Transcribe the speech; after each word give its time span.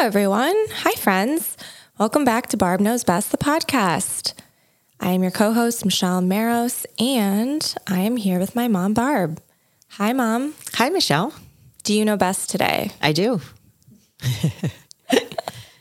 Hello, 0.00 0.06
everyone. 0.08 0.56
Hi, 0.76 0.92
friends. 0.92 1.58
Welcome 1.98 2.24
back 2.24 2.46
to 2.46 2.56
Barb 2.56 2.80
Knows 2.80 3.04
Best, 3.04 3.32
the 3.32 3.36
podcast. 3.36 4.32
I 4.98 5.10
am 5.10 5.20
your 5.20 5.30
co 5.30 5.52
host, 5.52 5.84
Michelle 5.84 6.22
Maros, 6.22 6.86
and 6.98 7.74
I 7.86 7.98
am 8.00 8.16
here 8.16 8.38
with 8.38 8.56
my 8.56 8.66
mom, 8.66 8.94
Barb. 8.94 9.42
Hi, 9.90 10.14
Mom. 10.14 10.54
Hi, 10.76 10.88
Michelle. 10.88 11.34
Do 11.82 11.92
you 11.92 12.06
know 12.06 12.16
best 12.16 12.48
today? 12.48 12.92
I 13.02 13.12
do. 13.12 13.42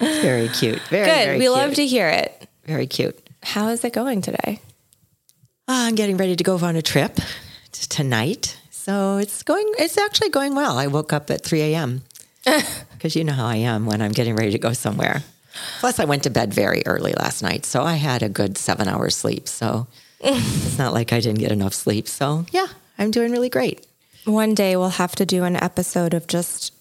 very 0.02 0.50
cute. 0.50 0.82
Very 0.90 1.06
Good. 1.06 1.26
Very 1.26 1.38
we 1.38 1.46
cute. 1.46 1.54
love 1.54 1.74
to 1.76 1.88
hear 1.88 2.10
it. 2.10 2.46
Very 2.66 2.88
cute. 2.88 3.18
How 3.42 3.70
is 3.70 3.86
it 3.86 3.94
going 3.94 4.22
today? 4.22 4.60
Uh, 5.66 5.88
I'm 5.88 5.96
getting 5.96 6.18
ready 6.18 6.36
to 6.36 6.44
go 6.44 6.58
on 6.58 6.76
a 6.76 6.82
trip 6.82 7.20
tonight, 7.72 8.60
so 8.70 9.16
it's 9.16 9.44
going. 9.44 9.72
It's 9.80 9.98
actually 9.98 10.32
going 10.32 10.56
well. 10.56 10.78
I 10.78 10.88
woke 10.88 11.14
up 11.14 11.32
at 11.32 11.46
3 11.46 11.62
a.m. 11.62 12.02
because 12.94 13.16
you 13.16 13.24
know 13.24 13.34
how 13.34 13.46
I 13.46 13.56
am 13.58 13.86
when 13.86 14.02
I'm 14.02 14.12
getting 14.12 14.36
ready 14.36 14.52
to 14.52 14.60
go 14.60 14.74
somewhere. 14.74 15.24
Plus, 15.80 16.00
I 16.00 16.06
went 16.06 16.24
to 16.24 16.30
bed 16.30 16.54
very 16.54 16.84
early 16.86 17.14
last 17.14 17.42
night, 17.42 17.66
so 17.66 17.84
I 17.84 17.96
had 17.96 18.22
a 18.24 18.30
good 18.30 18.58
seven 18.58 18.88
hours 18.88 19.16
sleep. 19.16 19.48
So 19.48 19.88
it's 20.20 20.78
not 20.78 20.94
like 20.94 21.12
I 21.14 21.20
didn't 21.20 21.40
get 21.40 21.52
enough 21.52 21.74
sleep. 21.74 22.08
So 22.08 22.46
yeah, 22.52 22.68
I'm 22.98 23.12
doing 23.12 23.32
really 23.32 23.50
great. 23.50 23.86
One 24.26 24.54
day 24.54 24.76
we'll 24.76 24.90
have 24.90 25.16
to 25.16 25.26
do 25.26 25.44
an 25.44 25.56
episode 25.56 26.14
of 26.14 26.28
just 26.28 26.74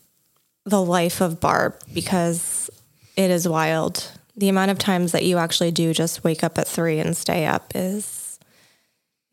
the 0.64 0.82
life 0.82 1.20
of 1.22 1.40
Barb 1.40 1.74
because 1.94 2.68
it 3.16 3.30
is 3.30 3.48
wild. 3.48 4.10
The 4.36 4.48
amount 4.48 4.70
of 4.70 4.78
times 4.78 5.12
that 5.12 5.24
you 5.24 5.38
actually 5.38 5.70
do 5.72 5.92
just 5.94 6.22
wake 6.22 6.44
up 6.44 6.58
at 6.58 6.68
three 6.68 6.98
and 7.00 7.16
stay 7.16 7.46
up 7.46 7.72
is 7.74 8.38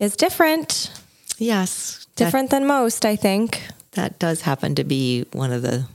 is 0.00 0.16
different. 0.16 0.90
Yes, 1.38 2.06
that- 2.16 2.24
Different 2.24 2.50
than 2.50 2.66
most, 2.66 3.04
I 3.04 3.16
think. 3.16 3.60
that 3.92 4.18
does 4.18 4.42
happen 4.42 4.74
to 4.76 4.84
be 4.84 5.24
one 5.32 5.52
of 5.52 5.62
the 5.62 5.86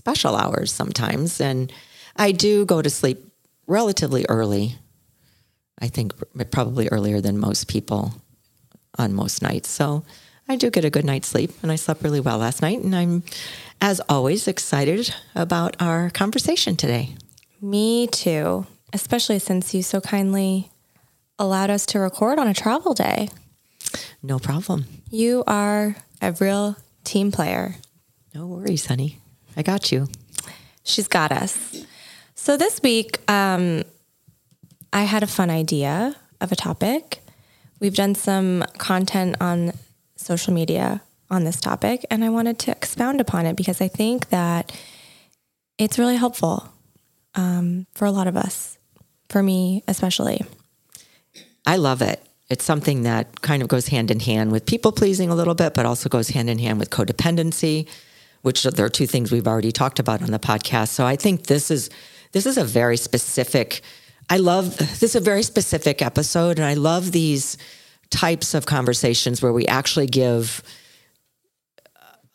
special 0.00 0.34
hours 0.34 0.72
sometimes. 0.72 1.42
And 1.42 1.70
I 2.16 2.32
do 2.32 2.64
go 2.64 2.80
to 2.80 2.88
sleep 2.88 3.18
relatively 3.66 4.24
early. 4.30 4.76
I 5.78 5.88
think 5.88 6.14
probably 6.50 6.88
earlier 6.88 7.20
than 7.20 7.38
most 7.38 7.68
people 7.68 8.14
on 8.98 9.12
most 9.12 9.42
nights. 9.42 9.68
So 9.68 10.02
I 10.48 10.56
do 10.56 10.70
get 10.70 10.86
a 10.86 10.90
good 10.90 11.04
night's 11.04 11.28
sleep 11.28 11.50
and 11.62 11.70
I 11.70 11.76
slept 11.76 12.02
really 12.02 12.20
well 12.20 12.38
last 12.38 12.62
night. 12.62 12.80
And 12.80 12.96
I'm, 12.96 13.22
as 13.80 14.00
always, 14.08 14.48
excited 14.48 15.14
about 15.34 15.76
our 15.80 16.08
conversation 16.08 16.76
today. 16.76 17.14
Me 17.60 18.06
too, 18.06 18.66
especially 18.94 19.38
since 19.38 19.74
you 19.74 19.82
so 19.82 20.00
kindly 20.00 20.70
allowed 21.38 21.68
us 21.68 21.84
to 21.86 21.98
record 22.00 22.38
on 22.38 22.48
a 22.48 22.54
travel 22.54 22.94
day. 22.94 23.28
No 24.22 24.38
problem. 24.38 24.86
You 25.10 25.44
are 25.46 25.96
a 26.22 26.32
real 26.32 26.76
team 27.04 27.30
player. 27.30 27.76
No 28.34 28.46
worries, 28.46 28.86
honey. 28.86 29.19
I 29.56 29.62
got 29.62 29.92
you. 29.92 30.08
She's 30.84 31.08
got 31.08 31.32
us. 31.32 31.84
So 32.34 32.56
this 32.56 32.80
week, 32.82 33.18
um, 33.30 33.84
I 34.92 35.04
had 35.04 35.22
a 35.22 35.26
fun 35.26 35.50
idea 35.50 36.16
of 36.40 36.52
a 36.52 36.56
topic. 36.56 37.20
We've 37.80 37.94
done 37.94 38.14
some 38.14 38.64
content 38.78 39.36
on 39.40 39.72
social 40.16 40.52
media 40.52 41.02
on 41.30 41.44
this 41.44 41.60
topic, 41.60 42.04
and 42.10 42.24
I 42.24 42.28
wanted 42.28 42.58
to 42.60 42.72
expound 42.72 43.20
upon 43.20 43.46
it 43.46 43.56
because 43.56 43.80
I 43.80 43.88
think 43.88 44.30
that 44.30 44.72
it's 45.78 45.98
really 45.98 46.16
helpful 46.16 46.68
um, 47.34 47.86
for 47.94 48.04
a 48.04 48.10
lot 48.10 48.26
of 48.26 48.36
us, 48.36 48.78
for 49.28 49.42
me 49.42 49.84
especially. 49.86 50.42
I 51.66 51.76
love 51.76 52.02
it. 52.02 52.22
It's 52.48 52.64
something 52.64 53.04
that 53.04 53.42
kind 53.42 53.62
of 53.62 53.68
goes 53.68 53.88
hand 53.88 54.10
in 54.10 54.18
hand 54.18 54.50
with 54.50 54.66
people 54.66 54.90
pleasing 54.90 55.30
a 55.30 55.36
little 55.36 55.54
bit, 55.54 55.72
but 55.72 55.86
also 55.86 56.08
goes 56.08 56.30
hand 56.30 56.50
in 56.50 56.58
hand 56.58 56.80
with 56.80 56.90
codependency, 56.90 57.86
which 58.42 58.62
there 58.62 58.86
are 58.86 58.90
two 58.90 59.06
things 59.06 59.30
we've 59.30 59.46
already 59.46 59.72
talked 59.72 59.98
about 59.98 60.22
on 60.22 60.30
the 60.30 60.38
podcast. 60.38 60.88
So 60.88 61.06
I 61.06 61.16
think 61.16 61.46
this 61.46 61.70
is 61.70 61.90
this 62.32 62.46
is 62.46 62.56
a 62.56 62.64
very 62.64 62.96
specific. 62.96 63.80
I 64.28 64.36
love 64.36 64.76
this 64.76 65.02
is 65.02 65.14
a 65.14 65.20
very 65.20 65.42
specific 65.42 66.02
episode, 66.02 66.58
and 66.58 66.66
I 66.66 66.74
love 66.74 67.12
these 67.12 67.56
types 68.10 68.54
of 68.54 68.66
conversations 68.66 69.42
where 69.42 69.52
we 69.52 69.66
actually 69.66 70.06
give. 70.06 70.62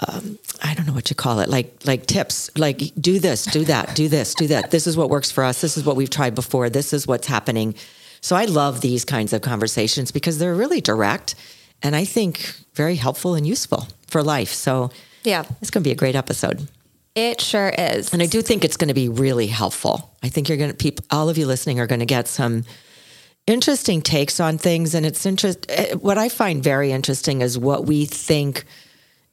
Um, 0.05 0.39
I 0.61 0.73
don't 0.73 0.85
know 0.85 0.93
what 0.93 1.09
you 1.09 1.15
call 1.15 1.39
it, 1.39 1.47
like 1.47 1.73
like 1.85 2.05
tips, 2.05 2.51
like 2.57 2.91
do 2.99 3.17
this, 3.17 3.45
do 3.45 3.63
that, 3.65 3.95
do 3.95 4.09
this, 4.09 4.35
do 4.35 4.47
that. 4.47 4.69
This 4.69 4.87
is 4.87 4.97
what 4.97 5.09
works 5.09 5.31
for 5.31 5.43
us. 5.45 5.61
This 5.61 5.77
is 5.77 5.85
what 5.85 5.95
we've 5.95 6.09
tried 6.09 6.35
before. 6.35 6.69
This 6.69 6.91
is 6.91 7.07
what's 7.07 7.27
happening. 7.27 7.75
So 8.19 8.35
I 8.35 8.45
love 8.45 8.81
these 8.81 9.05
kinds 9.05 9.31
of 9.31 9.41
conversations 9.41 10.11
because 10.11 10.37
they're 10.37 10.55
really 10.55 10.81
direct 10.81 11.35
and 11.81 11.95
I 11.95 12.05
think 12.05 12.55
very 12.73 12.95
helpful 12.95 13.35
and 13.35 13.45
useful 13.45 13.87
for 14.07 14.23
life. 14.23 14.51
So 14.51 14.89
Yeah, 15.25 15.43
it's 15.61 15.69
going 15.71 15.83
to 15.83 15.87
be 15.87 15.91
a 15.91 15.95
great 15.95 16.15
episode. 16.15 16.67
it 17.15 17.41
sure 17.41 17.69
is. 17.69 18.13
And 18.13 18.21
I 18.21 18.25
do 18.25 18.41
think 18.41 18.63
it's 18.63 18.77
going 18.77 18.89
to 18.89 18.93
be 18.93 19.09
really 19.09 19.47
helpful. 19.47 20.15
I 20.21 20.29
think 20.29 20.47
you're 20.49 20.57
going 20.57 20.71
to, 20.71 20.75
people, 20.75 21.05
all 21.11 21.29
of 21.29 21.37
you 21.37 21.47
listening 21.47 21.79
are 21.79 21.87
going 21.87 21.99
to 22.01 22.05
get 22.05 22.27
some 22.27 22.63
interesting 23.47 24.01
takes 24.01 24.39
on 24.39 24.57
things. 24.57 24.93
And 24.93 25.05
it's 25.05 25.25
interest. 25.25 25.65
eh, 25.69 25.93
What 25.95 26.17
I 26.17 26.29
find 26.29 26.63
very 26.63 26.91
interesting 26.91 27.41
is 27.41 27.57
what 27.57 27.85
we 27.85 28.05
think 28.05 28.65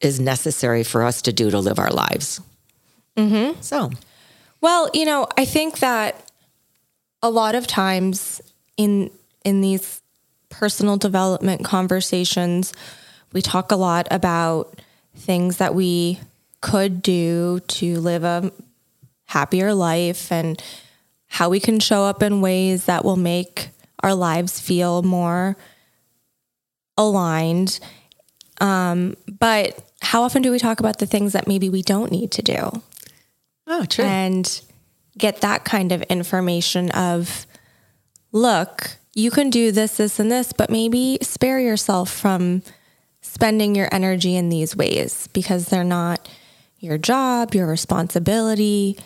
is 0.01 0.19
necessary 0.21 0.83
for 0.85 1.03
us 1.03 1.23
to 1.23 1.33
do 1.33 1.51
to 1.51 1.59
live 1.59 1.79
our 1.79 1.91
lives. 1.91 2.41
Mm-hmm. 3.17 3.61
So 3.61 3.91
Well, 4.61 4.91
you 4.95 5.05
know, 5.05 5.27
I 5.37 5.45
think 5.45 5.79
that 5.81 6.31
a 7.23 7.31
lot 7.31 7.55
of 7.55 7.67
times 7.67 8.41
in 8.77 9.11
in 9.45 9.61
these 9.61 10.01
personal 10.49 10.97
development 10.97 11.65
conversations, 11.65 12.73
we 13.33 13.43
talk 13.43 13.73
a 13.73 13.77
lot 13.77 14.07
about 14.11 14.81
things 15.15 15.59
that 15.59 15.75
we 15.75 16.19
could 16.61 17.03
do 17.03 17.61
to 17.61 18.00
live 18.00 18.25
a 18.25 18.53
happier 19.27 19.75
life 19.75 20.31
and 20.31 20.62
how 21.28 21.49
we 21.49 21.61
can 21.61 21.81
show 21.81 22.03
up 22.03 22.23
in 22.23 22.41
ways 22.41 22.84
that 22.84 23.05
will 23.05 23.17
make 23.17 23.69
our 24.03 24.14
lives 24.14 24.61
feel 24.61 25.03
more 25.03 25.56
aligned. 26.97 27.81
Um, 28.61 29.17
but 29.38 29.82
how 30.03 30.23
often 30.23 30.43
do 30.43 30.50
we 30.50 30.59
talk 30.59 30.81
about 30.81 30.99
the 30.99 31.06
things 31.06 31.32
that 31.32 31.49
maybe 31.49 31.69
we 31.69 31.82
don't 31.82 32.12
need 32.12 32.31
to 32.32 32.43
do? 32.43 32.82
oh, 33.67 33.85
true. 33.85 34.05
and 34.05 34.61
get 35.19 35.41
that 35.41 35.64
kind 35.64 35.93
of 35.93 36.03
information 36.03 36.91
of 36.93 37.47
look 38.32 38.97
you 39.14 39.31
can 39.31 39.50
do 39.50 39.70
this 39.70 39.99
this 39.99 40.19
and 40.19 40.32
this 40.32 40.53
but 40.53 40.70
maybe 40.70 41.19
spare 41.20 41.61
yourself 41.61 42.11
from 42.11 42.62
spending 43.32 43.75
your 43.75 43.88
energy 43.93 44.37
in 44.37 44.49
these 44.49 44.76
ways 44.76 45.29
because 45.32 45.67
they're 45.67 45.84
not 45.84 46.29
your 46.79 46.99
job 46.99 47.55
your 47.55 47.67
responsibility 47.67 48.96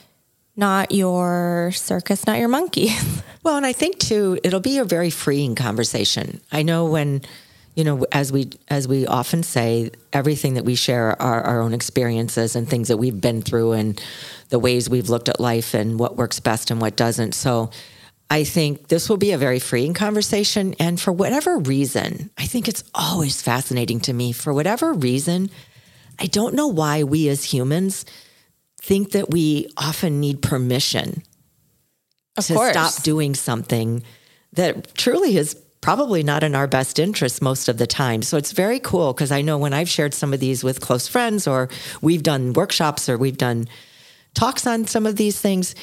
not 0.57 0.91
your 0.93 1.71
circus 1.75 2.27
not 2.27 2.39
your 2.39 2.49
monkey 2.49 2.89
Well, 3.47 3.57
and 3.57 3.65
I 3.65 3.73
think 3.73 4.01
too, 4.01 4.41
it'll 4.43 4.59
be 4.59 4.79
a 4.79 4.85
very 4.85 5.09
freeing 5.09 5.55
conversation. 5.55 6.41
I 6.51 6.65
know 6.65 6.87
when, 6.87 7.23
you 7.77 7.85
know, 7.85 8.05
as 8.11 8.33
we 8.33 8.51
as 8.67 8.89
we 8.89 9.07
often 9.07 9.45
say, 9.45 9.93
everything 10.13 10.55
that 10.55 10.65
we 10.65 10.75
share 10.75 11.23
are 11.23 11.43
our 11.43 11.61
own 11.61 11.73
experiences 11.73 12.57
and 12.57 12.69
things 12.69 12.89
that 12.89 12.97
we've 12.97 13.21
been 13.21 13.43
through 13.43 13.71
and 13.75 14.03
the 14.49 14.59
ways 14.59 14.91
we've 14.91 15.09
looked 15.09 15.29
at 15.29 15.39
life 15.39 15.75
and 15.75 16.01
what 16.01 16.17
works 16.17 16.41
best 16.41 16.73
and 16.73 16.81
what 16.81 16.97
doesn't. 16.97 17.37
So 17.37 17.71
I 18.29 18.45
think 18.45 18.89
this 18.89 19.09
will 19.09 19.17
be 19.17 19.33
a 19.33 19.39
very 19.39 19.59
freeing 19.61 19.95
conversation. 19.95 20.75
And 20.81 21.01
for 21.01 21.13
whatever 21.13 21.59
reason, 21.59 22.31
I 22.37 22.47
think 22.47 22.67
it's 22.69 22.83
always 22.95 23.41
fascinating 23.41 24.01
to 24.01 24.13
me. 24.13 24.33
For 24.33 24.53
whatever 24.53 24.93
reason, 24.93 25.51
I 26.19 26.27
don't 26.27 26.55
know 26.55 26.67
why 26.67 27.05
we 27.05 27.29
as 27.29 27.45
humans 27.45 28.05
think 28.83 29.13
that 29.13 29.31
we 29.31 29.69
often 29.77 30.21
need 30.21 30.43
permission 30.43 31.23
Of 32.37 32.47
to 32.47 32.55
course. 32.55 32.73
stop 32.73 33.03
doing 33.03 33.35
something 33.35 34.03
that 34.53 34.95
truly 34.95 35.37
is 35.37 35.55
probably 35.81 36.25
not 36.25 36.43
in 36.43 36.57
our 36.57 36.67
best 36.67 36.99
interest 36.99 37.41
most 37.41 37.69
of 37.69 37.79
the 37.79 37.87
time. 37.87 38.23
So 38.23 38.37
it's 38.37 38.53
very 38.53 38.81
cool 38.81 39.13
because 39.13 39.31
I 39.31 39.41
know 39.43 39.57
when 39.57 39.73
I've 39.73 39.89
shared 39.89 40.15
some 40.15 40.35
of 40.35 40.41
these 40.41 40.65
with 40.65 40.81
close 40.81 41.07
friends 41.07 41.47
or 41.47 41.69
we've 42.01 42.25
done 42.25 42.55
workshops 42.55 43.09
or 43.09 43.17
we've 43.17 43.39
done 43.39 43.69
talks 44.35 44.67
on 44.67 44.87
some 44.87 45.07
of 45.07 45.17
these 45.17 45.41
things, 45.41 45.75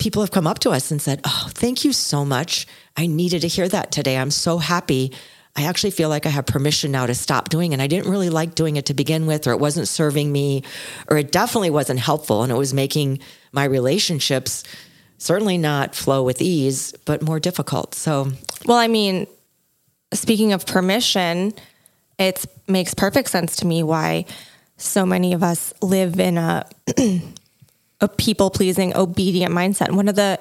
people 0.00 0.22
have 0.22 0.32
come 0.32 0.46
up 0.46 0.58
to 0.60 0.70
us 0.70 0.90
and 0.90 1.00
said, 1.00 1.20
Oh, 1.24 1.48
thank 1.50 1.84
you 1.84 1.92
so 1.92 2.24
much. 2.24 2.66
I 2.96 3.06
needed 3.06 3.42
to 3.42 3.48
hear 3.48 3.68
that 3.68 3.92
today. 3.92 4.16
I'm 4.16 4.32
so 4.32 4.58
happy. 4.58 5.12
I 5.56 5.64
actually 5.64 5.90
feel 5.90 6.08
like 6.08 6.26
I 6.26 6.30
have 6.30 6.46
permission 6.46 6.90
now 6.90 7.06
to 7.06 7.14
stop 7.14 7.48
doing 7.50 7.72
it. 7.72 7.74
And 7.74 7.82
I 7.82 7.86
didn't 7.86 8.10
really 8.10 8.30
like 8.30 8.54
doing 8.54 8.76
it 8.76 8.86
to 8.86 8.94
begin 8.94 9.26
with, 9.26 9.46
or 9.46 9.52
it 9.52 9.60
wasn't 9.60 9.88
serving 9.88 10.32
me, 10.32 10.64
or 11.08 11.18
it 11.18 11.30
definitely 11.30 11.70
wasn't 11.70 12.00
helpful. 12.00 12.42
And 12.42 12.50
it 12.50 12.56
was 12.56 12.72
making 12.72 13.20
my 13.52 13.64
relationships 13.64 14.64
certainly 15.18 15.58
not 15.58 15.94
flow 15.94 16.22
with 16.22 16.40
ease, 16.40 16.94
but 17.04 17.20
more 17.20 17.38
difficult. 17.38 17.94
So, 17.94 18.32
Well, 18.64 18.78
I 18.78 18.88
mean, 18.88 19.26
speaking 20.14 20.52
of 20.52 20.66
permission, 20.66 21.52
it 22.18 22.46
makes 22.66 22.94
perfect 22.94 23.28
sense 23.28 23.56
to 23.56 23.66
me 23.66 23.82
why 23.82 24.24
so 24.78 25.04
many 25.04 25.34
of 25.34 25.42
us 25.42 25.74
live 25.82 26.18
in 26.18 26.38
a 26.38 26.66
a 28.00 28.08
people 28.08 28.50
pleasing, 28.50 28.96
obedient 28.96 29.54
mindset. 29.54 29.92
One 29.92 30.08
of 30.08 30.16
the 30.16 30.38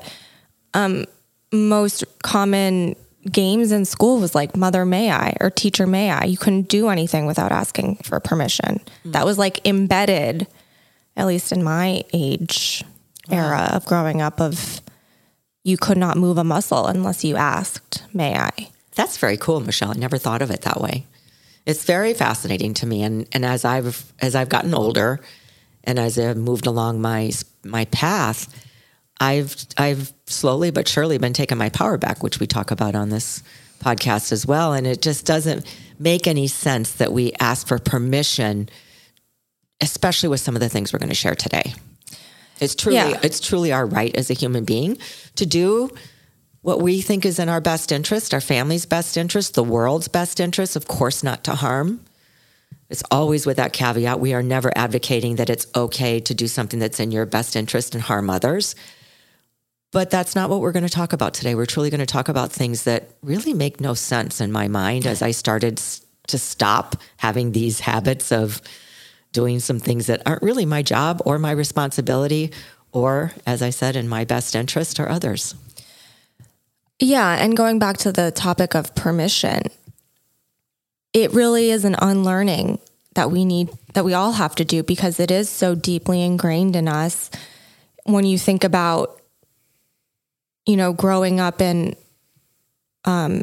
um, 0.73 1.05
most 1.51 2.03
common 2.23 2.95
games 3.29 3.71
in 3.71 3.85
school 3.85 4.19
was 4.19 4.33
like 4.33 4.55
"Mother, 4.55 4.85
may 4.85 5.11
I?" 5.11 5.35
or 5.41 5.49
"Teacher, 5.49 5.85
may 5.85 6.11
I?" 6.11 6.25
You 6.25 6.37
couldn't 6.37 6.69
do 6.69 6.89
anything 6.89 7.25
without 7.25 7.51
asking 7.51 7.97
for 7.97 8.19
permission. 8.19 8.79
That 9.05 9.25
was 9.25 9.37
like 9.37 9.65
embedded, 9.67 10.47
at 11.15 11.27
least 11.27 11.51
in 11.51 11.63
my 11.63 12.03
age 12.13 12.83
era 13.29 13.69
of 13.71 13.85
growing 13.85 14.21
up. 14.21 14.39
Of 14.39 14.81
you 15.63 15.77
could 15.77 15.97
not 15.97 16.17
move 16.17 16.37
a 16.37 16.43
muscle 16.43 16.87
unless 16.87 17.23
you 17.23 17.35
asked, 17.35 18.03
"May 18.13 18.37
I?" 18.37 18.69
That's 18.95 19.17
very 19.17 19.37
cool, 19.37 19.59
Michelle. 19.59 19.91
I 19.91 19.93
never 19.93 20.17
thought 20.17 20.41
of 20.41 20.51
it 20.51 20.61
that 20.61 20.81
way. 20.81 21.05
It's 21.65 21.85
very 21.85 22.13
fascinating 22.13 22.73
to 22.75 22.85
me, 22.85 23.03
and 23.03 23.27
and 23.31 23.45
as 23.45 23.65
I've 23.65 24.11
as 24.19 24.35
I've 24.35 24.49
gotten 24.49 24.73
older, 24.73 25.19
and 25.83 25.97
as 25.99 26.17
I've 26.19 26.37
moved 26.37 26.67
along 26.67 27.01
my 27.01 27.31
my 27.63 27.85
path, 27.85 28.47
I've 29.19 29.55
I've 29.77 30.13
slowly 30.25 30.71
but 30.71 30.87
surely 30.87 31.17
been 31.17 31.33
taking 31.33 31.57
my 31.57 31.69
power 31.69 31.97
back, 31.97 32.23
which 32.23 32.39
we 32.39 32.47
talk 32.47 32.71
about 32.71 32.95
on 32.95 33.09
this 33.09 33.43
podcast 33.79 34.31
as 34.31 34.45
well. 34.45 34.73
And 34.73 34.85
it 34.85 35.01
just 35.01 35.25
doesn't 35.25 35.65
make 35.97 36.27
any 36.27 36.47
sense 36.47 36.93
that 36.93 37.11
we 37.13 37.31
ask 37.39 37.67
for 37.67 37.79
permission, 37.79 38.69
especially 39.81 40.29
with 40.29 40.41
some 40.41 40.55
of 40.55 40.59
the 40.61 40.69
things 40.69 40.91
we're 40.91 40.99
going 40.99 41.09
to 41.09 41.15
share 41.15 41.35
today. 41.35 41.73
It's 42.59 42.75
truly 42.75 42.97
Yeah. 42.97 43.19
it's 43.23 43.39
truly 43.39 43.71
our 43.71 43.85
right 43.85 44.15
as 44.15 44.29
a 44.29 44.33
human 44.33 44.65
being 44.65 44.97
to 45.35 45.45
do 45.45 45.89
what 46.61 46.81
we 46.81 47.01
think 47.01 47.25
is 47.25 47.39
in 47.39 47.47
our 47.47 47.61
best 47.61 47.89
interest, 47.89 48.33
our 48.33 48.41
family's 48.41 48.85
best 48.85 49.15
interest, 49.15 49.53
the 49.53 49.63
world's 49.63 50.09
best 50.09 50.41
interest, 50.41 50.75
of 50.75 50.87
course, 50.89 51.23
not 51.23 51.45
to 51.45 51.55
harm. 51.55 52.01
It's 52.89 53.03
always 53.11 53.45
with 53.45 53.57
that 53.57 53.73
caveat. 53.73 54.19
We 54.19 54.33
are 54.33 54.41
never 54.41 54.71
advocating 54.75 55.35
that 55.35 55.49
it's 55.49 55.67
okay 55.75 56.19
to 56.21 56.33
do 56.33 56.47
something 56.47 56.79
that's 56.79 56.99
in 56.99 57.11
your 57.11 57.25
best 57.25 57.55
interest 57.55 57.93
and 57.93 58.03
harm 58.03 58.29
others. 58.29 58.75
But 59.91 60.09
that's 60.09 60.35
not 60.35 60.49
what 60.49 60.59
we're 60.59 60.71
going 60.71 60.83
to 60.83 60.89
talk 60.89 61.13
about 61.13 61.33
today. 61.33 61.55
We're 61.55 61.65
truly 61.65 61.89
going 61.89 61.99
to 61.99 62.05
talk 62.05 62.29
about 62.29 62.51
things 62.51 62.83
that 62.83 63.09
really 63.21 63.53
make 63.53 63.79
no 63.79 63.93
sense 63.93 64.41
in 64.41 64.51
my 64.51 64.67
mind 64.67 65.07
as 65.07 65.21
I 65.21 65.31
started 65.31 65.77
to 66.27 66.37
stop 66.37 66.95
having 67.17 67.51
these 67.51 67.79
habits 67.79 68.31
of 68.31 68.61
doing 69.31 69.59
some 69.59 69.79
things 69.79 70.07
that 70.07 70.21
aren't 70.25 70.41
really 70.43 70.65
my 70.65 70.81
job 70.81 71.21
or 71.25 71.39
my 71.39 71.51
responsibility, 71.51 72.51
or, 72.91 73.33
as 73.45 73.61
I 73.61 73.69
said, 73.69 73.95
in 73.95 74.07
my 74.07 74.25
best 74.25 74.55
interest 74.55 74.99
or 74.99 75.09
others. 75.09 75.55
Yeah, 76.99 77.37
and 77.39 77.55
going 77.55 77.79
back 77.79 77.97
to 77.97 78.11
the 78.11 78.31
topic 78.31 78.75
of 78.75 78.93
permission, 78.95 79.61
it 81.13 81.31
really 81.31 81.71
is 81.71 81.85
an 81.85 81.95
unlearning 81.99 82.79
that 83.15 83.31
we 83.31 83.43
need 83.45 83.69
that 83.93 84.05
we 84.05 84.13
all 84.13 84.33
have 84.33 84.55
to 84.55 84.65
do 84.65 84.83
because 84.83 85.19
it 85.19 85.31
is 85.31 85.49
so 85.49 85.75
deeply 85.75 86.21
ingrained 86.21 86.75
in 86.75 86.87
us. 86.87 87.29
When 88.05 88.25
you 88.25 88.37
think 88.37 88.63
about 88.63 89.19
you 90.65 90.77
know, 90.77 90.93
growing 90.93 91.39
up 91.39 91.61
in 91.61 91.95
um 93.05 93.41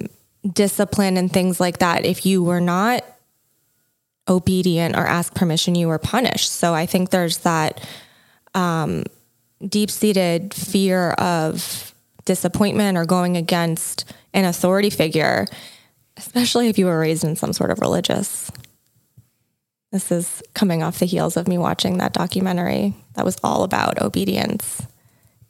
discipline 0.48 1.16
and 1.16 1.32
things 1.32 1.58
like 1.58 1.78
that, 1.78 2.04
if 2.04 2.24
you 2.24 2.42
were 2.42 2.60
not 2.60 3.04
obedient 4.28 4.96
or 4.96 5.04
asked 5.06 5.34
permission, 5.34 5.74
you 5.74 5.88
were 5.88 5.98
punished. 5.98 6.52
So 6.52 6.72
I 6.72 6.86
think 6.86 7.10
there's 7.10 7.38
that 7.38 7.84
um 8.54 9.02
deep-seated 9.66 10.54
fear 10.54 11.10
of 11.12 11.92
disappointment 12.26 12.96
or 12.96 13.04
going 13.04 13.36
against 13.36 14.04
an 14.32 14.44
authority 14.44 14.90
figure, 14.90 15.46
especially 16.16 16.68
if 16.68 16.78
you 16.78 16.86
were 16.86 16.98
raised 16.98 17.24
in 17.24 17.36
some 17.36 17.52
sort 17.52 17.70
of 17.70 17.80
religious. 17.80 18.50
This 19.92 20.10
is 20.10 20.42
coming 20.54 20.82
off 20.82 20.98
the 20.98 21.06
heels 21.06 21.36
of 21.36 21.48
me 21.48 21.58
watching 21.58 21.98
that 21.98 22.12
documentary 22.12 22.94
that 23.14 23.24
was 23.24 23.36
all 23.42 23.62
about 23.62 24.00
obedience 24.02 24.82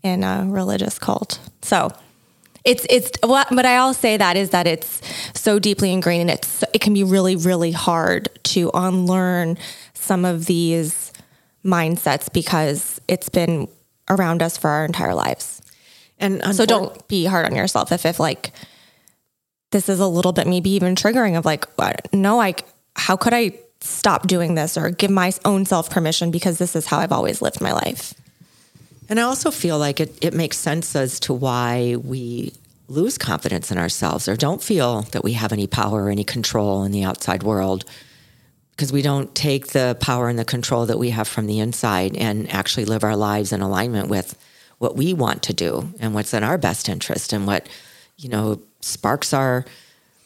in 0.02 0.22
a 0.22 0.46
religious 0.48 0.98
cult. 0.98 1.40
So 1.62 1.92
it's 2.64 2.86
it's 2.90 3.10
what 3.22 3.48
but 3.50 3.64
I 3.64 3.76
all 3.78 3.94
say 3.94 4.16
that 4.16 4.36
is 4.36 4.50
that 4.50 4.66
it's 4.66 5.00
so 5.34 5.58
deeply 5.58 5.92
ingrained 5.92 6.22
and 6.22 6.30
it's 6.30 6.64
it 6.74 6.80
can 6.80 6.94
be 6.94 7.04
really 7.04 7.36
really 7.36 7.72
hard 7.72 8.28
to 8.44 8.70
unlearn 8.74 9.56
some 9.94 10.24
of 10.24 10.46
these 10.46 11.12
mindsets 11.64 12.32
because 12.32 13.00
it's 13.08 13.28
been 13.28 13.68
around 14.08 14.42
us 14.42 14.56
for 14.56 14.70
our 14.70 14.84
entire 14.84 15.14
lives. 15.14 15.62
And 16.18 16.42
So 16.54 16.64
don't 16.64 17.06
be 17.08 17.24
hard 17.24 17.46
on 17.46 17.54
yourself 17.54 17.92
if 17.92 18.06
if 18.06 18.18
like 18.18 18.52
this 19.70 19.88
is 19.88 20.00
a 20.00 20.06
little 20.06 20.32
bit 20.32 20.46
maybe 20.46 20.70
even 20.70 20.94
triggering 20.94 21.36
of 21.36 21.44
like 21.44 21.66
uh, 21.78 21.92
no 22.12 22.40
I 22.40 22.54
how 22.94 23.16
could 23.16 23.34
I 23.34 23.52
stop 23.80 24.26
doing 24.26 24.54
this 24.54 24.76
or 24.76 24.90
give 24.90 25.10
my 25.10 25.32
own 25.44 25.66
self 25.66 25.90
permission 25.90 26.30
because 26.30 26.58
this 26.58 26.76
is 26.76 26.86
how 26.86 26.98
I've 26.98 27.12
always 27.12 27.42
lived 27.42 27.60
my 27.60 27.72
life. 27.72 28.14
And 29.08 29.20
I 29.20 29.22
also 29.22 29.50
feel 29.50 29.78
like 29.78 30.00
it, 30.00 30.16
it 30.20 30.34
makes 30.34 30.58
sense 30.58 30.96
as 30.96 31.20
to 31.20 31.32
why 31.32 31.96
we 32.02 32.52
lose 32.88 33.18
confidence 33.18 33.70
in 33.70 33.78
ourselves 33.78 34.28
or 34.28 34.36
don't 34.36 34.62
feel 34.62 35.02
that 35.02 35.22
we 35.22 35.32
have 35.32 35.52
any 35.52 35.66
power 35.66 36.04
or 36.04 36.10
any 36.10 36.24
control 36.24 36.84
in 36.84 36.92
the 36.92 37.04
outside 37.04 37.42
world 37.42 37.84
because 38.70 38.92
we 38.92 39.02
don't 39.02 39.34
take 39.34 39.68
the 39.68 39.96
power 40.00 40.28
and 40.28 40.38
the 40.38 40.44
control 40.44 40.86
that 40.86 40.98
we 40.98 41.10
have 41.10 41.26
from 41.26 41.46
the 41.46 41.58
inside 41.58 42.16
and 42.16 42.52
actually 42.52 42.84
live 42.84 43.02
our 43.02 43.16
lives 43.16 43.52
in 43.52 43.60
alignment 43.60 44.08
with 44.08 44.38
what 44.78 44.96
we 44.96 45.14
want 45.14 45.42
to 45.42 45.52
do 45.52 45.92
and 45.98 46.14
what's 46.14 46.34
in 46.34 46.44
our 46.44 46.58
best 46.58 46.88
interest 46.88 47.32
and 47.32 47.46
what 47.46 47.68
you 48.18 48.28
know 48.28 48.60
sparks 48.86 49.32
our 49.32 49.64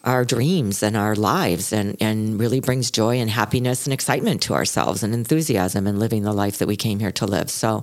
our 0.02 0.24
dreams 0.24 0.82
and 0.82 0.96
our 0.96 1.14
lives 1.14 1.72
and 1.72 1.96
and 2.00 2.40
really 2.40 2.60
brings 2.60 2.90
joy 2.90 3.18
and 3.18 3.30
happiness 3.30 3.86
and 3.86 3.92
excitement 3.92 4.42
to 4.42 4.54
ourselves 4.54 5.02
and 5.02 5.12
enthusiasm 5.12 5.86
in 5.86 5.98
living 5.98 6.22
the 6.22 6.32
life 6.32 6.58
that 6.58 6.68
we 6.68 6.76
came 6.76 6.98
here 6.98 7.12
to 7.12 7.26
live 7.26 7.50
so 7.50 7.82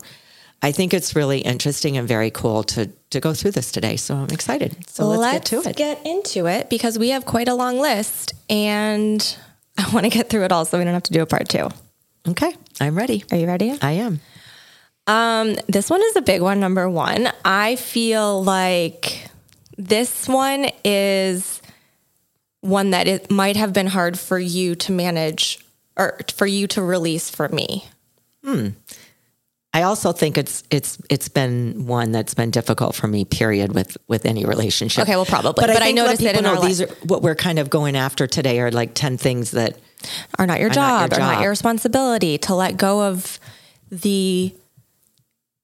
I 0.61 0.71
think 0.71 0.93
it's 0.93 1.15
really 1.15 1.39
interesting 1.39 1.97
and 1.97 2.07
very 2.07 2.31
cool 2.31 2.63
to 2.63 2.87
to 3.11 3.19
go 3.19 3.33
through 3.33 3.51
this 3.51 3.71
today. 3.71 3.95
So 3.95 4.15
I'm 4.15 4.29
excited. 4.31 4.75
So 4.89 5.07
let's, 5.07 5.49
get 5.49 5.63
to 5.63 5.69
it. 5.69 5.75
get 5.75 6.05
into 6.05 6.47
it 6.47 6.69
because 6.69 6.97
we 6.97 7.09
have 7.09 7.25
quite 7.25 7.47
a 7.47 7.53
long 7.53 7.79
list 7.79 8.33
and 8.49 9.37
I 9.77 9.89
want 9.91 10.05
to 10.05 10.09
get 10.09 10.29
through 10.29 10.43
it 10.45 10.51
all 10.51 10.65
so 10.65 10.77
we 10.77 10.83
don't 10.83 10.93
have 10.93 11.03
to 11.03 11.13
do 11.13 11.21
a 11.21 11.25
part 11.25 11.47
two. 11.47 11.69
okay, 12.27 12.55
I'm 12.81 12.97
ready. 12.97 13.23
Are 13.31 13.37
you 13.37 13.47
ready? 13.47 13.77
I 13.81 13.91
am. 13.91 14.19
Um, 15.05 15.55
this 15.67 15.89
one 15.89 16.01
is 16.01 16.15
a 16.17 16.21
big 16.21 16.41
one, 16.41 16.59
number 16.59 16.89
one. 16.89 17.31
I 17.45 17.77
feel 17.77 18.43
like 18.43 19.26
this 19.77 20.27
one 20.27 20.69
is 20.83 21.61
one 22.61 22.89
that 22.89 23.07
it 23.07 23.31
might 23.31 23.55
have 23.55 23.73
been 23.73 23.87
hard 23.87 24.17
for 24.19 24.39
you 24.39 24.75
to 24.75 24.91
manage 24.91 25.59
or 25.95 26.17
for 26.35 26.45
you 26.45 26.67
to 26.67 26.81
release 26.81 27.29
from 27.29 27.55
me. 27.55 27.85
Hmm. 28.43 28.69
I 29.73 29.83
also 29.83 30.11
think 30.11 30.37
it's 30.37 30.63
it's 30.71 30.97
it's 31.09 31.29
been 31.29 31.85
one 31.85 32.11
that's 32.11 32.33
been 32.33 32.49
difficult 32.49 32.95
for 32.95 33.07
me. 33.07 33.25
Period 33.25 33.75
with 33.75 33.95
with 34.07 34.25
any 34.25 34.43
relationship. 34.43 35.03
Okay, 35.03 35.15
well, 35.15 35.25
probably. 35.25 35.61
But, 35.61 35.73
But 35.73 35.83
I 35.83 35.89
I, 35.89 35.91
noticed 35.91 36.21
people 36.21 36.37
in 36.39 36.43
know 36.43 36.61
these 36.61 36.81
are 36.81 36.87
what 37.03 37.21
we're 37.21 37.35
kind 37.35 37.59
of 37.59 37.69
going 37.69 37.95
after 37.95 38.25
today 38.25 38.59
are 38.59 38.71
like 38.71 38.95
ten 38.95 39.17
things 39.17 39.51
that 39.51 39.77
Are 40.39 40.47
not 40.47 40.59
your 40.59 40.71
Are 40.71 40.73
job, 40.73 41.11
not 41.11 41.17
your 41.17 41.19
or 41.19 41.33
not 41.33 41.41
your 41.41 41.49
responsibility 41.51 42.37
to 42.39 42.55
let 42.55 42.77
go 42.77 43.03
of 43.03 43.39
the 43.91 44.55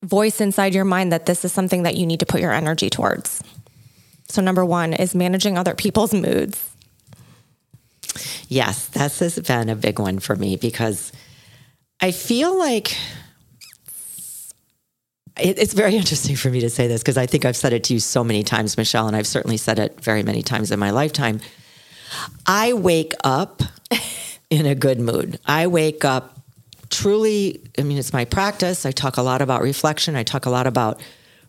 voice 0.03 0.41
inside 0.41 0.75
your 0.75 0.86
mind 0.86 1.12
that 1.12 1.25
this 1.25 1.43
is 1.43 1.51
something 1.51 1.84
that 1.84 1.96
you 1.96 2.05
need 2.05 2.20
to 2.20 2.25
put 2.25 2.41
your 2.41 2.51
energy 2.51 2.89
towards. 2.89 3.41
So, 4.34 4.42
number 4.42 4.66
one 4.66 4.94
is 4.94 5.13
managing 5.13 5.60
other 5.60 5.75
people's 5.75 6.12
moods. 6.12 6.72
Yes, 8.48 8.88
this 8.88 9.20
has 9.20 9.38
been 9.38 9.70
a 9.70 9.75
big 9.75 10.00
one 10.00 10.18
for 10.18 10.36
me 10.36 10.56
because 10.56 11.12
I 12.02 12.10
feel 12.10 12.58
like 12.58 12.98
it's 15.40 15.74
very 15.75 15.96
interesting 16.02 16.36
for 16.36 16.50
me 16.50 16.62
to 16.62 16.72
say 16.72 16.88
this 16.88 17.04
because 17.04 17.16
I 17.16 17.28
think 17.28 17.46
I've 17.46 17.56
said 17.56 17.74
it 17.74 17.84
to 17.84 17.94
you 17.94 18.00
so 18.00 18.24
many 18.24 18.42
times, 18.42 18.75
Michelle, 18.75 19.06
and 19.06 19.16
I've 19.16 19.28
certainly 19.28 19.58
said 19.58 19.78
it 19.78 20.02
very 20.02 20.24
many 20.24 20.42
times 20.42 20.72
in 20.72 20.80
my 20.80 20.90
lifetime. 20.90 21.40
I 22.48 22.74
wake 22.74 23.13
up 23.24 23.62
in 24.50 24.66
a 24.66 24.74
good 24.74 25.00
mood. 25.00 25.40
I 25.46 25.68
wake 25.68 26.04
up 26.04 26.40
truly, 26.90 27.62
I 27.78 27.84
mean, 27.84 28.00
it's 28.00 28.13
my 28.13 28.25
practice. 28.25 28.84
I 28.84 28.94
talk 28.94 29.18
a 29.18 29.22
lot 29.22 29.44
about 29.44 29.62
reflection. 29.62 30.16
I 30.16 30.24
talk 30.24 30.48
a 30.48 30.50
lot 30.50 30.66
about 30.66 31.04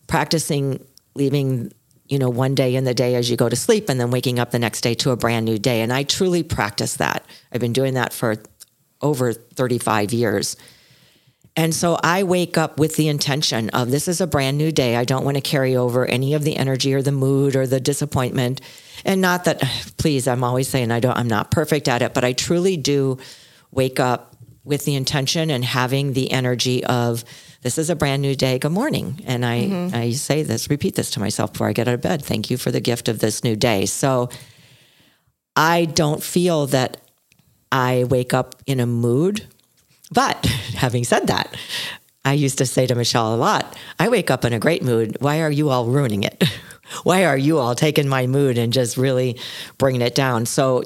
practicing 0.05 0.85
leaving, 1.15 1.71
you 2.07 2.19
know, 2.19 2.29
one 2.29 2.55
day 2.55 2.75
in 2.75 2.83
the 2.83 2.93
day 2.93 3.15
as 3.15 3.29
you 3.29 3.37
go 3.37 3.49
to 3.49 3.55
sleep 3.55 3.89
and 3.89 3.99
then 3.99 4.11
waking 4.11 4.39
up 4.39 4.51
the 4.51 4.59
next 4.59 4.81
day 4.81 4.93
to 4.95 5.11
a 5.11 5.17
brand 5.17 5.45
new 5.45 5.57
day. 5.57 5.81
And 5.81 5.91
I 5.91 6.03
truly 6.03 6.43
practice 6.43 6.97
that. 6.97 7.25
I've 7.51 7.61
been 7.61 7.73
doing 7.73 7.95
that 7.95 8.13
for 8.13 8.35
over 9.01 9.33
35 9.33 10.13
years. 10.13 10.55
And 11.55 11.73
so 11.73 11.97
I 12.03 12.23
wake 12.23 12.57
up 12.57 12.79
with 12.79 12.97
the 12.97 13.07
intention 13.07 13.69
of 13.69 13.89
this 13.89 14.07
is 14.07 14.19
a 14.19 14.27
brand 14.27 14.57
new 14.57 14.71
day. 14.71 14.95
I 14.95 15.05
don't 15.05 15.23
want 15.23 15.37
to 15.37 15.41
carry 15.41 15.75
over 15.75 16.05
any 16.05 16.33
of 16.33 16.43
the 16.43 16.57
energy 16.57 16.93
or 16.93 17.01
the 17.01 17.13
mood 17.13 17.55
or 17.55 17.65
the 17.65 17.79
disappointment. 17.79 18.61
And 19.05 19.21
not 19.21 19.45
that 19.45 19.61
please, 19.97 20.27
I'm 20.27 20.43
always 20.43 20.67
saying 20.67 20.91
I 20.91 20.99
don't 20.99 21.17
I'm 21.17 21.27
not 21.27 21.51
perfect 21.51 21.87
at 21.87 22.01
it, 22.01 22.13
but 22.13 22.23
I 22.23 22.33
truly 22.33 22.77
do 22.77 23.17
wake 23.71 23.99
up 23.99 24.35
with 24.63 24.83
the 24.85 24.95
intention 24.95 25.49
and 25.49 25.63
having 25.63 26.13
the 26.13 26.31
energy 26.31 26.83
of 26.83 27.23
this 27.65 27.77
is 27.77 27.89
a 27.89 27.95
brand 27.95 28.21
new 28.21 28.35
day. 28.35 28.59
Good 28.59 28.71
morning. 28.71 29.21
And 29.25 29.45
I 29.45 29.61
mm-hmm. 29.63 29.95
I 29.95 30.11
say 30.11 30.43
this, 30.43 30.69
repeat 30.69 30.95
this 30.95 31.09
to 31.11 31.19
myself 31.19 31.51
before 31.51 31.67
I 31.67 31.73
get 31.73 31.87
out 31.87 31.95
of 31.95 32.01
bed. 32.01 32.23
Thank 32.23 32.51
you 32.51 32.57
for 32.57 32.69
the 32.69 32.79
gift 32.79 33.09
of 33.09 33.19
this 33.19 33.43
new 33.43 33.55
day. 33.55 33.87
So 33.87 34.29
I 35.55 35.85
don't 35.85 36.23
feel 36.23 36.67
that 36.67 37.01
I 37.71 38.05
wake 38.05 38.33
up 38.33 38.55
in 38.65 38.79
a 38.79 38.85
mood 38.85 39.47
but 40.11 40.45
having 40.75 41.03
said 41.03 41.27
that, 41.27 41.55
I 42.23 42.33
used 42.33 42.57
to 42.57 42.65
say 42.65 42.87
to 42.87 42.95
Michelle 42.95 43.33
a 43.33 43.37
lot, 43.37 43.77
I 43.99 44.09
wake 44.09 44.31
up 44.31 44.45
in 44.45 44.53
a 44.53 44.59
great 44.59 44.83
mood. 44.83 45.17
Why 45.19 45.41
are 45.41 45.51
you 45.51 45.69
all 45.69 45.85
ruining 45.85 46.23
it? 46.23 46.43
Why 47.03 47.25
are 47.25 47.37
you 47.37 47.57
all 47.57 47.75
taking 47.75 48.07
my 48.07 48.27
mood 48.27 48.57
and 48.57 48.71
just 48.71 48.97
really 48.97 49.39
bringing 49.77 50.01
it 50.01 50.15
down? 50.15 50.45
So, 50.45 50.83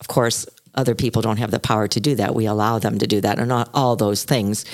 of 0.00 0.08
course, 0.08 0.46
other 0.74 0.94
people 0.94 1.22
don't 1.22 1.38
have 1.38 1.50
the 1.50 1.58
power 1.58 1.88
to 1.88 2.00
do 2.00 2.14
that. 2.16 2.34
We 2.34 2.46
allow 2.46 2.78
them 2.78 2.98
to 2.98 3.06
do 3.06 3.20
that 3.22 3.38
and 3.38 3.48
not 3.48 3.70
all 3.72 3.96
those 3.96 4.24
things. 4.24 4.64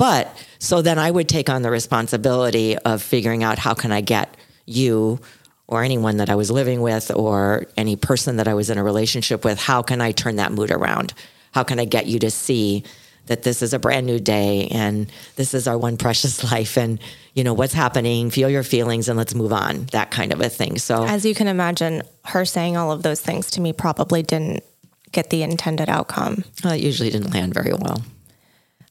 But 0.00 0.34
so 0.58 0.80
then 0.80 0.98
I 0.98 1.10
would 1.10 1.28
take 1.28 1.50
on 1.50 1.60
the 1.60 1.70
responsibility 1.70 2.74
of 2.78 3.02
figuring 3.02 3.44
out 3.44 3.58
how 3.58 3.74
can 3.74 3.92
I 3.92 4.00
get 4.00 4.34
you 4.64 5.20
or 5.68 5.84
anyone 5.84 6.16
that 6.16 6.30
I 6.30 6.36
was 6.36 6.50
living 6.50 6.80
with 6.80 7.14
or 7.14 7.66
any 7.76 7.96
person 7.96 8.36
that 8.36 8.48
I 8.48 8.54
was 8.54 8.70
in 8.70 8.78
a 8.78 8.82
relationship 8.82 9.44
with, 9.44 9.60
how 9.60 9.82
can 9.82 10.00
I 10.00 10.12
turn 10.12 10.36
that 10.36 10.52
mood 10.52 10.70
around? 10.70 11.12
How 11.52 11.64
can 11.64 11.78
I 11.78 11.84
get 11.84 12.06
you 12.06 12.18
to 12.20 12.30
see 12.30 12.82
that 13.26 13.42
this 13.42 13.60
is 13.60 13.74
a 13.74 13.78
brand 13.78 14.06
new 14.06 14.18
day 14.18 14.68
and 14.68 15.12
this 15.36 15.52
is 15.52 15.68
our 15.68 15.76
one 15.76 15.98
precious 15.98 16.42
life 16.50 16.78
and 16.78 16.98
you 17.34 17.44
know 17.44 17.52
what's 17.52 17.74
happening 17.74 18.30
feel 18.30 18.48
your 18.48 18.62
feelings 18.62 19.06
and 19.10 19.18
let's 19.18 19.34
move 19.34 19.52
on 19.52 19.84
that 19.92 20.10
kind 20.10 20.32
of 20.32 20.40
a 20.40 20.48
thing. 20.48 20.78
So 20.78 21.04
as 21.04 21.26
you 21.26 21.34
can 21.34 21.46
imagine 21.46 22.04
her 22.24 22.46
saying 22.46 22.78
all 22.78 22.90
of 22.90 23.02
those 23.02 23.20
things 23.20 23.50
to 23.50 23.60
me 23.60 23.74
probably 23.74 24.22
didn't 24.22 24.64
get 25.12 25.28
the 25.28 25.42
intended 25.42 25.90
outcome. 25.90 26.44
Well, 26.64 26.72
it 26.72 26.80
usually 26.80 27.10
didn't 27.10 27.34
land 27.34 27.52
very 27.52 27.74
well 27.74 28.02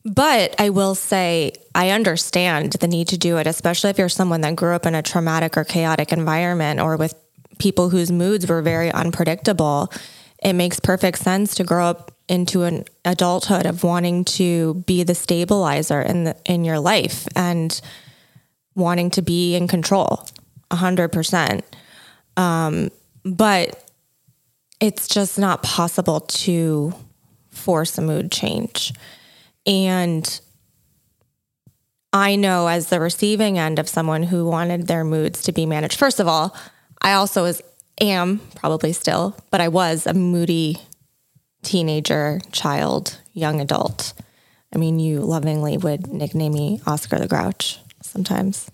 but 0.05 0.55
I 0.59 0.69
will 0.69 0.95
say, 0.95 1.53
I 1.75 1.89
understand 1.89 2.73
the 2.73 2.87
need 2.87 3.09
to 3.09 3.17
do 3.17 3.37
it, 3.37 3.47
especially 3.47 3.89
if 3.89 3.97
you're 3.97 4.09
someone 4.09 4.41
that 4.41 4.55
grew 4.55 4.73
up 4.73 4.85
in 4.85 4.95
a 4.95 5.01
traumatic 5.01 5.57
or 5.57 5.63
chaotic 5.63 6.11
environment 6.11 6.79
or 6.79 6.97
with 6.97 7.13
people 7.57 7.89
whose 7.89 8.11
moods 8.11 8.47
were 8.47 8.61
very 8.61 8.91
unpredictable. 8.91 9.91
It 10.41 10.53
makes 10.53 10.79
perfect 10.79 11.19
sense 11.19 11.55
to 11.55 11.63
grow 11.63 11.85
up 11.85 12.11
into 12.29 12.63
an 12.63 12.85
adulthood 13.03 13.65
of 13.65 13.83
wanting 13.83 14.23
to 14.23 14.75
be 14.85 15.03
the 15.03 15.15
stabilizer 15.15 16.01
in 16.01 16.25
the, 16.25 16.35
in 16.45 16.63
your 16.63 16.79
life 16.79 17.27
and 17.35 17.81
wanting 18.75 19.09
to 19.09 19.21
be 19.21 19.55
in 19.55 19.67
control 19.67 20.25
100% 20.71 21.61
um, 22.37 22.89
but 23.25 23.83
it's 24.79 25.07
just 25.07 25.37
not 25.37 25.61
possible 25.63 26.21
to 26.21 26.93
force 27.51 27.97
a 27.97 28.01
mood 28.01 28.31
change 28.31 28.93
and 29.65 30.39
I 32.11 32.35
know 32.35 32.67
as 32.67 32.87
the 32.87 32.99
receiving 32.99 33.59
end 33.59 33.77
of 33.77 33.87
someone 33.87 34.23
who 34.23 34.47
wanted 34.47 34.87
their 34.87 35.03
moods 35.03 35.43
to 35.43 35.51
be 35.51 35.65
managed. 35.65 35.97
First 35.99 36.19
of 36.19 36.27
all, 36.27 36.55
I 37.01 37.13
also 37.13 37.43
was 37.43 37.61
am 38.01 38.39
probably 38.55 38.93
still, 38.93 39.35
but 39.51 39.61
I 39.61 39.67
was 39.67 40.07
a 40.07 40.13
moody 40.13 40.77
teenager, 41.61 42.39
child, 42.51 43.19
young 43.33 43.61
adult. 43.61 44.13
I 44.73 44.77
mean, 44.77 44.99
you 44.99 45.19
lovingly 45.19 45.77
would 45.77 46.07
nickname 46.07 46.53
me 46.53 46.81
Oscar 46.87 47.19
the 47.19 47.27
Grouch 47.27 47.79
sometimes. 48.01 48.71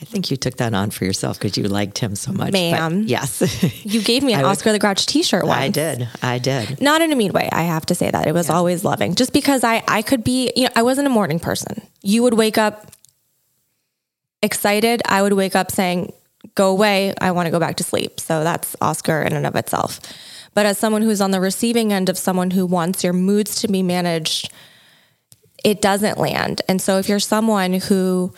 I 0.00 0.04
think 0.04 0.30
you 0.30 0.36
took 0.36 0.56
that 0.56 0.74
on 0.74 0.90
for 0.90 1.06
yourself 1.06 1.38
because 1.38 1.56
you 1.56 1.64
liked 1.64 1.98
him 1.98 2.14
so 2.16 2.30
much. 2.30 2.52
Ma'am. 2.52 3.04
Yes. 3.06 3.84
you 3.84 4.02
gave 4.02 4.22
me 4.22 4.34
an 4.34 4.42
was, 4.42 4.58
Oscar 4.58 4.72
the 4.72 4.78
Grouch 4.78 5.06
t 5.06 5.22
shirt 5.22 5.46
once. 5.46 5.58
I 5.58 5.68
did. 5.68 6.08
I 6.22 6.38
did. 6.38 6.82
Not 6.82 7.00
in 7.00 7.12
a 7.12 7.16
mean 7.16 7.32
way. 7.32 7.48
I 7.50 7.62
have 7.62 7.86
to 7.86 7.94
say 7.94 8.10
that. 8.10 8.26
It 8.26 8.32
was 8.32 8.48
yeah. 8.48 8.56
always 8.56 8.84
loving. 8.84 9.14
Just 9.14 9.32
because 9.32 9.64
I, 9.64 9.82
I 9.88 10.02
could 10.02 10.22
be, 10.22 10.52
you 10.54 10.64
know, 10.64 10.70
I 10.76 10.82
wasn't 10.82 11.06
a 11.06 11.10
morning 11.10 11.40
person. 11.40 11.80
You 12.02 12.22
would 12.24 12.34
wake 12.34 12.58
up 12.58 12.92
excited. 14.42 15.00
I 15.06 15.22
would 15.22 15.32
wake 15.32 15.56
up 15.56 15.70
saying, 15.70 16.12
go 16.54 16.70
away. 16.70 17.14
I 17.18 17.30
want 17.30 17.46
to 17.46 17.50
go 17.50 17.58
back 17.58 17.76
to 17.76 17.84
sleep. 17.84 18.20
So 18.20 18.44
that's 18.44 18.76
Oscar 18.82 19.22
in 19.22 19.32
and 19.32 19.46
of 19.46 19.56
itself. 19.56 20.00
But 20.52 20.66
as 20.66 20.78
someone 20.78 21.02
who's 21.02 21.22
on 21.22 21.30
the 21.30 21.40
receiving 21.40 21.92
end 21.92 22.10
of 22.10 22.18
someone 22.18 22.50
who 22.50 22.66
wants 22.66 23.02
your 23.02 23.12
moods 23.14 23.60
to 23.62 23.68
be 23.68 23.82
managed, 23.82 24.52
it 25.64 25.80
doesn't 25.80 26.18
land. 26.18 26.60
And 26.68 26.82
so 26.82 26.98
if 26.98 27.08
you're 27.08 27.18
someone 27.18 27.74
who 27.74 28.34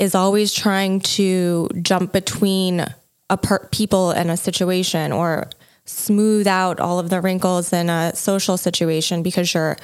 is 0.00 0.14
always 0.14 0.52
trying 0.52 1.00
to 1.00 1.68
jump 1.82 2.12
between 2.12 2.84
a 3.30 3.36
per- 3.36 3.66
people 3.70 4.10
and 4.10 4.30
a 4.30 4.36
situation 4.36 5.12
or 5.12 5.48
smooth 5.84 6.46
out 6.46 6.80
all 6.80 6.98
of 6.98 7.10
the 7.10 7.20
wrinkles 7.20 7.72
in 7.72 7.90
a 7.90 8.14
social 8.14 8.56
situation 8.56 9.22
because 9.22 9.52
you're 9.52 9.76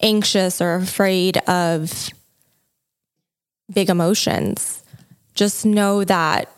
anxious 0.00 0.60
or 0.60 0.74
afraid 0.74 1.36
of 1.48 2.10
big 3.72 3.90
emotions, 3.90 4.82
just 5.34 5.64
know 5.64 6.04
that 6.04 6.50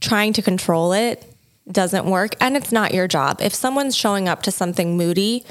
trying 0.00 0.32
to 0.32 0.42
control 0.42 0.92
it 0.92 1.24
doesn't 1.70 2.06
work 2.06 2.34
and 2.40 2.56
it's 2.56 2.72
not 2.72 2.92
your 2.92 3.06
job. 3.06 3.40
If 3.40 3.54
someone's 3.54 3.96
showing 3.96 4.28
up 4.28 4.42
to 4.42 4.50
something 4.50 4.96
moody, 4.96 5.44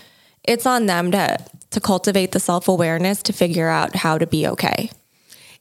it's 0.44 0.66
on 0.66 0.86
them 0.86 1.12
to 1.12 1.38
to 1.72 1.80
cultivate 1.80 2.32
the 2.32 2.40
self-awareness 2.40 3.22
to 3.22 3.32
figure 3.32 3.70
out 3.70 3.96
how 3.96 4.18
to 4.18 4.26
be 4.26 4.48
okay. 4.48 4.90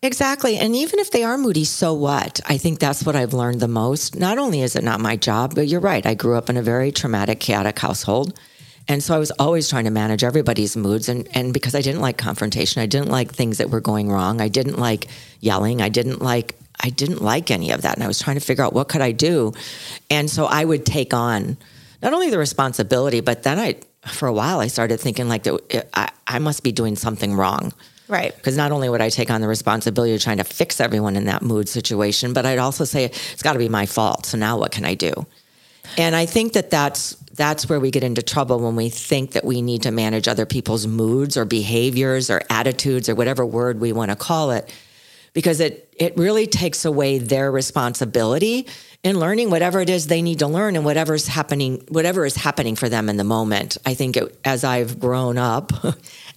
Exactly. 0.00 0.56
And 0.56 0.76
even 0.76 1.00
if 1.00 1.10
they 1.10 1.24
are 1.24 1.36
moody, 1.36 1.64
so 1.64 1.92
what? 1.92 2.40
I 2.46 2.56
think 2.56 2.78
that's 2.78 3.04
what 3.04 3.16
I've 3.16 3.34
learned 3.34 3.60
the 3.60 3.68
most. 3.68 4.16
Not 4.16 4.38
only 4.38 4.62
is 4.62 4.76
it 4.76 4.84
not 4.84 5.00
my 5.00 5.16
job, 5.16 5.56
but 5.56 5.66
you're 5.66 5.80
right. 5.80 6.06
I 6.06 6.14
grew 6.14 6.36
up 6.36 6.48
in 6.48 6.56
a 6.56 6.62
very 6.62 6.92
traumatic, 6.92 7.40
chaotic 7.40 7.78
household. 7.78 8.38
And 8.86 9.02
so 9.02 9.14
I 9.14 9.18
was 9.18 9.32
always 9.32 9.68
trying 9.68 9.84
to 9.84 9.90
manage 9.90 10.22
everybody's 10.22 10.76
moods. 10.76 11.08
And, 11.08 11.28
and 11.34 11.52
because 11.52 11.74
I 11.74 11.82
didn't 11.82 12.00
like 12.00 12.16
confrontation, 12.16 12.80
I 12.80 12.86
didn't 12.86 13.10
like 13.10 13.32
things 13.32 13.58
that 13.58 13.70
were 13.70 13.80
going 13.80 14.08
wrong. 14.08 14.40
I 14.40 14.48
didn't 14.48 14.78
like 14.78 15.08
yelling. 15.40 15.82
I 15.82 15.88
didn't 15.88 16.22
like 16.22 16.54
I 16.80 16.90
didn't 16.90 17.20
like 17.20 17.50
any 17.50 17.72
of 17.72 17.82
that. 17.82 17.94
And 17.94 18.04
I 18.04 18.06
was 18.06 18.20
trying 18.20 18.38
to 18.38 18.44
figure 18.44 18.64
out 18.64 18.72
what 18.72 18.88
could 18.88 19.00
I 19.00 19.10
do. 19.10 19.52
And 20.10 20.30
so 20.30 20.46
I 20.46 20.64
would 20.64 20.86
take 20.86 21.12
on 21.12 21.56
not 22.02 22.12
only 22.12 22.30
the 22.30 22.38
responsibility, 22.38 23.20
but 23.20 23.42
then 23.42 23.58
I, 23.58 23.76
for 24.06 24.28
a 24.28 24.32
while, 24.32 24.60
I 24.60 24.68
started 24.68 25.00
thinking 25.00 25.28
like 25.28 25.48
I, 25.94 26.08
I 26.26 26.38
must 26.38 26.62
be 26.62 26.70
doing 26.70 26.94
something 26.94 27.34
wrong. 27.34 27.72
Right. 28.08 28.34
Because 28.34 28.56
not 28.56 28.72
only 28.72 28.88
would 28.88 29.00
I 29.00 29.10
take 29.10 29.30
on 29.30 29.40
the 29.40 29.48
responsibility 29.48 30.14
of 30.14 30.22
trying 30.22 30.38
to 30.38 30.44
fix 30.44 30.80
everyone 30.80 31.14
in 31.14 31.26
that 31.26 31.42
mood 31.42 31.68
situation, 31.68 32.32
but 32.32 32.46
I'd 32.46 32.58
also 32.58 32.84
say 32.84 33.04
it's 33.04 33.42
got 33.42 33.52
to 33.52 33.58
be 33.58 33.68
my 33.68 33.86
fault. 33.86 34.26
So 34.26 34.38
now 34.38 34.58
what 34.58 34.72
can 34.72 34.84
I 34.84 34.94
do? 34.94 35.26
And 35.96 36.14
I 36.14 36.26
think 36.26 36.52
that 36.54 36.70
that's 36.70 37.14
that's 37.34 37.68
where 37.68 37.78
we 37.78 37.90
get 37.90 38.02
into 38.02 38.20
trouble 38.20 38.58
when 38.58 38.74
we 38.74 38.88
think 38.88 39.32
that 39.32 39.44
we 39.44 39.62
need 39.62 39.82
to 39.82 39.92
manage 39.92 40.26
other 40.26 40.44
people's 40.44 40.86
moods 40.86 41.36
or 41.36 41.44
behaviors 41.44 42.30
or 42.30 42.42
attitudes 42.50 43.08
or 43.08 43.14
whatever 43.14 43.46
word 43.46 43.80
we 43.80 43.92
want 43.92 44.10
to 44.10 44.16
call 44.16 44.50
it 44.50 44.72
because 45.32 45.60
it 45.60 45.88
it 45.96 46.16
really 46.16 46.46
takes 46.46 46.84
away 46.84 47.18
their 47.18 47.50
responsibility 47.50 48.66
in 49.04 49.20
learning 49.20 49.50
whatever 49.50 49.80
it 49.80 49.88
is 49.88 50.08
they 50.08 50.20
need 50.20 50.40
to 50.40 50.48
learn 50.48 50.74
and 50.74 50.84
whatever's 50.84 51.28
happening 51.28 51.84
whatever 51.88 52.26
is 52.26 52.34
happening 52.34 52.74
for 52.74 52.88
them 52.88 53.08
in 53.08 53.16
the 53.16 53.24
moment 53.24 53.78
i 53.86 53.94
think 53.94 54.16
it, 54.16 54.36
as 54.44 54.64
i've 54.64 54.98
grown 54.98 55.38
up 55.38 55.72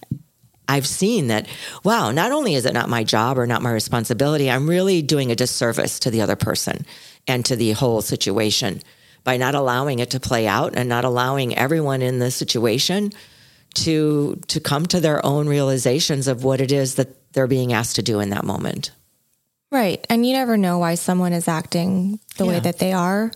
i've 0.72 0.86
seen 0.86 1.28
that 1.28 1.46
wow 1.84 2.10
not 2.10 2.32
only 2.32 2.54
is 2.54 2.66
it 2.66 2.74
not 2.74 2.88
my 2.88 3.04
job 3.04 3.38
or 3.38 3.46
not 3.46 3.62
my 3.62 3.72
responsibility 3.72 4.50
i'm 4.50 4.68
really 4.68 5.02
doing 5.02 5.30
a 5.30 5.36
disservice 5.36 5.98
to 5.98 6.10
the 6.10 6.20
other 6.20 6.36
person 6.36 6.84
and 7.26 7.44
to 7.44 7.56
the 7.56 7.72
whole 7.72 8.02
situation 8.02 8.80
by 9.24 9.36
not 9.36 9.54
allowing 9.54 9.98
it 9.98 10.10
to 10.10 10.20
play 10.20 10.46
out 10.46 10.74
and 10.74 10.88
not 10.88 11.04
allowing 11.04 11.56
everyone 11.56 12.02
in 12.02 12.18
the 12.18 12.30
situation 12.30 13.12
to 13.74 14.38
to 14.48 14.60
come 14.60 14.86
to 14.86 15.00
their 15.00 15.24
own 15.24 15.48
realizations 15.48 16.28
of 16.28 16.44
what 16.44 16.60
it 16.60 16.72
is 16.72 16.96
that 16.96 17.32
they're 17.32 17.46
being 17.46 17.72
asked 17.72 17.96
to 17.96 18.02
do 18.02 18.20
in 18.20 18.30
that 18.30 18.44
moment. 18.44 18.90
Right. 19.70 20.06
And 20.10 20.26
you 20.26 20.34
never 20.34 20.56
know 20.56 20.78
why 20.78 20.96
someone 20.96 21.32
is 21.32 21.48
acting 21.48 22.18
the 22.36 22.44
yeah. 22.44 22.50
way 22.50 22.60
that 22.60 22.78
they 22.78 22.92
are. 22.92 23.32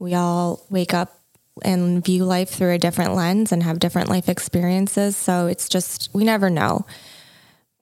We 0.00 0.14
all 0.14 0.66
wake 0.68 0.92
up 0.92 1.16
and 1.62 2.04
view 2.04 2.24
life 2.24 2.50
through 2.50 2.72
a 2.72 2.78
different 2.78 3.14
lens 3.14 3.52
and 3.52 3.62
have 3.62 3.78
different 3.78 4.08
life 4.08 4.28
experiences. 4.28 5.16
So 5.16 5.46
it's 5.46 5.68
just, 5.68 6.10
we 6.12 6.24
never 6.24 6.50
know. 6.50 6.86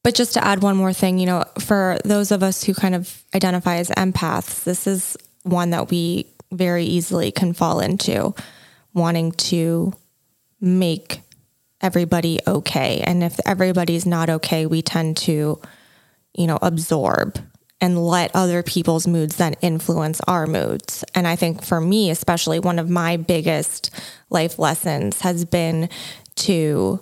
But 0.02 0.14
just 0.14 0.34
to 0.34 0.44
add 0.44 0.62
one 0.62 0.76
more 0.76 0.92
thing, 0.92 1.18
you 1.18 1.26
know, 1.26 1.44
for 1.60 1.98
those 2.04 2.32
of 2.32 2.42
us 2.42 2.64
who 2.64 2.74
kind 2.74 2.94
of 2.94 3.22
identify 3.34 3.76
as 3.76 3.88
empaths, 3.90 4.64
this 4.64 4.86
is 4.86 5.16
one 5.44 5.70
that 5.70 5.90
we 5.90 6.26
very 6.50 6.84
easily 6.84 7.30
can 7.30 7.52
fall 7.52 7.80
into 7.80 8.34
wanting 8.92 9.32
to 9.32 9.92
make 10.60 11.20
everybody 11.80 12.40
okay. 12.46 13.00
And 13.00 13.22
if 13.22 13.38
everybody's 13.46 14.06
not 14.06 14.28
okay, 14.28 14.66
we 14.66 14.82
tend 14.82 15.16
to, 15.18 15.60
you 16.34 16.46
know, 16.46 16.58
absorb 16.60 17.38
and 17.82 18.06
let 18.06 18.30
other 18.32 18.62
people's 18.62 19.08
moods 19.08 19.36
then 19.36 19.54
influence 19.60 20.20
our 20.28 20.46
moods. 20.46 21.04
And 21.16 21.26
I 21.26 21.34
think 21.34 21.64
for 21.64 21.80
me, 21.80 22.10
especially, 22.10 22.60
one 22.60 22.78
of 22.78 22.88
my 22.88 23.16
biggest 23.16 23.90
life 24.30 24.56
lessons 24.58 25.20
has 25.22 25.44
been 25.44 25.90
to 26.36 27.00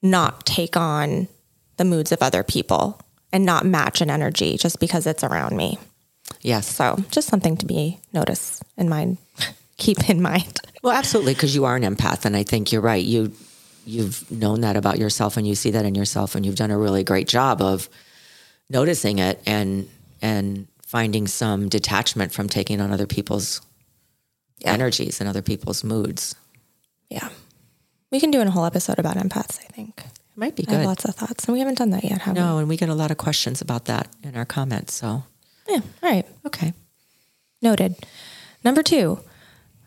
not 0.00 0.46
take 0.46 0.76
on 0.78 1.28
the 1.76 1.84
moods 1.84 2.10
of 2.10 2.22
other 2.22 2.42
people 2.42 2.98
and 3.32 3.44
not 3.44 3.66
match 3.66 4.00
an 4.00 4.10
energy 4.10 4.56
just 4.56 4.80
because 4.80 5.06
it's 5.06 5.22
around 5.22 5.56
me. 5.56 5.78
Yes. 6.40 6.66
So 6.66 6.98
just 7.10 7.28
something 7.28 7.58
to 7.58 7.66
be 7.66 8.00
notice 8.14 8.62
in 8.78 8.88
mind, 8.88 9.18
keep 9.76 10.08
in 10.08 10.22
mind. 10.22 10.58
Well, 10.82 10.96
absolutely, 10.96 11.34
because 11.34 11.54
you 11.54 11.66
are 11.66 11.76
an 11.76 11.82
empath, 11.82 12.24
and 12.24 12.34
I 12.34 12.42
think 12.42 12.72
you're 12.72 12.80
right. 12.80 13.04
You 13.04 13.32
you've 13.84 14.28
known 14.30 14.62
that 14.62 14.76
about 14.76 14.98
yourself, 14.98 15.36
and 15.36 15.46
you 15.46 15.54
see 15.54 15.70
that 15.72 15.84
in 15.84 15.94
yourself, 15.94 16.34
and 16.34 16.46
you've 16.46 16.56
done 16.56 16.70
a 16.70 16.78
really 16.78 17.04
great 17.04 17.28
job 17.28 17.60
of 17.60 17.88
noticing 18.72 19.18
it 19.18 19.40
and 19.46 19.88
and 20.20 20.66
finding 20.82 21.26
some 21.26 21.68
detachment 21.68 22.32
from 22.32 22.48
taking 22.48 22.80
on 22.80 22.90
other 22.92 23.06
people's 23.06 23.60
Yeah. 24.58 24.72
energies 24.74 25.20
and 25.20 25.28
other 25.28 25.42
people's 25.42 25.82
moods. 25.82 26.34
Yeah. 27.10 27.28
We 28.10 28.20
can 28.20 28.30
do 28.30 28.40
a 28.40 28.50
whole 28.50 28.64
episode 28.66 28.98
about 28.98 29.16
empaths, 29.16 29.58
I 29.58 29.66
think. 29.72 30.00
It 30.06 30.36
might 30.36 30.54
be 30.54 30.64
I 30.68 30.72
have 30.72 30.80
good. 30.82 30.86
lots 30.86 31.04
of 31.04 31.14
thoughts, 31.14 31.44
and 31.46 31.52
we 31.54 31.58
haven't 31.58 31.78
done 31.78 31.90
that 31.90 32.04
yet, 32.04 32.20
have 32.22 32.34
No, 32.36 32.58
and 32.58 32.68
we 32.68 32.76
get 32.76 32.88
a 32.88 32.94
lot 32.94 33.10
of 33.10 33.16
questions 33.16 33.60
about 33.60 33.86
that 33.86 34.08
in 34.22 34.36
our 34.36 34.44
comments. 34.44 34.94
So? 34.94 35.24
Yeah. 35.68 35.80
All 36.02 36.10
right. 36.10 36.26
okay. 36.46 36.72
Noted. 37.60 37.96
Number 38.64 38.82
two, 38.82 39.18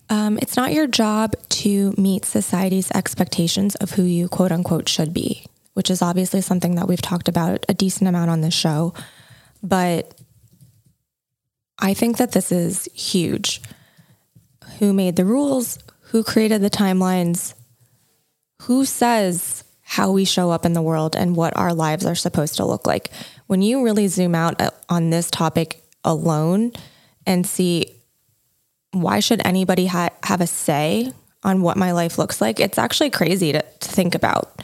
um, 0.10 0.38
it's 0.42 0.56
not 0.58 0.74
your 0.74 0.88
job 0.88 1.34
to 1.62 1.94
meet 1.98 2.26
society's 2.26 2.92
expectations 2.92 3.76
of 3.76 3.92
who 3.92 4.04
you 4.04 4.28
quote 4.28 4.52
unquote 4.52 4.90
should 4.90 5.14
be, 5.14 5.46
which 5.76 5.92
is 5.92 6.02
obviously 6.02 6.42
something 6.42 6.76
that 6.76 6.88
we've 6.88 7.02
talked 7.02 7.28
about 7.28 7.66
a 7.70 7.74
decent 7.74 8.08
amount 8.08 8.32
on 8.32 8.42
this 8.42 8.54
show. 8.54 8.94
But 9.62 10.20
I 11.78 11.94
think 11.94 12.18
that 12.18 12.32
this 12.32 12.52
is 12.52 12.90
huge. 12.94 13.62
Who 14.80 14.94
made 14.94 15.18
the 15.18 15.26
rules? 15.26 15.78
Who 16.12 16.24
created 16.24 16.62
the 16.62 16.70
timelines? 16.70 17.54
Who 18.64 18.86
says 18.86 19.66
how 19.82 20.12
we 20.12 20.24
show 20.24 20.50
up 20.50 20.66
in 20.66 20.72
the 20.72 20.82
world 20.82 21.14
and 21.16 21.36
what 21.36 21.56
our 21.58 21.74
lives 21.74 22.06
are 22.06 22.16
supposed 22.16 22.56
to 22.56 22.66
look 22.66 22.88
like? 22.88 23.12
When 23.48 23.62
you 23.62 23.84
really 23.84 24.08
zoom 24.08 24.34
out 24.34 24.60
uh, 24.62 24.72
on 24.88 25.10
this 25.10 25.30
topic 25.30 25.84
alone 26.06 26.72
and 27.28 27.46
see 27.46 27.92
why 28.92 29.20
should 29.20 29.46
anybody 29.46 29.88
ha- 29.88 30.10
have 30.24 30.40
a 30.40 30.48
say 30.48 31.12
on 31.44 31.62
what 31.62 31.76
my 31.76 31.92
life 31.92 32.18
looks 32.18 32.40
like? 32.40 32.62
It's 32.62 32.78
actually 32.78 33.10
crazy 33.10 33.52
to, 33.52 33.62
to 33.62 33.90
think 33.90 34.16
about. 34.16 34.62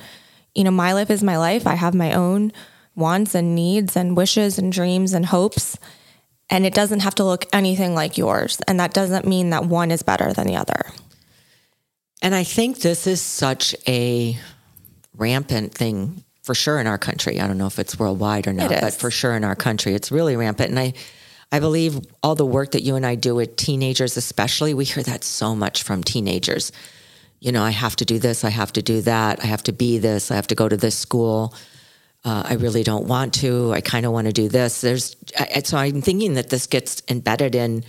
You 0.55 0.63
know, 0.63 0.72
my 0.72 0.93
life 0.93 1.10
is 1.10 1.24
my 1.24 1.38
life. 1.38 1.65
I 1.65 1.75
have 1.75 1.93
my 1.93 2.13
own 2.13 2.51
wants 2.96 3.36
and 3.36 3.55
needs 3.55 3.96
and 3.96 4.17
wishes 4.17 4.58
and 4.58 4.72
dreams 4.72 5.13
and 5.13 5.25
hopes. 5.25 5.77
And 6.50 6.65
it 6.65 6.74
doesn't 6.74 7.00
have 7.00 7.15
to 7.15 7.24
look 7.24 7.46
anything 7.53 7.96
like 7.96 8.17
yours. 8.17 8.60
And 8.67 8.79
that 8.79 8.93
doesn't 8.93 9.25
mean 9.25 9.51
that 9.51 9.65
one 9.65 9.91
is 9.91 10.03
better 10.03 10.34
than 10.34 10.48
the 10.48 10.58
other. 10.58 10.91
And 12.22 12.36
I 12.36 12.43
think 12.43 12.79
this 12.79 13.08
is 13.08 13.22
such 13.22 13.75
a 13.88 14.38
rampant 15.15 15.74
thing 15.74 16.24
for 16.43 16.53
sure 16.53 16.79
in 16.79 16.88
our 16.88 16.98
country. 16.98 17.39
I 17.39 17.48
don't 17.48 17.58
know 17.58 17.67
if 17.67 17.79
it's 17.79 17.98
worldwide 17.98 18.48
or 18.48 18.53
not, 18.53 18.70
but 18.81 18.93
for 18.93 19.10
sure 19.12 19.36
in 19.36 19.43
our 19.43 19.55
country, 19.55 19.93
it's 19.93 20.12
really 20.12 20.36
rampant. 20.36 20.70
And 20.70 20.79
I, 20.79 20.93
I 21.51 21.60
believe 21.60 22.00
all 22.22 22.36
the 22.36 22.46
work 22.46 22.72
that 22.72 22.81
you 22.84 22.96
and 22.96 23.05
I 23.05 23.15
do 23.15 23.36
with 23.36 23.55
teenagers, 23.55 24.17
especially, 24.17 24.74
we 24.74 24.86
hear 24.86 25.03
that 25.03 25.24
so 25.24 25.55
much 25.55 25.84
from 25.84 26.03
teenagers. 26.03 26.72
You 27.41 27.51
know, 27.51 27.63
I 27.63 27.71
have 27.71 27.97
to 27.97 28.06
do 28.06 28.19
this, 28.19 28.45
I 28.45 28.49
have 28.49 28.71
to 28.73 28.82
do 28.82 29.01
that, 29.01 29.43
I 29.43 29.47
have 29.47 29.63
to 29.63 29.73
be 29.73 29.97
this, 29.97 30.32
I 30.32 30.36
have 30.36 30.47
to 30.47 30.56
go 30.56 30.69
to 30.69 30.77
this 30.77 30.97
school. 30.97 31.54
Uh, 32.23 32.43
I 32.45 32.54
really 32.54 32.84
don't 32.84 33.08
want 33.08 33.34
to. 33.36 33.73
I 33.73 33.82
kind 33.82 34.06
of 34.06 34.12
want 34.12 34.27
to 34.27 34.34
do 34.34 34.47
this. 34.47 34.82
There's 34.82 35.15
I, 35.39 35.63
so 35.63 35.75
I'm 35.75 36.04
thinking 36.04 36.36
that 36.36 36.51
this 36.51 36.67
gets 36.67 37.01
embedded 37.10 37.56
in 37.56 37.84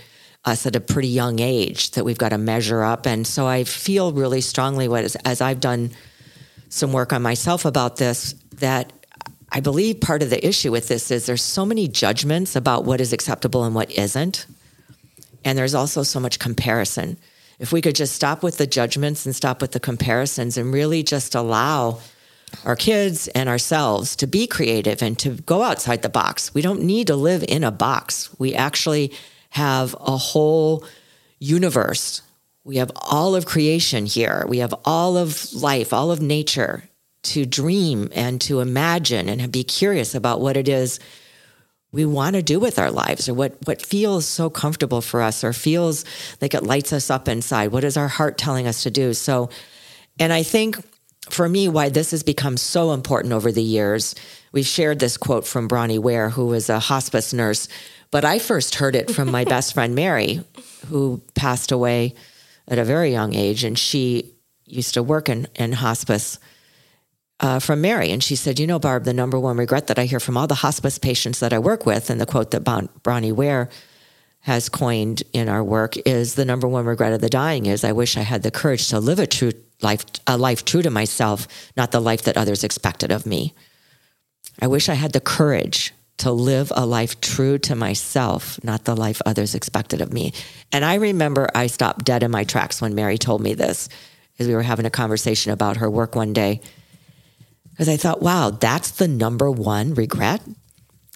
us 0.46 0.66
at 0.66 0.74
a 0.74 0.80
pretty 0.80 1.08
young 1.08 1.38
age 1.38 1.90
that 1.92 2.04
we've 2.04 2.16
got 2.16 2.30
to 2.30 2.38
measure 2.38 2.82
up. 2.82 3.06
And 3.06 3.26
so 3.26 3.46
I 3.46 3.64
feel 3.64 4.12
really 4.12 4.40
strongly 4.40 4.88
what 4.88 5.04
as, 5.04 5.16
as 5.16 5.42
I've 5.42 5.60
done 5.60 5.90
some 6.70 6.92
work 6.94 7.12
on 7.12 7.20
myself 7.20 7.66
about 7.66 7.96
this 7.96 8.34
that 8.56 8.90
I 9.50 9.60
believe 9.60 10.00
part 10.00 10.22
of 10.22 10.30
the 10.30 10.44
issue 10.46 10.72
with 10.72 10.88
this 10.88 11.10
is 11.10 11.26
there's 11.26 11.42
so 11.42 11.66
many 11.66 11.86
judgments 11.86 12.56
about 12.56 12.84
what 12.84 13.02
is 13.02 13.12
acceptable 13.12 13.64
and 13.64 13.74
what 13.74 13.90
isn't. 13.90 14.46
And 15.44 15.58
there's 15.58 15.74
also 15.74 16.02
so 16.02 16.18
much 16.18 16.38
comparison. 16.38 17.18
If 17.62 17.70
we 17.70 17.80
could 17.80 17.94
just 17.94 18.16
stop 18.16 18.42
with 18.42 18.58
the 18.58 18.66
judgments 18.66 19.24
and 19.24 19.36
stop 19.36 19.62
with 19.62 19.70
the 19.70 19.78
comparisons 19.78 20.58
and 20.58 20.74
really 20.74 21.04
just 21.04 21.36
allow 21.36 22.00
our 22.64 22.74
kids 22.74 23.28
and 23.28 23.48
ourselves 23.48 24.16
to 24.16 24.26
be 24.26 24.48
creative 24.48 25.00
and 25.00 25.16
to 25.20 25.30
go 25.30 25.62
outside 25.62 26.02
the 26.02 26.08
box. 26.08 26.52
We 26.54 26.60
don't 26.60 26.82
need 26.82 27.06
to 27.06 27.14
live 27.14 27.44
in 27.46 27.62
a 27.62 27.70
box. 27.70 28.34
We 28.36 28.52
actually 28.52 29.12
have 29.50 29.94
a 30.00 30.16
whole 30.16 30.84
universe. 31.38 32.22
We 32.64 32.78
have 32.78 32.90
all 32.96 33.36
of 33.36 33.46
creation 33.46 34.06
here. 34.06 34.44
We 34.48 34.58
have 34.58 34.74
all 34.84 35.16
of 35.16 35.54
life, 35.54 35.92
all 35.92 36.10
of 36.10 36.20
nature 36.20 36.88
to 37.22 37.46
dream 37.46 38.08
and 38.12 38.40
to 38.40 38.58
imagine 38.58 39.28
and 39.28 39.52
be 39.52 39.62
curious 39.62 40.16
about 40.16 40.40
what 40.40 40.56
it 40.56 40.68
is 40.68 40.98
we 41.92 42.06
want 42.06 42.34
to 42.34 42.42
do 42.42 42.58
with 42.58 42.78
our 42.78 42.90
lives 42.90 43.28
or 43.28 43.34
what, 43.34 43.56
what 43.66 43.82
feels 43.82 44.26
so 44.26 44.48
comfortable 44.48 45.02
for 45.02 45.20
us 45.20 45.44
or 45.44 45.52
feels 45.52 46.04
like 46.40 46.54
it 46.54 46.62
lights 46.62 46.92
us 46.92 47.10
up 47.10 47.28
inside. 47.28 47.70
What 47.70 47.84
is 47.84 47.96
our 47.96 48.08
heart 48.08 48.38
telling 48.38 48.66
us 48.66 48.82
to 48.84 48.90
do? 48.90 49.12
So, 49.12 49.50
and 50.18 50.32
I 50.32 50.42
think 50.42 50.82
for 51.30 51.48
me, 51.48 51.68
why 51.68 51.90
this 51.90 52.10
has 52.10 52.22
become 52.22 52.56
so 52.56 52.92
important 52.92 53.32
over 53.32 53.52
the 53.52 53.62
years, 53.62 54.14
we've 54.52 54.66
shared 54.66 54.98
this 54.98 55.16
quote 55.16 55.46
from 55.46 55.68
Bronnie 55.68 55.98
Ware, 55.98 56.30
who 56.30 56.46
was 56.46 56.68
a 56.68 56.80
hospice 56.80 57.32
nurse, 57.32 57.68
but 58.10 58.24
I 58.24 58.38
first 58.38 58.76
heard 58.76 58.96
it 58.96 59.10
from 59.10 59.30
my 59.30 59.44
best 59.56 59.74
friend 59.74 59.94
Mary, 59.94 60.40
who 60.88 61.22
passed 61.34 61.72
away 61.72 62.14
at 62.66 62.78
a 62.78 62.84
very 62.84 63.12
young 63.12 63.34
age, 63.34 63.64
and 63.64 63.78
she 63.78 64.34
used 64.66 64.94
to 64.94 65.02
work 65.02 65.28
in, 65.28 65.46
in 65.54 65.72
hospice 65.72 66.38
uh, 67.42 67.58
from 67.58 67.80
Mary. 67.80 68.10
And 68.10 68.22
she 68.22 68.36
said, 68.36 68.58
You 68.58 68.66
know, 68.66 68.78
Barb, 68.78 69.04
the 69.04 69.12
number 69.12 69.38
one 69.38 69.56
regret 69.56 69.88
that 69.88 69.98
I 69.98 70.04
hear 70.04 70.20
from 70.20 70.36
all 70.36 70.46
the 70.46 70.54
hospice 70.54 70.98
patients 70.98 71.40
that 71.40 71.52
I 71.52 71.58
work 71.58 71.84
with, 71.84 72.08
and 72.08 72.20
the 72.20 72.26
quote 72.26 72.52
that 72.52 72.64
bon- 72.64 72.88
Bronnie 73.02 73.32
Ware 73.32 73.68
has 74.40 74.68
coined 74.68 75.22
in 75.32 75.48
our 75.48 75.62
work 75.62 75.96
is 75.98 76.34
the 76.34 76.44
number 76.44 76.66
one 76.66 76.84
regret 76.84 77.12
of 77.12 77.20
the 77.20 77.28
dying 77.28 77.66
is 77.66 77.84
I 77.84 77.92
wish 77.92 78.16
I 78.16 78.22
had 78.22 78.42
the 78.42 78.50
courage 78.50 78.88
to 78.88 78.98
live 78.98 79.20
a 79.20 79.26
true 79.26 79.52
life, 79.82 80.04
a 80.26 80.36
life 80.36 80.64
true 80.64 80.82
to 80.82 80.90
myself, 80.90 81.46
not 81.76 81.92
the 81.92 82.00
life 82.00 82.22
that 82.22 82.36
others 82.36 82.64
expected 82.64 83.12
of 83.12 83.24
me. 83.24 83.54
I 84.60 84.66
wish 84.66 84.88
I 84.88 84.94
had 84.94 85.12
the 85.12 85.20
courage 85.20 85.92
to 86.18 86.32
live 86.32 86.72
a 86.74 86.84
life 86.84 87.20
true 87.20 87.56
to 87.58 87.74
myself, 87.74 88.62
not 88.64 88.84
the 88.84 88.96
life 88.96 89.22
others 89.24 89.54
expected 89.54 90.00
of 90.00 90.12
me. 90.12 90.32
And 90.72 90.84
I 90.84 90.94
remember 90.94 91.48
I 91.54 91.68
stopped 91.68 92.04
dead 92.04 92.22
in 92.22 92.30
my 92.30 92.44
tracks 92.44 92.80
when 92.80 92.94
Mary 92.94 93.18
told 93.18 93.42
me 93.42 93.54
this, 93.54 93.88
as 94.38 94.48
we 94.48 94.54
were 94.54 94.62
having 94.62 94.86
a 94.86 94.90
conversation 94.90 95.52
about 95.52 95.78
her 95.78 95.90
work 95.90 96.14
one 96.14 96.32
day. 96.32 96.60
Because 97.82 97.94
I 97.94 97.96
thought, 97.96 98.22
wow, 98.22 98.50
that's 98.50 98.92
the 98.92 99.08
number 99.08 99.50
one 99.50 99.94
regret. 99.94 100.40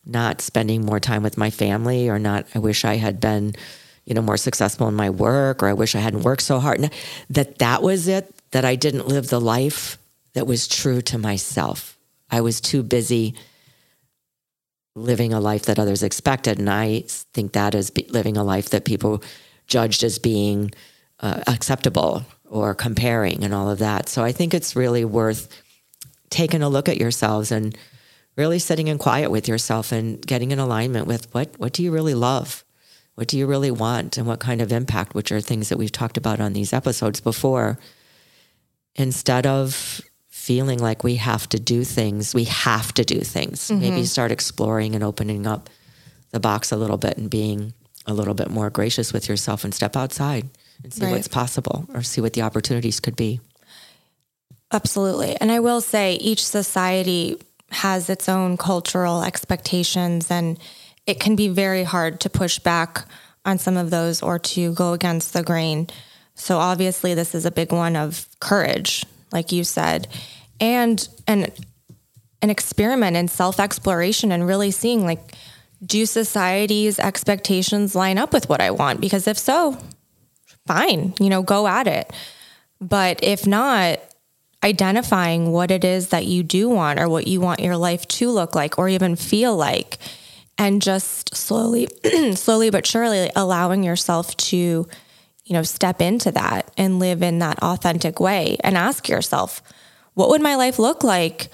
Not 0.05 0.41
spending 0.41 0.85
more 0.85 0.99
time 0.99 1.23
with 1.23 1.39
my 1.39 1.49
family, 1.49 2.09
or 2.09 2.19
not, 2.19 2.45
I 2.57 2.59
wish 2.59 2.85
I 2.85 2.97
had 2.97 3.21
been, 3.21 3.55
you 4.05 4.15
know, 4.15 4.21
more 4.21 4.37
successful 4.37 4.89
in 4.89 4.95
my 4.97 5.09
work, 5.09 5.63
or 5.63 5.69
I 5.69 5.75
wish 5.75 5.95
I 5.95 6.01
hadn't 6.01 6.25
worked 6.25 6.43
so 6.43 6.59
hard. 6.59 6.81
And 6.81 6.91
That 7.31 7.59
that 7.59 7.85
was 7.85 8.09
it, 8.09 8.35
that 8.51 8.65
I 8.65 8.75
didn't 8.75 9.07
live 9.07 9.29
the 9.29 9.41
life 9.41 9.97
that 10.33 10.49
was 10.49 10.67
true 10.67 11.01
to 11.03 11.19
myself. 11.19 11.97
I 12.33 12.41
was 12.41 12.61
too 12.61 12.83
busy 12.83 13.37
living 14.97 15.33
a 15.33 15.39
life 15.39 15.67
that 15.67 15.79
others 15.79 16.03
expected. 16.03 16.59
And 16.59 16.69
I 16.69 17.05
think 17.33 17.53
that 17.53 17.77
is 17.77 17.93
living 18.09 18.37
a 18.37 18.43
life 18.43 18.71
that 18.71 18.85
people 18.85 19.23
judged 19.69 20.03
as 20.03 20.19
being 20.19 20.73
uh, 21.21 21.45
acceptable 21.47 22.25
or 22.45 22.75
comparing 22.75 23.45
and 23.45 23.55
all 23.55 23.71
of 23.71 23.79
that. 23.79 24.09
So 24.09 24.25
I 24.25 24.33
think 24.33 24.53
it's 24.53 24.75
really 24.75 25.05
worth 25.05 25.63
taking 26.37 26.63
a 26.63 26.69
look 26.69 26.89
at 26.89 26.99
yourselves 26.99 27.51
and 27.51 27.77
really 28.37 28.59
sitting 28.59 28.89
in 28.89 28.99
quiet 28.99 29.31
with 29.31 29.49
yourself 29.49 29.93
and 29.93 30.25
getting 30.27 30.51
in 30.51 30.59
alignment 30.59 31.07
with 31.07 31.33
what 31.35 31.49
what 31.59 31.73
do 31.73 31.83
you 31.83 31.91
really 31.91 32.15
love? 32.15 32.65
What 33.15 33.29
do 33.29 33.39
you 33.39 33.47
really 33.47 33.71
want 33.71 34.19
and 34.19 34.27
what 34.27 34.41
kind 34.41 34.61
of 34.61 34.71
impact, 34.71 35.15
which 35.15 35.33
are 35.33 35.41
things 35.41 35.69
that 35.71 35.79
we've 35.79 35.93
talked 36.01 36.19
about 36.19 36.39
on 36.41 36.53
these 36.53 36.75
episodes 36.75 37.21
before, 37.21 37.79
instead 38.95 39.47
of 39.47 40.01
feeling 40.29 40.79
like 40.79 41.03
we 41.03 41.17
have 41.17 41.49
to 41.49 41.59
do 41.59 41.83
things, 41.85 42.35
we 42.35 42.45
have 42.45 42.93
to 42.95 43.05
do 43.05 43.21
things. 43.21 43.69
Mm-hmm. 43.71 43.81
Maybe 43.81 44.05
start 44.05 44.31
exploring 44.31 44.95
and 44.95 45.03
opening 45.03 45.47
up 45.47 45.71
the 46.31 46.41
box 46.41 46.71
a 46.73 46.77
little 46.77 46.99
bit 46.99 47.17
and 47.17 47.31
being 47.31 47.73
a 48.05 48.13
little 48.13 48.35
bit 48.35 48.51
more 48.51 48.69
gracious 48.71 49.13
with 49.15 49.29
yourself 49.31 49.65
and 49.65 49.75
step 49.75 49.97
outside 49.97 50.45
and 50.85 50.93
see 50.93 51.05
Right. 51.05 51.13
what's 51.13 51.29
possible 51.29 51.87
or 51.95 52.03
see 52.03 52.21
what 52.21 52.35
the 52.35 52.43
opportunities 52.43 53.01
could 53.01 53.17
be. 53.17 53.41
Absolutely. 54.73 55.37
And 55.41 55.53
I 55.53 55.61
will 55.61 55.81
say 55.81 56.15
each 56.15 56.45
society 56.45 57.41
has 57.71 58.09
its 58.09 58.29
own 58.29 58.57
cultural 58.57 59.23
expectations 59.23 60.31
and 60.31 60.59
it 61.07 61.21
can 61.21 61.37
be 61.37 61.49
very 61.49 61.85
hard 61.85 62.21
to 62.21 62.31
push 62.31 62.59
back 62.59 63.07
on 63.45 63.59
some 63.59 63.77
of 63.77 63.91
those 63.91 64.23
or 64.23 64.39
to 64.39 64.75
go 64.75 64.93
against 64.93 65.33
the 65.33 65.43
grain. 65.43 65.89
So 66.35 66.59
obviously 66.59 67.15
this 67.15 67.35
is 67.35 67.47
a 67.47 67.51
big 67.51 67.73
one 67.73 67.97
of 67.97 68.27
courage, 68.41 69.05
like 69.33 69.53
you 69.53 69.65
said, 69.65 70.09
and 70.61 71.07
and 71.27 71.53
an 72.43 72.51
experiment 72.51 73.17
in 73.17 73.29
self-exploration 73.29 74.31
and 74.31 74.47
really 74.47 74.71
seeing 74.71 75.05
like 75.05 75.35
do 75.85 76.07
society's 76.07 76.99
expectations 76.99 77.95
line 77.95 78.19
up 78.19 78.33
with 78.33 78.49
what 78.49 78.61
I 78.61 78.71
want? 78.71 79.01
Because 79.01 79.27
if 79.27 79.39
so, 79.39 79.79
fine, 80.67 81.15
you 81.21 81.29
know, 81.29 81.43
go 81.43 81.67
at 81.67 81.87
it. 81.87 82.13
But 82.81 83.23
if 83.23 83.47
not, 83.47 84.01
identifying 84.67 85.53
what 85.53 85.71
it 85.71 85.85
is 85.85 86.09
that 86.09 86.27
you 86.27 86.43
do 86.43 86.69
want 86.69 86.99
or 86.99 87.09
what 87.09 87.27
you 87.27 87.41
want 87.41 87.61
your 87.61 87.77
life 87.77 88.07
to 88.09 88.31
look 88.31 88.55
like 88.55 88.79
or 88.79 88.89
even 88.89 89.17
feel 89.17 89.57
like 89.57 89.99
and 90.59 90.83
just 90.83 91.35
slowly 91.35 91.89
slowly 92.35 92.71
but 92.71 92.87
surely 92.87 93.31
allowing 93.37 93.83
yourself 93.83 94.37
to 94.37 94.57
you 94.57 95.53
know 95.53 95.63
step 95.63 96.03
into 96.03 96.31
that 96.33 96.71
and 96.77 96.99
live 96.99 97.23
in 97.23 97.39
that 97.39 97.59
authentic 97.63 98.21
way 98.21 98.57
and 98.61 98.77
ask 98.77 99.09
yourself 99.09 99.63
what 100.15 100.31
would 100.31 100.43
my 100.43 100.57
life 100.57 100.79
look 100.79 101.05
like 101.05 101.51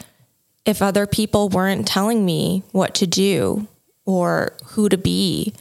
if 0.64 0.80
other 0.80 1.06
people 1.06 1.48
weren't 1.48 1.86
telling 1.86 2.24
me 2.24 2.62
what 2.72 2.94
to 2.94 3.06
do 3.06 3.66
or 4.04 4.52
who 4.66 4.88
to 4.88 4.96
be, 4.96 5.52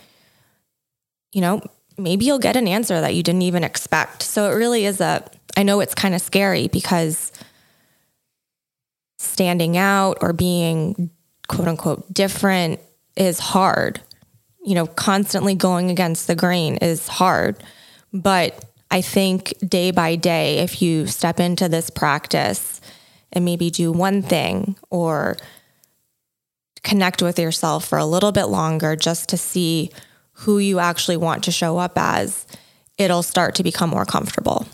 you 1.32 1.42
know, 1.42 1.62
maybe 1.98 2.26
you'll 2.26 2.40
get 2.40 2.56
an 2.56 2.68
answer 2.68 3.02
that 3.02 3.16
you 3.16 3.24
didn't 3.24 3.42
even 3.42 3.64
expect. 3.64 4.24
So 4.24 4.50
it 4.52 4.56
really 4.56 4.86
is 4.86 5.02
a, 5.02 5.24
I 5.58 5.64
know 5.64 5.80
it's 5.80 5.96
kind 5.96 6.16
of 6.16 6.22
scary 6.22 6.68
because 6.68 7.31
standing 9.22 9.78
out 9.78 10.18
or 10.22 10.34
being 10.34 11.10
quote 11.48 11.68
unquote 11.68 12.12
different 12.14 12.80
is 13.16 13.40
hard. 13.40 14.02
You 14.64 14.76
know, 14.76 14.88
constantly 14.88 15.56
going 15.56 15.90
against 15.90 16.28
the 16.28 16.36
grain 16.36 16.78
is 16.78 17.08
hard. 17.08 17.64
But 18.14 18.64
I 18.90 19.02
think 19.02 19.54
day 19.66 19.92
by 19.92 20.16
day, 20.16 20.60
if 20.60 20.82
you 20.82 21.08
step 21.08 21.40
into 21.40 21.70
this 21.70 21.90
practice 21.90 22.82
and 23.32 23.46
maybe 23.46 23.70
do 23.70 23.92
one 23.92 24.22
thing 24.22 24.76
or 24.90 25.38
connect 26.84 27.22
with 27.22 27.40
yourself 27.40 27.88
for 27.88 27.98
a 27.98 28.06
little 28.06 28.32
bit 28.32 28.46
longer 28.46 28.96
just 28.96 29.30
to 29.30 29.38
see 29.38 29.92
who 30.34 30.58
you 30.58 30.80
actually 30.80 31.18
want 31.18 31.44
to 31.44 31.52
show 31.52 31.78
up 31.78 31.94
as, 31.96 32.46
it'll 32.98 33.24
start 33.24 33.56
to 33.56 33.64
become 33.64 33.90
more 33.90 34.06
comfortable. 34.06 34.68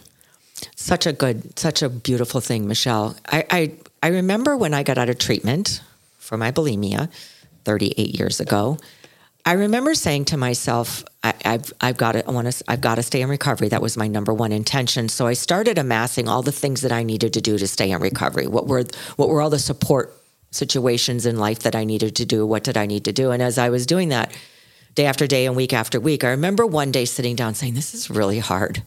Such 0.75 1.05
a 1.05 1.13
good, 1.13 1.57
such 1.59 1.81
a 1.81 1.89
beautiful 1.89 2.41
thing, 2.41 2.67
Michelle. 2.67 3.15
I, 3.27 3.45
I, 3.49 3.71
I 4.01 4.07
remember 4.07 4.55
when 4.55 4.73
I 4.73 4.83
got 4.83 4.97
out 4.97 5.09
of 5.09 5.17
treatment 5.17 5.81
for 6.17 6.37
my 6.37 6.51
bulimia 6.51 7.11
38 7.65 8.17
years 8.17 8.39
ago. 8.39 8.77
I 9.45 9.53
remember 9.53 9.95
saying 9.95 10.25
to 10.25 10.37
myself, 10.37 11.05
I, 11.23 11.33
have 11.43 11.71
I've 11.79 11.97
got 11.97 12.13
to, 12.13 12.27
I 12.27 12.31
want 12.31 12.51
to, 12.51 12.63
I've 12.67 12.81
got 12.81 12.95
to 12.95 13.03
stay 13.03 13.21
in 13.21 13.29
recovery. 13.29 13.69
That 13.69 13.81
was 13.81 13.95
my 13.95 14.07
number 14.07 14.33
one 14.33 14.51
intention. 14.51 15.07
So 15.07 15.25
I 15.25 15.33
started 15.33 15.77
amassing 15.77 16.27
all 16.27 16.41
the 16.41 16.51
things 16.51 16.81
that 16.81 16.91
I 16.91 17.03
needed 17.03 17.33
to 17.33 17.41
do 17.41 17.57
to 17.57 17.67
stay 17.67 17.91
in 17.91 18.01
recovery. 18.01 18.47
What 18.47 18.67
were, 18.67 18.83
what 19.15 19.29
were 19.29 19.41
all 19.41 19.49
the 19.49 19.59
support 19.59 20.13
situations 20.51 21.25
in 21.25 21.37
life 21.37 21.59
that 21.59 21.75
I 21.75 21.83
needed 21.83 22.15
to 22.17 22.25
do. 22.25 22.45
What 22.45 22.63
did 22.63 22.77
I 22.77 22.85
need 22.85 23.05
to 23.05 23.13
do? 23.13 23.31
And 23.31 23.41
as 23.41 23.57
I 23.57 23.69
was 23.69 23.85
doing 23.85 24.09
that 24.09 24.31
day 24.95 25.05
after 25.05 25.27
day 25.27 25.45
and 25.45 25.55
week 25.55 25.73
after 25.73 25.99
week, 25.99 26.23
I 26.23 26.29
remember 26.29 26.65
one 26.65 26.91
day 26.91 27.05
sitting 27.05 27.35
down 27.35 27.53
saying, 27.53 27.73
This 27.73 27.93
is 27.93 28.09
really 28.09 28.39
hard. 28.39 28.83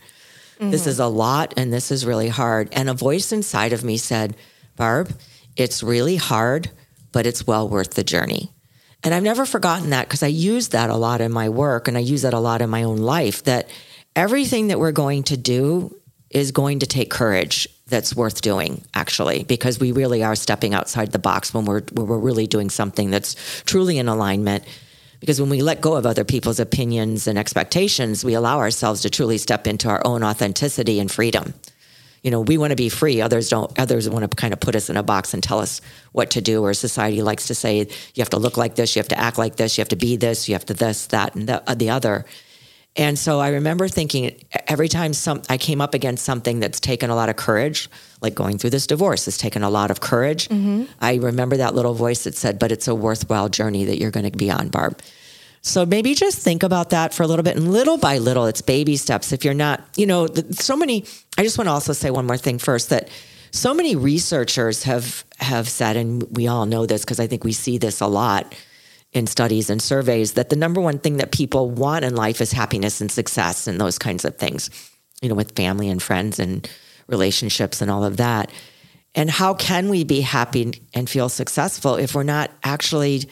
Mm-hmm. 0.59 0.70
This 0.70 0.87
is 0.87 0.99
a 0.99 1.07
lot 1.07 1.55
and 1.57 1.73
this 1.73 1.90
is 1.90 2.05
really 2.05 2.29
hard. 2.29 2.68
And 2.73 2.88
a 2.88 2.94
voice 2.94 3.33
inside 3.33 3.73
of 3.73 3.85
me 3.85 3.96
said, 3.96 4.37
Barb, 4.81 5.14
it's 5.57 5.83
really 5.83 6.16
hard, 6.16 6.71
but 7.12 7.27
it's 7.27 7.47
well 7.47 7.69
worth 7.69 7.90
the 7.90 8.03
journey. 8.03 8.51
And 9.05 9.12
I've 9.12 9.23
never 9.23 9.45
forgotten 9.45 9.90
that 9.90 10.09
because 10.09 10.23
I 10.23 10.29
use 10.29 10.69
that 10.69 10.88
a 10.88 10.97
lot 10.97 11.21
in 11.21 11.31
my 11.33 11.51
work 11.51 11.87
and 11.87 11.99
I 11.99 12.01
use 12.01 12.23
that 12.23 12.33
a 12.33 12.38
lot 12.38 12.62
in 12.62 12.71
my 12.71 12.85
own 12.85 12.97
life 12.97 13.45
that 13.45 13.69
everything 14.16 14.69
that 14.69 14.79
we're 14.79 14.93
going 14.93 15.25
to 15.25 15.37
do 15.37 15.95
is 16.31 16.51
going 16.51 16.79
to 16.79 16.87
take 16.87 17.11
courage 17.11 17.69
that's 17.88 18.16
worth 18.16 18.40
doing 18.40 18.83
actually 18.95 19.45
because 19.45 19.79
we 19.79 19.93
really 19.93 20.23
are 20.23 20.35
stepping 20.35 20.73
outside 20.73 21.12
the 21.12 21.19
box 21.19 21.53
when 21.53 21.66
we're 21.66 21.83
when 21.93 22.07
we're 22.07 22.19
really 22.19 22.47
doing 22.47 22.71
something 22.71 23.11
that's 23.11 23.62
truly 23.64 23.99
in 23.99 24.09
alignment 24.09 24.64
because 25.19 25.40
when 25.40 25.51
we 25.51 25.61
let 25.61 25.83
go 25.83 25.95
of 25.95 26.07
other 26.07 26.25
people's 26.25 26.61
opinions 26.61 27.27
and 27.27 27.37
expectations 27.37 28.25
we 28.25 28.35
allow 28.35 28.59
ourselves 28.59 29.03
to 29.03 29.11
truly 29.11 29.38
step 29.38 29.66
into 29.66 29.88
our 29.88 30.01
own 30.07 30.23
authenticity 30.23 31.01
and 31.01 31.11
freedom 31.11 31.53
you 32.22 32.30
know 32.30 32.40
we 32.40 32.59
want 32.59 32.70
to 32.70 32.76
be 32.76 32.88
free 32.88 33.20
others 33.20 33.48
don't 33.48 33.78
others 33.78 34.09
want 34.09 34.28
to 34.28 34.37
kind 34.37 34.52
of 34.52 34.61
put 34.61 34.74
us 34.76 34.90
in 34.90 34.96
a 34.96 35.02
box 35.02 35.35
and 35.35 35.42
tell 35.42 35.59
us 35.59 35.80
what 36.12 36.30
to 36.30 36.40
do 36.40 36.62
or 36.62 36.74
society 36.74 37.22
likes 37.22 37.46
to 37.46 37.54
say 37.54 37.78
you 37.78 38.20
have 38.20 38.30
to 38.30 38.38
look 38.38 38.56
like 38.56 38.74
this 38.74 38.94
you 38.94 39.00
have 39.00 39.09
to 39.09 39.18
act 39.18 39.38
like 39.38 39.56
this 39.56 39.76
you 39.76 39.83
have 39.83 39.88
to 39.88 39.96
be 39.96 40.16
this 40.16 40.48
you 40.48 40.54
have 40.54 40.64
to 40.64 40.74
this 40.74 41.06
that 41.06 41.35
and 41.35 41.48
the, 41.48 41.70
uh, 41.70 41.74
the 41.74 41.90
other 41.90 42.24
and 42.96 43.16
so 43.18 43.38
I 43.38 43.50
remember 43.50 43.87
thinking 43.87 44.42
every 44.66 44.88
time 44.88 45.12
some 45.12 45.42
I 45.48 45.59
came 45.59 45.80
up 45.80 45.94
against 45.94 46.24
something 46.24 46.59
that's 46.59 46.80
taken 46.80 47.09
a 47.09 47.14
lot 47.14 47.28
of 47.28 47.37
courage, 47.37 47.88
like 48.20 48.35
going 48.35 48.59
through 48.59 48.70
this 48.70 48.87
divorce 48.87 49.26
has 49.26 49.38
taken 49.38 49.62
a 49.62 49.70
lot 49.70 49.92
of 49.92 50.00
courage. 50.00 50.48
Mm-hmm. 50.48 50.85
I 51.00 51.14
remember 51.14 51.56
that 51.59 51.74
little 51.74 51.94
voice 51.94 52.24
that 52.24 52.35
said, 52.35 52.59
"But 52.59 52.72
it's 52.72 52.88
a 52.88 52.94
worthwhile 52.94 53.48
journey 53.48 53.85
that 53.85 53.98
you're 53.98 54.11
going 54.11 54.28
to 54.28 54.37
be 54.37 54.50
on, 54.50 54.70
Barb." 54.70 55.00
So 55.62 55.85
maybe 55.85 56.14
just 56.14 56.38
think 56.38 56.62
about 56.62 56.90
that 56.90 57.12
for 57.12 57.23
a 57.23 57.27
little 57.27 57.42
bit, 57.42 57.57
and 57.57 57.70
little 57.70 57.99
by 57.99 58.18
little, 58.18 58.46
it's 58.46 58.62
baby 58.62 58.96
steps. 58.96 59.33
If 59.33 59.44
you're 59.44 59.55
not, 59.55 59.83
you 59.96 60.07
know, 60.07 60.27
so 60.53 60.77
many. 60.77 61.05
I 61.37 61.42
just 61.42 61.59
want 61.59 61.68
to 61.68 61.73
also 61.73 61.92
say 61.92 62.11
one 62.11 62.27
more 62.27 62.38
thing 62.38 62.59
first 62.59 62.88
that 62.90 63.09
so 63.51 63.75
many 63.75 63.96
researchers 63.96 64.85
have 64.85 65.25
have 65.38 65.68
said, 65.68 65.96
and 65.96 66.23
we 66.37 66.46
all 66.46 66.66
know 66.66 66.87
this 66.87 67.05
because 67.05 67.20
I 67.20 67.27
think 67.27 67.44
we 67.44 67.53
see 67.53 67.79
this 67.79 68.01
a 68.01 68.07
lot 68.07 68.55
in 69.12 69.27
studies 69.27 69.68
and 69.68 69.83
surveys 69.83 70.35
that 70.35 70.51
the 70.51 70.57
number 70.57 70.81
one 70.81 70.99
thing 70.99 71.16
that 71.16 71.33
people 71.33 71.70
want 71.70 72.05
in 72.05 72.14
life 72.14 72.40
is 72.40 72.53
happiness 72.53 73.01
and 73.01 73.11
success 73.11 73.66
and 73.66 73.81
those 73.81 73.99
kinds 73.99 74.25
of 74.25 74.37
things, 74.37 74.70
you 75.20 75.29
know, 75.29 75.35
with 75.35 75.57
family 75.57 75.88
and 75.88 76.03
friends 76.03 76.38
and 76.38 76.70
relationships 77.09 77.83
and 77.83 77.90
all 77.90 78.05
of 78.05 78.18
that. 78.18 78.51
And 79.16 79.29
how 79.29 79.55
can 79.55 79.88
we 79.88 80.05
be 80.05 80.20
happy 80.20 80.81
and 80.94 81.11
feel 81.11 81.29
successful 81.29 81.96
if 81.96 82.14
we're 82.14 82.23
not 82.23 82.53
actually 82.62 83.29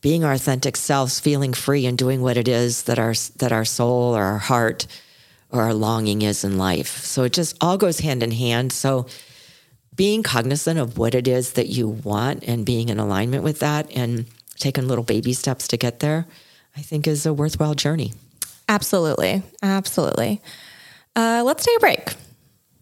being 0.00 0.24
our 0.24 0.32
authentic 0.32 0.76
selves, 0.76 1.20
feeling 1.20 1.52
free 1.52 1.86
and 1.86 1.96
doing 1.98 2.22
what 2.22 2.36
it 2.36 2.48
is 2.48 2.84
that 2.84 2.98
our 2.98 3.14
that 3.36 3.52
our 3.52 3.64
soul 3.64 4.16
or 4.16 4.24
our 4.24 4.38
heart 4.38 4.86
or 5.50 5.62
our 5.62 5.74
longing 5.74 6.22
is 6.22 6.44
in 6.44 6.58
life. 6.58 7.04
So 7.04 7.24
it 7.24 7.32
just 7.32 7.56
all 7.60 7.76
goes 7.76 8.00
hand 8.00 8.22
in 8.22 8.30
hand. 8.30 8.72
So 8.72 9.06
being 9.94 10.22
cognizant 10.22 10.78
of 10.78 10.96
what 10.96 11.14
it 11.14 11.28
is 11.28 11.52
that 11.54 11.66
you 11.66 11.88
want 11.88 12.44
and 12.44 12.64
being 12.64 12.88
in 12.88 12.98
alignment 12.98 13.42
with 13.42 13.58
that 13.60 13.90
and 13.94 14.26
taking 14.56 14.88
little 14.88 15.04
baby 15.04 15.32
steps 15.32 15.68
to 15.68 15.76
get 15.76 16.00
there, 16.00 16.26
I 16.76 16.80
think 16.80 17.06
is 17.06 17.26
a 17.26 17.34
worthwhile 17.34 17.74
journey. 17.74 18.12
Absolutely. 18.68 19.42
Absolutely. 19.62 20.40
Uh, 21.16 21.42
let's 21.44 21.64
take 21.64 21.76
a 21.76 21.80
break. 21.80 22.14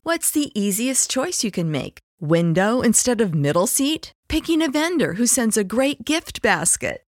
What's 0.02 0.30
the 0.30 0.52
easiest 0.58 1.10
choice 1.10 1.42
you 1.42 1.50
can 1.50 1.70
make? 1.70 1.98
Window 2.20 2.82
instead 2.82 3.20
of 3.20 3.34
middle 3.34 3.66
seat? 3.66 4.12
Picking 4.28 4.62
a 4.62 4.68
vendor 4.68 5.14
who 5.14 5.26
sends 5.26 5.56
a 5.56 5.64
great 5.64 6.04
gift 6.04 6.42
basket? 6.42 7.07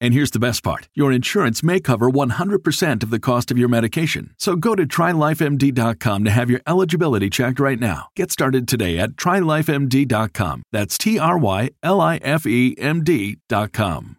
And 0.00 0.14
here's 0.14 0.30
the 0.30 0.38
best 0.38 0.62
part 0.62 0.88
your 0.94 1.10
insurance 1.12 1.62
may 1.62 1.80
cover 1.80 2.08
100% 2.10 3.02
of 3.02 3.10
the 3.10 3.18
cost 3.18 3.50
of 3.50 3.58
your 3.58 3.68
medication. 3.68 4.34
So 4.38 4.54
go 4.56 4.74
to 4.74 4.86
trylifemd.com 4.86 6.24
to 6.24 6.30
have 6.30 6.48
your 6.50 6.60
eligibility 6.66 7.28
checked 7.30 7.58
right 7.60 7.80
now. 7.80 8.08
Get 8.14 8.30
started 8.30 8.68
today 8.68 8.98
at 8.98 9.12
trylifemd.com. 9.16 10.62
That's 10.72 10.98
T 10.98 11.18
R 11.18 11.36
Y 11.38 11.70
L 11.82 12.00
I 12.00 12.16
F 12.18 12.46
E 12.46 12.74
M 12.78 13.02
D.com. 13.02 14.16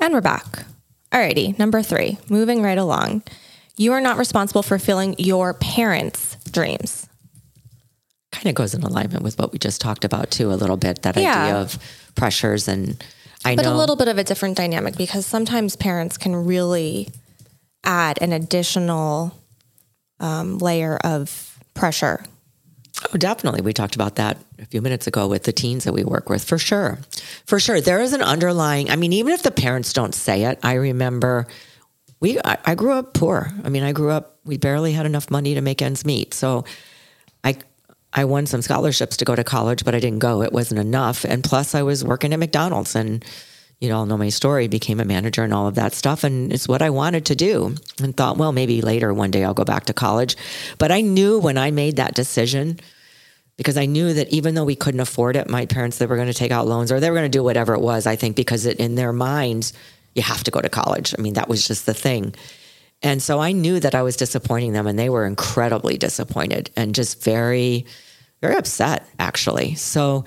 And 0.00 0.12
we're 0.12 0.20
back. 0.20 0.64
Alrighty, 1.10 1.58
number 1.58 1.82
three, 1.82 2.18
moving 2.28 2.62
right 2.62 2.76
along. 2.76 3.22
You 3.76 3.92
are 3.92 4.00
not 4.00 4.18
responsible 4.18 4.62
for 4.62 4.78
filling 4.78 5.14
your 5.18 5.54
parents' 5.54 6.36
dreams. 6.50 7.08
Kind 8.32 8.46
of 8.48 8.54
goes 8.54 8.74
in 8.74 8.82
alignment 8.82 9.22
with 9.22 9.38
what 9.38 9.52
we 9.52 9.58
just 9.58 9.80
talked 9.80 10.04
about 10.04 10.30
too, 10.30 10.52
a 10.52 10.54
little 10.56 10.76
bit. 10.76 11.02
That 11.02 11.16
Yeah. 11.16 11.42
idea 11.44 11.56
of 11.56 11.78
pressures 12.14 12.68
and 12.68 13.02
I 13.46 13.56
but 13.56 13.64
know 13.64 13.74
a 13.74 13.78
little 13.78 13.96
bit 13.96 14.08
of 14.08 14.18
a 14.18 14.24
different 14.24 14.56
dynamic 14.56 14.96
because 14.96 15.24
sometimes 15.24 15.76
parents 15.76 16.18
can 16.18 16.34
really 16.34 17.08
add 17.84 18.20
an 18.20 18.32
additional 18.32 19.32
um, 20.18 20.58
layer 20.58 20.96
of 21.04 21.58
pressure. 21.74 22.24
Oh, 23.12 23.16
definitely. 23.18 23.60
We 23.60 23.72
talked 23.72 23.94
about 23.94 24.16
that 24.16 24.38
a 24.58 24.66
few 24.66 24.82
minutes 24.82 25.06
ago 25.06 25.28
with 25.28 25.44
the 25.44 25.52
teens 25.52 25.84
that 25.84 25.92
we 25.92 26.02
work 26.02 26.28
with, 26.28 26.42
for 26.42 26.58
sure. 26.58 26.98
For 27.44 27.60
sure. 27.60 27.80
There 27.80 28.00
is 28.00 28.12
an 28.12 28.22
underlying, 28.22 28.90
I 28.90 28.96
mean, 28.96 29.12
even 29.12 29.32
if 29.32 29.42
the 29.42 29.50
parents 29.50 29.92
don't 29.92 30.14
say 30.14 30.44
it, 30.44 30.58
I 30.62 30.74
remember 30.74 31.46
we, 32.18 32.38
I, 32.40 32.56
I 32.64 32.74
grew 32.74 32.92
up 32.92 33.12
poor. 33.12 33.52
I 33.62 33.68
mean, 33.68 33.82
I 33.82 33.92
grew 33.92 34.10
up, 34.10 34.38
we 34.44 34.56
barely 34.56 34.92
had 34.92 35.06
enough 35.06 35.30
money 35.30 35.54
to 35.54 35.60
make 35.60 35.82
ends 35.82 36.04
meet. 36.04 36.32
So 36.32 36.64
I 38.16 38.24
won 38.24 38.46
some 38.46 38.62
scholarships 38.62 39.18
to 39.18 39.26
go 39.26 39.36
to 39.36 39.44
college, 39.44 39.84
but 39.84 39.94
I 39.94 40.00
didn't 40.00 40.20
go. 40.20 40.42
It 40.42 40.52
wasn't 40.52 40.80
enough. 40.80 41.24
And 41.24 41.44
plus, 41.44 41.74
I 41.74 41.82
was 41.82 42.02
working 42.02 42.32
at 42.32 42.38
McDonald's 42.38 42.96
and, 42.96 43.22
you 43.78 43.92
all 43.92 44.06
know 44.06 44.16
my 44.16 44.30
story, 44.30 44.68
became 44.68 45.00
a 45.00 45.04
manager 45.04 45.44
and 45.44 45.52
all 45.52 45.68
of 45.68 45.74
that 45.74 45.92
stuff. 45.92 46.24
And 46.24 46.50
it's 46.50 46.66
what 46.66 46.80
I 46.80 46.88
wanted 46.88 47.26
to 47.26 47.36
do 47.36 47.74
and 48.02 48.16
thought, 48.16 48.38
well, 48.38 48.52
maybe 48.52 48.80
later 48.80 49.12
one 49.12 49.30
day 49.30 49.44
I'll 49.44 49.52
go 49.52 49.64
back 49.64 49.84
to 49.84 49.92
college. 49.92 50.34
But 50.78 50.90
I 50.90 51.02
knew 51.02 51.38
when 51.38 51.58
I 51.58 51.70
made 51.70 51.96
that 51.96 52.14
decision, 52.14 52.80
because 53.58 53.76
I 53.76 53.84
knew 53.84 54.14
that 54.14 54.30
even 54.30 54.54
though 54.54 54.64
we 54.64 54.76
couldn't 54.76 55.00
afford 55.00 55.36
it, 55.36 55.50
my 55.50 55.66
parents, 55.66 55.98
they 55.98 56.06
were 56.06 56.16
going 56.16 56.26
to 56.26 56.34
take 56.34 56.52
out 56.52 56.66
loans 56.66 56.90
or 56.90 57.00
they 57.00 57.10
were 57.10 57.16
going 57.16 57.30
to 57.30 57.38
do 57.38 57.44
whatever 57.44 57.74
it 57.74 57.82
was, 57.82 58.06
I 58.06 58.16
think, 58.16 58.34
because 58.34 58.64
it, 58.64 58.78
in 58.78 58.94
their 58.94 59.12
minds, 59.12 59.74
you 60.14 60.22
have 60.22 60.42
to 60.44 60.50
go 60.50 60.62
to 60.62 60.70
college. 60.70 61.14
I 61.18 61.20
mean, 61.20 61.34
that 61.34 61.50
was 61.50 61.68
just 61.68 61.84
the 61.84 61.92
thing. 61.92 62.34
And 63.02 63.22
so 63.22 63.40
I 63.40 63.52
knew 63.52 63.78
that 63.80 63.94
I 63.94 64.00
was 64.00 64.16
disappointing 64.16 64.72
them 64.72 64.86
and 64.86 64.98
they 64.98 65.10
were 65.10 65.26
incredibly 65.26 65.98
disappointed 65.98 66.70
and 66.76 66.94
just 66.94 67.22
very, 67.22 67.84
very 68.40 68.56
upset, 68.56 69.06
actually. 69.18 69.74
So 69.74 70.24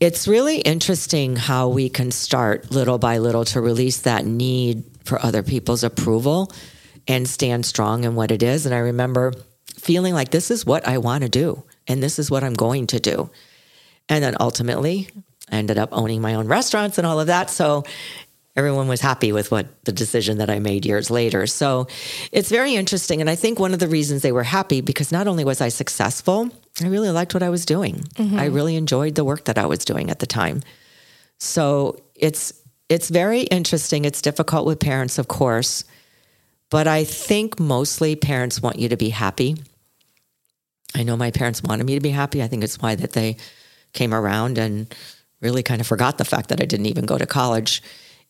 it's 0.00 0.28
really 0.28 0.58
interesting 0.58 1.36
how 1.36 1.68
we 1.68 1.88
can 1.88 2.10
start 2.10 2.70
little 2.70 2.98
by 2.98 3.18
little 3.18 3.44
to 3.46 3.60
release 3.60 4.00
that 4.00 4.26
need 4.26 4.84
for 5.04 5.24
other 5.24 5.42
people's 5.42 5.84
approval 5.84 6.52
and 7.08 7.28
stand 7.28 7.64
strong 7.64 8.04
in 8.04 8.14
what 8.14 8.30
it 8.30 8.42
is. 8.42 8.66
And 8.66 8.74
I 8.74 8.78
remember 8.78 9.32
feeling 9.74 10.14
like 10.14 10.30
this 10.30 10.50
is 10.50 10.66
what 10.66 10.86
I 10.86 10.98
want 10.98 11.22
to 11.22 11.28
do 11.28 11.62
and 11.86 12.02
this 12.02 12.18
is 12.18 12.30
what 12.30 12.42
I'm 12.42 12.54
going 12.54 12.88
to 12.88 13.00
do. 13.00 13.30
And 14.08 14.22
then 14.22 14.36
ultimately, 14.40 15.08
I 15.50 15.56
ended 15.56 15.78
up 15.78 15.90
owning 15.92 16.20
my 16.20 16.34
own 16.34 16.48
restaurants 16.48 16.98
and 16.98 17.06
all 17.06 17.20
of 17.20 17.28
that. 17.28 17.50
So 17.50 17.84
everyone 18.56 18.88
was 18.88 19.00
happy 19.00 19.32
with 19.32 19.50
what 19.50 19.66
the 19.84 19.92
decision 19.92 20.38
that 20.38 20.48
I 20.48 20.58
made 20.58 20.86
years 20.86 21.10
later. 21.10 21.46
So 21.46 21.86
it's 22.32 22.48
very 22.48 22.74
interesting. 22.74 23.20
And 23.20 23.28
I 23.28 23.34
think 23.34 23.58
one 23.58 23.74
of 23.74 23.80
the 23.80 23.88
reasons 23.88 24.22
they 24.22 24.32
were 24.32 24.42
happy 24.42 24.80
because 24.80 25.12
not 25.12 25.28
only 25.28 25.44
was 25.44 25.60
I 25.60 25.68
successful, 25.68 26.50
I 26.82 26.88
really 26.88 27.10
liked 27.10 27.34
what 27.34 27.42
I 27.42 27.50
was 27.50 27.66
doing. 27.66 27.96
Mm-hmm. 28.14 28.38
I 28.38 28.46
really 28.46 28.76
enjoyed 28.76 29.14
the 29.14 29.24
work 29.24 29.44
that 29.44 29.58
I 29.58 29.66
was 29.66 29.84
doing 29.84 30.10
at 30.10 30.18
the 30.18 30.26
time. 30.26 30.62
So 31.38 32.00
it's 32.14 32.52
it's 32.88 33.10
very 33.10 33.42
interesting. 33.42 34.04
It's 34.04 34.22
difficult 34.22 34.64
with 34.64 34.78
parents, 34.78 35.18
of 35.18 35.28
course, 35.28 35.84
but 36.70 36.86
I 36.86 37.04
think 37.04 37.58
mostly 37.58 38.14
parents 38.16 38.62
want 38.62 38.78
you 38.78 38.88
to 38.88 38.96
be 38.96 39.10
happy. 39.10 39.56
I 40.94 41.02
know 41.02 41.16
my 41.16 41.30
parents 41.30 41.62
wanted 41.62 41.84
me 41.84 41.94
to 41.96 42.00
be 42.00 42.10
happy. 42.10 42.42
I 42.42 42.48
think 42.48 42.62
it's 42.62 42.80
why 42.80 42.94
that 42.94 43.12
they 43.12 43.36
came 43.92 44.14
around 44.14 44.56
and 44.56 44.94
really 45.40 45.62
kind 45.62 45.80
of 45.80 45.86
forgot 45.86 46.16
the 46.16 46.24
fact 46.24 46.48
that 46.48 46.62
I 46.62 46.64
didn't 46.64 46.86
even 46.86 47.06
go 47.06 47.18
to 47.18 47.26
college. 47.26 47.82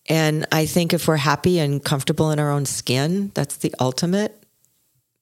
And 0.09 0.47
I 0.53 0.67
think 0.67 0.93
if 0.93 1.09
we're 1.09 1.17
happy 1.17 1.59
and 1.59 1.85
comfortable 1.85 2.31
in 2.31 2.39
our 2.39 2.51
own 2.51 2.67
skin, 2.67 3.33
that's 3.35 3.57
the 3.57 3.75
ultimate 3.81 4.43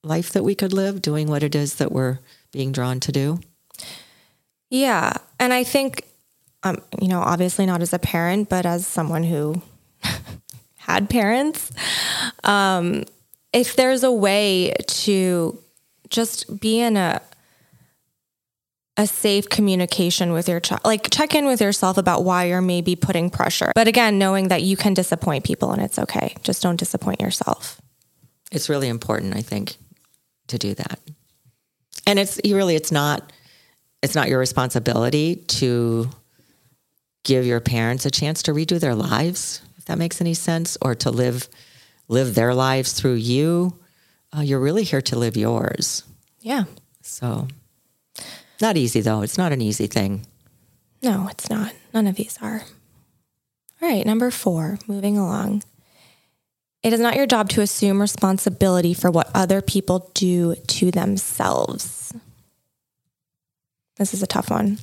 life 0.03 0.33
that 0.33 0.45
we 0.45 0.55
could 0.55 0.73
live, 0.73 1.01
doing 1.01 1.29
what 1.29 1.43
it 1.43 1.55
is 1.55 1.77
that 1.77 1.91
we're 1.91 2.19
being 2.53 2.73
drawn 2.73 3.01
to 3.01 3.13
do. 3.13 3.41
Yeah. 4.71 5.15
And 5.41 5.53
I 5.53 5.65
think, 5.65 6.05
um, 6.63 6.83
you 7.01 7.09
know, 7.09 7.21
obviously 7.21 7.65
not 7.65 7.81
as 7.81 7.93
a 7.93 7.99
parent, 7.99 8.49
but 8.49 8.67
as 8.67 8.87
someone 8.87 9.25
who 9.25 9.63
had 10.77 11.09
parents, 11.09 11.73
um, 12.45 13.05
if 13.53 13.77
there's 13.77 14.03
a 14.03 14.13
way 14.13 14.75
to 14.87 15.59
just 16.11 16.61
be 16.61 16.81
in 16.81 16.97
a, 16.97 17.23
a 18.97 19.07
safe 19.07 19.49
communication 19.49 20.33
with 20.33 20.49
your 20.49 20.61
child, 20.61 20.83
like 20.85 21.11
check 21.11 21.35
in 21.35 21.47
with 21.47 21.61
yourself 21.61 21.99
about 21.99 22.25
why 22.25 22.45
you're 22.45 22.61
maybe 22.61 22.95
putting 22.95 23.29
pressure. 23.29 23.73
But 23.75 23.89
again, 23.89 24.19
knowing 24.19 24.49
that 24.49 24.63
you 24.63 24.77
can 24.77 24.95
disappoint 24.95 25.45
people 25.45 25.73
and 25.73 25.83
it's 25.83 25.99
okay. 25.99 26.37
Just 26.43 26.63
don't 26.63 26.77
disappoint 26.77 27.21
yourself. 27.21 27.81
It's 28.53 28.69
really 28.69 28.89
important, 28.89 29.37
I 29.37 29.43
think, 29.43 29.77
to 30.49 30.59
do 30.59 30.75
that. 30.75 31.01
And 32.07 32.19
it's 32.19 32.41
really 32.45 32.77
it's 32.77 32.93
not 32.93 33.33
it's 34.03 34.15
not 34.15 34.29
your 34.29 34.39
responsibility 34.39 35.37
to 35.37 36.11
give 37.25 37.47
your 37.47 37.61
parents 37.61 38.05
a 38.05 38.11
chance 38.11 38.43
to 38.43 38.53
redo 38.53 38.79
their 38.79 38.95
lives, 38.95 39.63
if 39.79 39.87
that 39.87 39.99
makes 39.99 40.21
any 40.21 40.35
sense, 40.35 40.77
or 40.81 40.95
to 40.97 41.11
live 41.11 41.49
live 42.07 42.35
their 42.35 42.55
lives 42.55 42.93
through 42.93 43.15
you. 43.15 43.79
Uh, 44.37 44.43
you're 44.43 44.61
really 44.61 44.85
here 44.85 45.01
to 45.01 45.19
live 45.19 45.37
yours. 45.37 46.05
Yeah. 46.41 46.65
So, 47.03 47.49
not 48.61 48.77
easy 48.77 49.01
though. 49.01 49.23
It's 49.23 49.39
not 49.39 49.53
an 49.53 49.63
easy 49.63 49.87
thing. 49.87 50.27
No, 51.03 51.29
it's 51.31 51.51
not. 51.51 51.73
None 51.93 52.07
of 52.07 52.17
these 52.17 52.39
are. 52.41 52.63
All 53.83 53.89
right, 53.89 54.07
number 54.07 54.31
four, 54.31 54.79
moving 54.87 55.19
along. 55.19 55.63
It 56.83 56.93
is 56.93 57.01
not 57.01 57.17
your 57.17 57.27
job 57.27 57.49
to 57.51 57.61
assume 57.61 58.01
responsibility 58.01 58.95
for 58.95 59.11
what 59.11 59.31
other 59.35 59.63
people 59.63 60.11
do 60.15 60.55
to 60.55 60.91
themselves. 60.91 62.13
This 63.97 64.13
is 64.13 64.23
a 64.23 64.27
tough 64.27 64.51
one. 64.51 64.79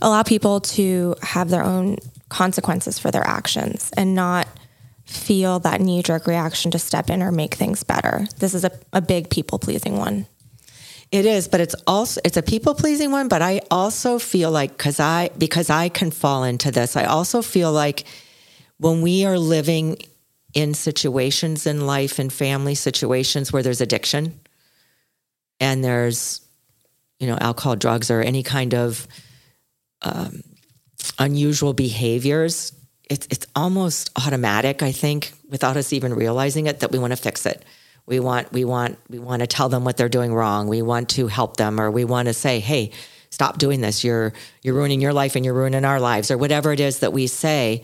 Allow 0.00 0.22
people 0.22 0.60
to 0.60 1.14
have 1.22 1.50
their 1.50 1.64
own 1.64 1.98
consequences 2.28 2.98
for 2.98 3.10
their 3.10 3.26
actions 3.26 3.90
and 3.96 4.14
not 4.14 4.48
feel 5.04 5.58
that 5.60 5.80
knee 5.80 6.02
jerk 6.02 6.26
reaction 6.26 6.70
to 6.70 6.78
step 6.78 7.10
in 7.10 7.22
or 7.22 7.30
make 7.30 7.54
things 7.54 7.82
better. 7.82 8.26
This 8.38 8.54
is 8.54 8.64
a, 8.64 8.70
a 8.92 9.00
big 9.00 9.30
people 9.30 9.58
pleasing 9.58 9.96
one. 9.96 10.26
It 11.10 11.26
is, 11.26 11.48
but 11.48 11.60
it's 11.60 11.74
also 11.86 12.20
it's 12.24 12.36
a 12.36 12.42
people 12.42 12.74
pleasing 12.74 13.10
one. 13.10 13.28
But 13.28 13.42
I 13.42 13.60
also 13.70 14.18
feel 14.18 14.50
like 14.50 14.76
because 14.76 15.00
I 15.00 15.30
because 15.38 15.70
I 15.70 15.88
can 15.88 16.10
fall 16.10 16.44
into 16.44 16.70
this. 16.70 16.96
I 16.96 17.04
also 17.04 17.42
feel 17.42 17.72
like 17.72 18.04
when 18.78 19.02
we 19.02 19.24
are 19.24 19.38
living 19.38 19.98
in 20.54 20.74
situations 20.74 21.66
in 21.66 21.86
life 21.86 22.18
and 22.18 22.32
family 22.32 22.74
situations 22.74 23.52
where 23.52 23.62
there's 23.62 23.80
addiction 23.80 24.38
and 25.60 25.84
there's 25.84 26.40
you 27.18 27.26
know 27.26 27.38
alcohol, 27.40 27.76
drugs, 27.76 28.10
or 28.10 28.20
any 28.20 28.42
kind 28.42 28.74
of 28.74 29.06
um, 30.02 30.42
unusual 31.18 31.72
behaviors, 31.72 32.72
it's 33.08 33.26
it's 33.30 33.46
almost 33.54 34.10
automatic. 34.16 34.82
I 34.82 34.92
think 34.92 35.32
without 35.48 35.76
us 35.76 35.92
even 35.92 36.14
realizing 36.14 36.66
it 36.66 36.80
that 36.80 36.90
we 36.90 36.98
want 36.98 37.12
to 37.12 37.16
fix 37.16 37.46
it. 37.46 37.64
We 38.06 38.20
want 38.20 38.52
we 38.52 38.64
want 38.64 38.98
we 39.08 39.18
want 39.18 39.40
to 39.40 39.46
tell 39.46 39.68
them 39.68 39.84
what 39.84 39.96
they're 39.96 40.08
doing 40.08 40.34
wrong. 40.34 40.68
We 40.68 40.82
want 40.82 41.08
to 41.10 41.26
help 41.26 41.56
them, 41.56 41.80
or 41.80 41.90
we 41.90 42.04
want 42.04 42.28
to 42.28 42.34
say, 42.34 42.60
"Hey, 42.60 42.90
stop 43.30 43.58
doing 43.58 43.80
this. 43.80 44.04
You're 44.04 44.32
you're 44.62 44.74
ruining 44.74 45.00
your 45.00 45.12
life 45.12 45.36
and 45.36 45.44
you're 45.44 45.54
ruining 45.54 45.84
our 45.84 46.00
lives," 46.00 46.30
or 46.30 46.36
whatever 46.36 46.72
it 46.72 46.80
is 46.80 46.98
that 46.98 47.12
we 47.12 47.26
say. 47.26 47.82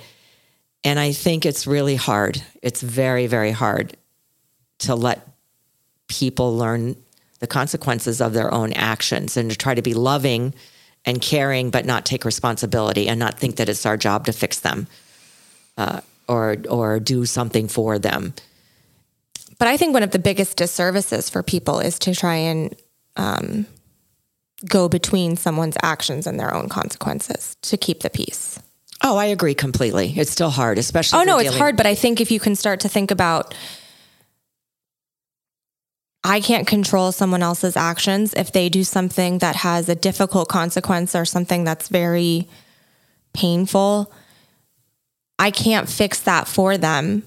And 0.85 0.99
I 0.99 1.13
think 1.13 1.47
it's 1.47 1.67
really 1.67 1.97
hard. 1.97 2.43
It's 2.63 2.83
very 2.83 3.27
very 3.27 3.51
hard 3.51 3.97
to 4.81 4.95
let 4.95 5.27
people 6.09 6.57
learn 6.57 6.97
the 7.39 7.47
consequences 7.47 8.21
of 8.21 8.35
their 8.35 8.53
own 8.53 8.73
actions 8.75 9.37
and 9.37 9.51
to 9.51 9.57
try 9.57 9.75
to 9.75 9.83
be 9.83 9.95
loving 9.95 10.55
and 11.07 11.23
caring, 11.23 11.71
but 11.71 11.87
not 11.87 12.05
take 12.05 12.25
responsibility 12.27 13.09
and 13.09 13.19
not 13.19 13.39
think 13.39 13.57
that 13.57 13.69
it's 13.69 13.87
our 13.87 13.97
job 13.97 14.27
to 14.27 14.33
fix 14.33 14.61
them 14.61 14.87
uh, 15.79 16.01
or 16.29 16.57
or 16.69 17.01
do 17.01 17.25
something 17.25 17.69
for 17.69 17.99
them. 17.99 18.35
But 19.61 19.69
I 19.69 19.77
think 19.77 19.93
one 19.93 20.03
of 20.03 20.11
the 20.11 20.19
biggest 20.19 20.57
disservices 20.57 21.29
for 21.29 21.43
people 21.43 21.81
is 21.81 21.99
to 22.01 22.15
try 22.15 22.35
and 22.37 22.75
um, 23.17 23.67
go 24.67 24.89
between 24.89 25.37
someone's 25.37 25.77
actions 25.83 26.27
and 26.27 26.41
their 26.41 26.53
own 26.55 26.71
consequences 26.71 27.59
to 27.63 27.77
keep 27.77 28.01
the 28.01 28.09
peace. 28.09 28.59
Oh, 29.05 29.19
I 29.19 29.27
agree 29.27 29.55
completely. 29.55 30.15
It's 30.17 30.31
still 30.31 30.49
hard, 30.49 30.79
especially. 30.79 31.21
Oh 31.21 31.25
no, 31.25 31.39
it's 31.39 31.57
hard, 31.57 31.77
but 31.77 31.85
I 31.85 31.95
think 31.95 32.23
if 32.23 32.31
you 32.31 32.41
can 32.41 32.57
start 32.57 32.81
to 32.81 32.89
think 32.89 33.11
about 33.11 33.55
I 36.25 36.41
can't 36.41 36.67
control 36.67 37.13
someone 37.13 37.43
else's 37.43 37.77
actions 37.77 38.33
if 38.35 38.53
they 38.53 38.71
do 38.71 38.83
something 38.83 39.39
that 39.39 39.57
has 39.57 39.91
a 39.91 39.95
difficult 39.95 40.49
consequence 40.49 41.15
or 41.15 41.27
something 41.27 41.65
that's 41.65 41.89
very 41.89 42.49
painful. 43.35 44.11
I 45.39 45.51
can't 45.51 45.89
fix 45.89 46.21
that 46.21 46.49
for 46.49 46.79
them 46.79 47.25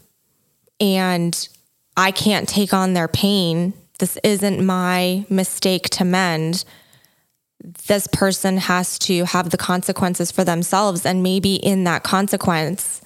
and 0.79 1.47
I 1.95 2.11
can't 2.11 2.47
take 2.47 2.73
on 2.73 2.93
their 2.93 3.07
pain. 3.07 3.73
This 3.99 4.17
isn't 4.23 4.65
my 4.65 5.25
mistake 5.29 5.89
to 5.91 6.05
mend. 6.05 6.65
This 7.87 8.07
person 8.07 8.57
has 8.57 8.99
to 8.99 9.25
have 9.25 9.51
the 9.51 9.57
consequences 9.57 10.31
for 10.31 10.43
themselves 10.43 11.05
and 11.05 11.23
maybe 11.23 11.55
in 11.55 11.83
that 11.85 12.03
consequence 12.03 13.01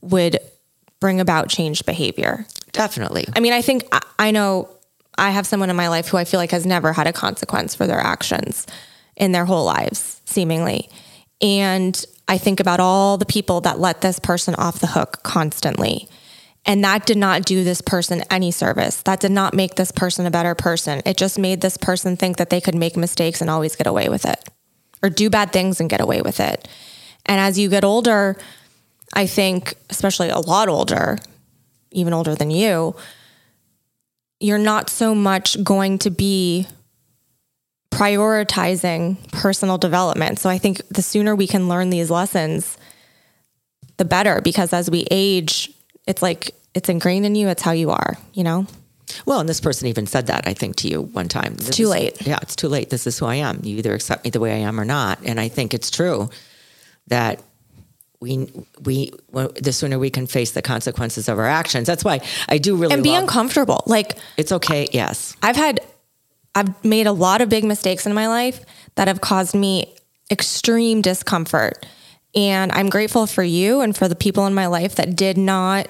would 0.00 0.38
bring 1.00 1.20
about 1.20 1.48
changed 1.48 1.84
behavior. 1.84 2.46
Definitely. 2.72 3.26
I 3.34 3.40
mean, 3.40 3.52
I 3.52 3.62
think 3.62 3.86
I, 4.18 4.30
know 4.30 4.68
I 5.18 5.30
have 5.30 5.46
someone 5.46 5.70
in 5.70 5.76
my 5.76 5.88
life 5.88 6.08
who 6.08 6.16
I 6.16 6.24
feel 6.24 6.38
like 6.38 6.50
has 6.52 6.66
never 6.66 6.92
had 6.92 7.06
a 7.06 7.12
consequence 7.12 7.74
for 7.74 7.86
their 7.86 8.00
actions 8.00 8.66
in 9.16 9.32
their 9.32 9.44
whole 9.44 9.64
lives, 9.64 10.20
seemingly. 10.24 10.88
And 11.40 12.02
I 12.28 12.38
think 12.38 12.60
about 12.60 12.80
all 12.80 13.18
the 13.18 13.26
people 13.26 13.60
that 13.62 13.78
let 13.78 14.00
this 14.00 14.18
person 14.18 14.54
off 14.56 14.80
the 14.80 14.86
hook 14.88 15.22
constantly. 15.22 16.08
And 16.66 16.82
that 16.82 17.06
did 17.06 17.16
not 17.16 17.44
do 17.44 17.62
this 17.62 17.80
person 17.80 18.24
any 18.28 18.50
service. 18.50 19.00
That 19.02 19.20
did 19.20 19.30
not 19.30 19.54
make 19.54 19.76
this 19.76 19.92
person 19.92 20.26
a 20.26 20.32
better 20.32 20.56
person. 20.56 21.00
It 21.06 21.16
just 21.16 21.38
made 21.38 21.60
this 21.60 21.76
person 21.76 22.16
think 22.16 22.38
that 22.38 22.50
they 22.50 22.60
could 22.60 22.74
make 22.74 22.96
mistakes 22.96 23.40
and 23.40 23.48
always 23.48 23.76
get 23.76 23.86
away 23.86 24.08
with 24.08 24.24
it 24.24 24.42
or 25.02 25.08
do 25.08 25.30
bad 25.30 25.52
things 25.52 25.80
and 25.80 25.88
get 25.88 26.00
away 26.00 26.22
with 26.22 26.40
it. 26.40 26.66
And 27.24 27.40
as 27.40 27.56
you 27.58 27.68
get 27.68 27.84
older, 27.84 28.36
I 29.14 29.26
think, 29.26 29.74
especially 29.90 30.28
a 30.28 30.38
lot 30.40 30.68
older, 30.68 31.18
even 31.92 32.12
older 32.12 32.34
than 32.34 32.50
you, 32.50 32.96
you're 34.40 34.58
not 34.58 34.90
so 34.90 35.14
much 35.14 35.62
going 35.62 35.98
to 35.98 36.10
be 36.10 36.66
prioritizing 37.90 39.16
personal 39.32 39.78
development. 39.78 40.38
So 40.38 40.50
I 40.50 40.58
think 40.58 40.86
the 40.88 41.00
sooner 41.00 41.34
we 41.34 41.46
can 41.46 41.68
learn 41.68 41.90
these 41.90 42.10
lessons, 42.10 42.76
the 43.96 44.04
better, 44.04 44.40
because 44.42 44.72
as 44.72 44.90
we 44.90 45.06
age, 45.10 45.72
it's 46.06 46.22
like 46.22 46.54
it's 46.74 46.88
ingrained 46.88 47.26
in 47.26 47.34
you, 47.34 47.48
it's 47.48 47.62
how 47.62 47.72
you 47.72 47.90
are, 47.90 48.16
you 48.32 48.44
know? 48.44 48.66
Well, 49.24 49.40
and 49.40 49.48
this 49.48 49.60
person 49.60 49.86
even 49.88 50.06
said 50.06 50.26
that, 50.26 50.46
I 50.48 50.52
think, 50.54 50.76
to 50.76 50.88
you 50.88 51.02
one 51.02 51.28
time. 51.28 51.54
It's 51.54 51.70
too 51.70 51.86
late. 51.88 52.26
Yeah, 52.26 52.38
it's 52.42 52.56
too 52.56 52.68
late. 52.68 52.90
This 52.90 53.06
is 53.06 53.18
who 53.18 53.26
I 53.26 53.36
am. 53.36 53.60
You 53.62 53.76
either 53.78 53.94
accept 53.94 54.24
me 54.24 54.30
the 54.30 54.40
way 54.40 54.52
I 54.52 54.58
am 54.68 54.78
or 54.80 54.84
not. 54.84 55.20
And 55.24 55.38
I 55.40 55.48
think 55.48 55.72
it's 55.74 55.90
true 55.90 56.28
that 57.06 57.40
we 58.20 58.48
we 58.82 59.12
well, 59.30 59.52
the 59.54 59.72
sooner 59.72 59.98
we 59.98 60.10
can 60.10 60.26
face 60.26 60.50
the 60.52 60.62
consequences 60.62 61.28
of 61.28 61.38
our 61.38 61.46
actions. 61.46 61.86
That's 61.86 62.02
why 62.04 62.20
I 62.48 62.58
do 62.58 62.74
really 62.76 62.94
And 62.94 63.02
be 63.02 63.10
love- 63.10 63.22
uncomfortable. 63.22 63.84
Like 63.86 64.18
It's 64.36 64.52
okay. 64.52 64.88
Yes. 64.92 65.36
I've 65.42 65.56
had, 65.56 65.80
I've 66.54 66.84
made 66.84 67.06
a 67.06 67.12
lot 67.12 67.40
of 67.42 67.48
big 67.48 67.64
mistakes 67.64 68.06
in 68.06 68.14
my 68.14 68.26
life 68.26 68.64
that 68.96 69.06
have 69.08 69.20
caused 69.20 69.54
me 69.54 69.94
extreme 70.30 71.00
discomfort. 71.02 71.86
And 72.36 72.70
I'm 72.72 72.90
grateful 72.90 73.26
for 73.26 73.42
you 73.42 73.80
and 73.80 73.96
for 73.96 74.06
the 74.06 74.14
people 74.14 74.46
in 74.46 74.54
my 74.54 74.66
life 74.66 74.94
that 74.96 75.16
did 75.16 75.38
not 75.38 75.88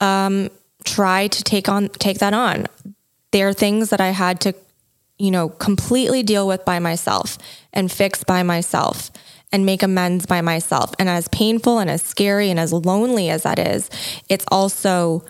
um, 0.00 0.48
try 0.84 1.28
to 1.28 1.44
take 1.44 1.68
on 1.68 1.90
take 1.90 2.18
that 2.18 2.32
on. 2.32 2.66
There 3.30 3.48
are 3.48 3.52
things 3.52 3.90
that 3.90 4.00
I 4.00 4.08
had 4.08 4.40
to, 4.42 4.54
you 5.18 5.30
know, 5.30 5.50
completely 5.50 6.22
deal 6.22 6.48
with 6.48 6.64
by 6.64 6.78
myself 6.78 7.36
and 7.72 7.92
fix 7.92 8.24
by 8.24 8.42
myself 8.42 9.10
and 9.52 9.66
make 9.66 9.82
amends 9.82 10.24
by 10.26 10.40
myself. 10.40 10.92
And 10.98 11.08
as 11.08 11.28
painful 11.28 11.78
and 11.78 11.90
as 11.90 12.02
scary 12.02 12.50
and 12.50 12.58
as 12.58 12.72
lonely 12.72 13.28
as 13.28 13.42
that 13.42 13.58
is, 13.58 13.90
it's 14.28 14.44
also 14.50 15.24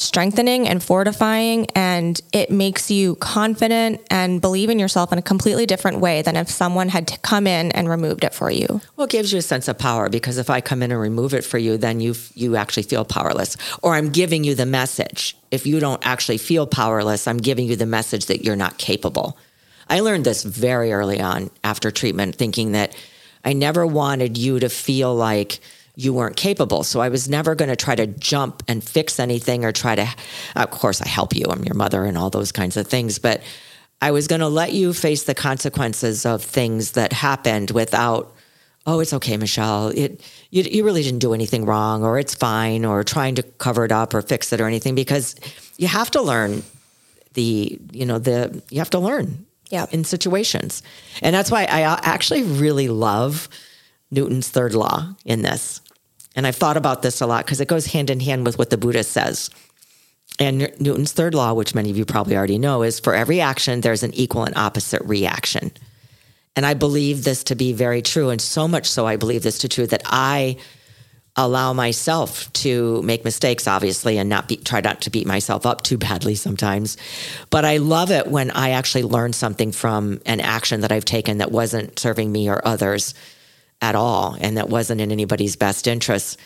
strengthening 0.00 0.66
and 0.66 0.82
fortifying 0.82 1.66
and 1.74 2.22
it 2.32 2.50
makes 2.50 2.90
you 2.90 3.16
confident 3.16 4.00
and 4.10 4.40
believe 4.40 4.70
in 4.70 4.78
yourself 4.78 5.12
in 5.12 5.18
a 5.18 5.22
completely 5.22 5.66
different 5.66 5.98
way 5.98 6.22
than 6.22 6.36
if 6.36 6.48
someone 6.48 6.88
had 6.88 7.06
to 7.06 7.18
come 7.18 7.46
in 7.46 7.70
and 7.72 7.86
removed 7.86 8.24
it 8.24 8.32
for 8.32 8.50
you. 8.50 8.80
Well, 8.96 9.04
it 9.04 9.10
gives 9.10 9.30
you 9.30 9.38
a 9.38 9.42
sense 9.42 9.68
of 9.68 9.78
power 9.78 10.08
because 10.08 10.38
if 10.38 10.48
I 10.48 10.62
come 10.62 10.82
in 10.82 10.90
and 10.90 10.98
remove 10.98 11.34
it 11.34 11.44
for 11.44 11.58
you, 11.58 11.76
then 11.76 12.00
you 12.00 12.14
you 12.34 12.56
actually 12.56 12.84
feel 12.84 13.04
powerless. 13.04 13.58
Or 13.82 13.94
I'm 13.94 14.08
giving 14.08 14.42
you 14.42 14.54
the 14.54 14.64
message. 14.64 15.36
If 15.50 15.66
you 15.66 15.80
don't 15.80 16.04
actually 16.06 16.38
feel 16.38 16.66
powerless, 16.66 17.28
I'm 17.28 17.36
giving 17.36 17.66
you 17.66 17.76
the 17.76 17.84
message 17.84 18.26
that 18.26 18.42
you're 18.42 18.56
not 18.56 18.78
capable. 18.78 19.36
I 19.90 20.00
learned 20.00 20.24
this 20.24 20.44
very 20.44 20.92
early 20.92 21.20
on 21.20 21.50
after 21.62 21.90
treatment, 21.90 22.36
thinking 22.36 22.72
that 22.72 22.96
I 23.44 23.52
never 23.52 23.86
wanted 23.86 24.38
you 24.38 24.60
to 24.60 24.70
feel 24.70 25.14
like 25.14 25.60
you 26.00 26.14
weren't 26.14 26.36
capable. 26.36 26.82
So 26.82 27.00
I 27.00 27.08
was 27.10 27.28
never 27.28 27.54
going 27.54 27.68
to 27.68 27.76
try 27.76 27.94
to 27.94 28.06
jump 28.06 28.62
and 28.68 28.82
fix 28.82 29.18
anything 29.20 29.64
or 29.66 29.72
try 29.72 29.94
to, 29.96 30.08
of 30.56 30.70
course, 30.70 31.02
I 31.02 31.08
help 31.08 31.34
you. 31.36 31.44
I'm 31.50 31.62
your 31.64 31.74
mother 31.74 32.04
and 32.04 32.16
all 32.16 32.30
those 32.30 32.52
kinds 32.52 32.76
of 32.78 32.86
things. 32.86 33.18
But 33.18 33.42
I 34.00 34.10
was 34.10 34.26
going 34.26 34.40
to 34.40 34.48
let 34.48 34.72
you 34.72 34.94
face 34.94 35.24
the 35.24 35.34
consequences 35.34 36.24
of 36.24 36.42
things 36.42 36.92
that 36.92 37.12
happened 37.12 37.70
without, 37.72 38.32
oh, 38.86 39.00
it's 39.00 39.12
okay, 39.12 39.36
Michelle. 39.36 39.88
It, 39.88 40.22
you, 40.50 40.62
you 40.62 40.84
really 40.84 41.02
didn't 41.02 41.18
do 41.18 41.34
anything 41.34 41.66
wrong 41.66 42.02
or 42.02 42.18
it's 42.18 42.34
fine 42.34 42.86
or 42.86 43.04
trying 43.04 43.34
to 43.34 43.42
cover 43.42 43.84
it 43.84 43.92
up 43.92 44.14
or 44.14 44.22
fix 44.22 44.52
it 44.54 44.60
or 44.60 44.66
anything 44.66 44.94
because 44.94 45.36
you 45.76 45.86
have 45.88 46.10
to 46.12 46.22
learn 46.22 46.62
the, 47.34 47.78
you 47.92 48.06
know, 48.06 48.18
the, 48.18 48.62
you 48.70 48.78
have 48.78 48.90
to 48.90 48.98
learn 48.98 49.44
Yeah. 49.68 49.84
in 49.90 50.04
situations. 50.04 50.82
And 51.20 51.34
that's 51.34 51.50
why 51.50 51.64
I 51.66 51.82
uh, 51.82 51.98
actually 52.02 52.42
really 52.42 52.88
love 52.88 53.48
Newton's 54.10 54.48
third 54.48 54.72
law 54.74 55.14
in 55.26 55.42
this. 55.42 55.82
And 56.36 56.46
I've 56.46 56.56
thought 56.56 56.76
about 56.76 57.02
this 57.02 57.20
a 57.20 57.26
lot 57.26 57.44
because 57.44 57.60
it 57.60 57.68
goes 57.68 57.86
hand 57.86 58.10
in 58.10 58.20
hand 58.20 58.46
with 58.46 58.58
what 58.58 58.70
the 58.70 58.78
Buddha 58.78 59.04
says. 59.04 59.50
And 60.38 60.72
Newton's 60.80 61.12
third 61.12 61.34
law, 61.34 61.52
which 61.52 61.74
many 61.74 61.90
of 61.90 61.98
you 61.98 62.04
probably 62.04 62.36
already 62.36 62.58
know, 62.58 62.82
is 62.82 63.00
for 63.00 63.14
every 63.14 63.40
action, 63.40 63.80
there's 63.80 64.02
an 64.02 64.14
equal 64.14 64.44
and 64.44 64.56
opposite 64.56 65.02
reaction. 65.04 65.70
And 66.56 66.64
I 66.64 66.74
believe 66.74 67.24
this 67.24 67.44
to 67.44 67.54
be 67.54 67.72
very 67.72 68.00
true. 68.00 68.30
And 68.30 68.40
so 68.40 68.66
much 68.66 68.86
so, 68.86 69.06
I 69.06 69.16
believe 69.16 69.42
this 69.42 69.58
to 69.58 69.68
true 69.68 69.86
that 69.88 70.02
I 70.06 70.56
allow 71.36 71.72
myself 71.72 72.52
to 72.52 73.02
make 73.02 73.24
mistakes, 73.24 73.68
obviously, 73.68 74.18
and 74.18 74.28
not 74.28 74.48
be, 74.48 74.56
try 74.56 74.80
not 74.80 75.00
to 75.02 75.10
beat 75.10 75.26
myself 75.26 75.64
up 75.64 75.82
too 75.82 75.96
badly 75.96 76.34
sometimes. 76.34 76.96
But 77.50 77.64
I 77.64 77.76
love 77.76 78.10
it 78.10 78.26
when 78.26 78.50
I 78.50 78.70
actually 78.70 79.04
learn 79.04 79.32
something 79.32 79.72
from 79.72 80.20
an 80.26 80.40
action 80.40 80.80
that 80.80 80.92
I've 80.92 81.04
taken 81.04 81.38
that 81.38 81.52
wasn't 81.52 81.98
serving 81.98 82.32
me 82.32 82.48
or 82.48 82.66
others 82.66 83.14
at 83.80 83.94
all 83.94 84.36
and 84.40 84.56
that 84.56 84.68
wasn't 84.68 85.00
in 85.00 85.10
anybody's 85.10 85.56
best 85.56 85.86
interest 85.86 86.38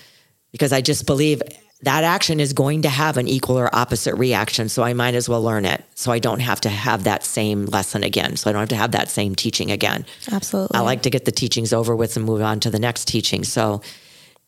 because 0.53 0.73
I 0.73 0.81
just 0.81 1.07
believe 1.07 1.43
that 1.83 2.05
action 2.05 2.41
is 2.41 2.53
going 2.53 2.83
to 2.83 2.89
have 2.89 3.17
an 3.17 3.29
equal 3.29 3.59
or 3.59 3.75
opposite 3.75 4.15
reaction. 4.15 4.69
So 4.69 4.83
I 4.83 4.95
might 4.95 5.15
as 5.15 5.29
well 5.29 5.43
learn 5.43 5.65
it 5.65 5.85
so 5.95 6.13
I 6.13 6.19
don't 6.19 6.41
have 6.41 6.61
to 6.63 6.69
have 6.69 7.05
that 7.05 7.25
same 7.25 7.67
lesson 7.67 8.03
again. 8.03 8.37
So 8.37 8.49
I 8.49 8.53
don't 8.53 8.61
have 8.61 8.69
to 8.71 8.77
have 8.77 8.93
that 8.93 9.11
same 9.11 9.35
teaching 9.35 9.71
again. 9.71 10.07
Absolutely. 10.31 10.79
I 10.79 10.81
like 10.81 11.03
to 11.03 11.11
get 11.11 11.25
the 11.25 11.33
teachings 11.33 11.73
over 11.73 11.95
with 11.95 12.17
and 12.17 12.25
move 12.25 12.41
on 12.41 12.61
to 12.61 12.71
the 12.71 12.79
next 12.79 13.07
teaching. 13.07 13.45
So 13.45 13.83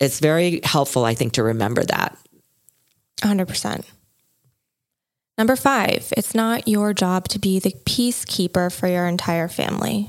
it's 0.00 0.20
very 0.20 0.60
helpful, 0.64 1.04
I 1.04 1.14
think, 1.14 1.34
to 1.34 1.42
remember 1.42 1.84
that. 1.84 2.16
100%. 3.22 3.84
Number 5.38 5.56
five, 5.56 6.12
it's 6.16 6.34
not 6.34 6.66
your 6.66 6.94
job 6.94 7.28
to 7.28 7.38
be 7.38 7.58
the 7.58 7.74
peacekeeper 7.84 8.72
for 8.72 8.88
your 8.88 9.06
entire 9.06 9.48
family. 9.48 10.08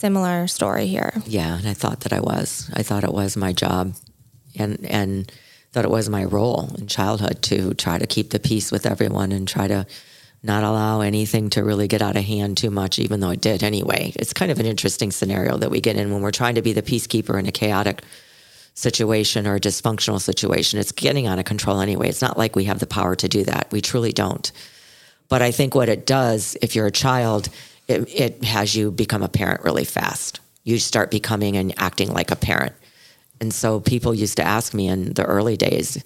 Similar 0.00 0.46
story 0.46 0.86
here. 0.86 1.12
Yeah, 1.26 1.58
and 1.58 1.68
I 1.68 1.74
thought 1.74 2.00
that 2.00 2.14
I 2.14 2.20
was. 2.20 2.70
I 2.72 2.82
thought 2.82 3.04
it 3.04 3.12
was 3.12 3.36
my 3.36 3.52
job, 3.52 3.92
and 4.58 4.82
and 4.86 5.30
thought 5.72 5.84
it 5.84 5.90
was 5.90 6.08
my 6.08 6.24
role 6.24 6.74
in 6.78 6.86
childhood 6.86 7.42
to 7.42 7.74
try 7.74 7.98
to 7.98 8.06
keep 8.06 8.30
the 8.30 8.40
peace 8.40 8.72
with 8.72 8.86
everyone 8.86 9.30
and 9.30 9.46
try 9.46 9.68
to 9.68 9.86
not 10.42 10.64
allow 10.64 11.02
anything 11.02 11.50
to 11.50 11.62
really 11.62 11.86
get 11.86 12.00
out 12.00 12.16
of 12.16 12.24
hand 12.24 12.56
too 12.56 12.70
much, 12.70 12.98
even 12.98 13.20
though 13.20 13.28
it 13.28 13.42
did 13.42 13.62
anyway. 13.62 14.10
It's 14.16 14.32
kind 14.32 14.50
of 14.50 14.58
an 14.58 14.64
interesting 14.64 15.10
scenario 15.10 15.58
that 15.58 15.70
we 15.70 15.82
get 15.82 15.96
in 15.96 16.10
when 16.10 16.22
we're 16.22 16.30
trying 16.30 16.54
to 16.54 16.62
be 16.62 16.72
the 16.72 16.80
peacekeeper 16.80 17.38
in 17.38 17.46
a 17.46 17.52
chaotic 17.52 18.02
situation 18.72 19.46
or 19.46 19.56
a 19.56 19.60
dysfunctional 19.60 20.18
situation. 20.18 20.80
It's 20.80 20.92
getting 20.92 21.26
out 21.26 21.38
of 21.38 21.44
control 21.44 21.78
anyway. 21.78 22.08
It's 22.08 22.22
not 22.22 22.38
like 22.38 22.56
we 22.56 22.64
have 22.64 22.78
the 22.78 22.86
power 22.86 23.16
to 23.16 23.28
do 23.28 23.44
that. 23.44 23.68
We 23.70 23.82
truly 23.82 24.12
don't. 24.12 24.50
But 25.28 25.42
I 25.42 25.50
think 25.50 25.74
what 25.74 25.90
it 25.90 26.06
does, 26.06 26.56
if 26.62 26.74
you're 26.74 26.86
a 26.86 26.90
child, 26.90 27.50
it, 27.90 28.08
it 28.14 28.44
has 28.44 28.74
you 28.74 28.90
become 28.90 29.22
a 29.22 29.28
parent 29.28 29.62
really 29.64 29.84
fast. 29.84 30.40
You 30.64 30.78
start 30.78 31.10
becoming 31.10 31.56
and 31.56 31.74
acting 31.78 32.12
like 32.12 32.30
a 32.30 32.36
parent. 32.36 32.74
And 33.40 33.52
so 33.52 33.80
people 33.80 34.14
used 34.14 34.36
to 34.36 34.42
ask 34.44 34.74
me 34.74 34.88
in 34.88 35.14
the 35.14 35.24
early 35.24 35.56
days, 35.56 36.02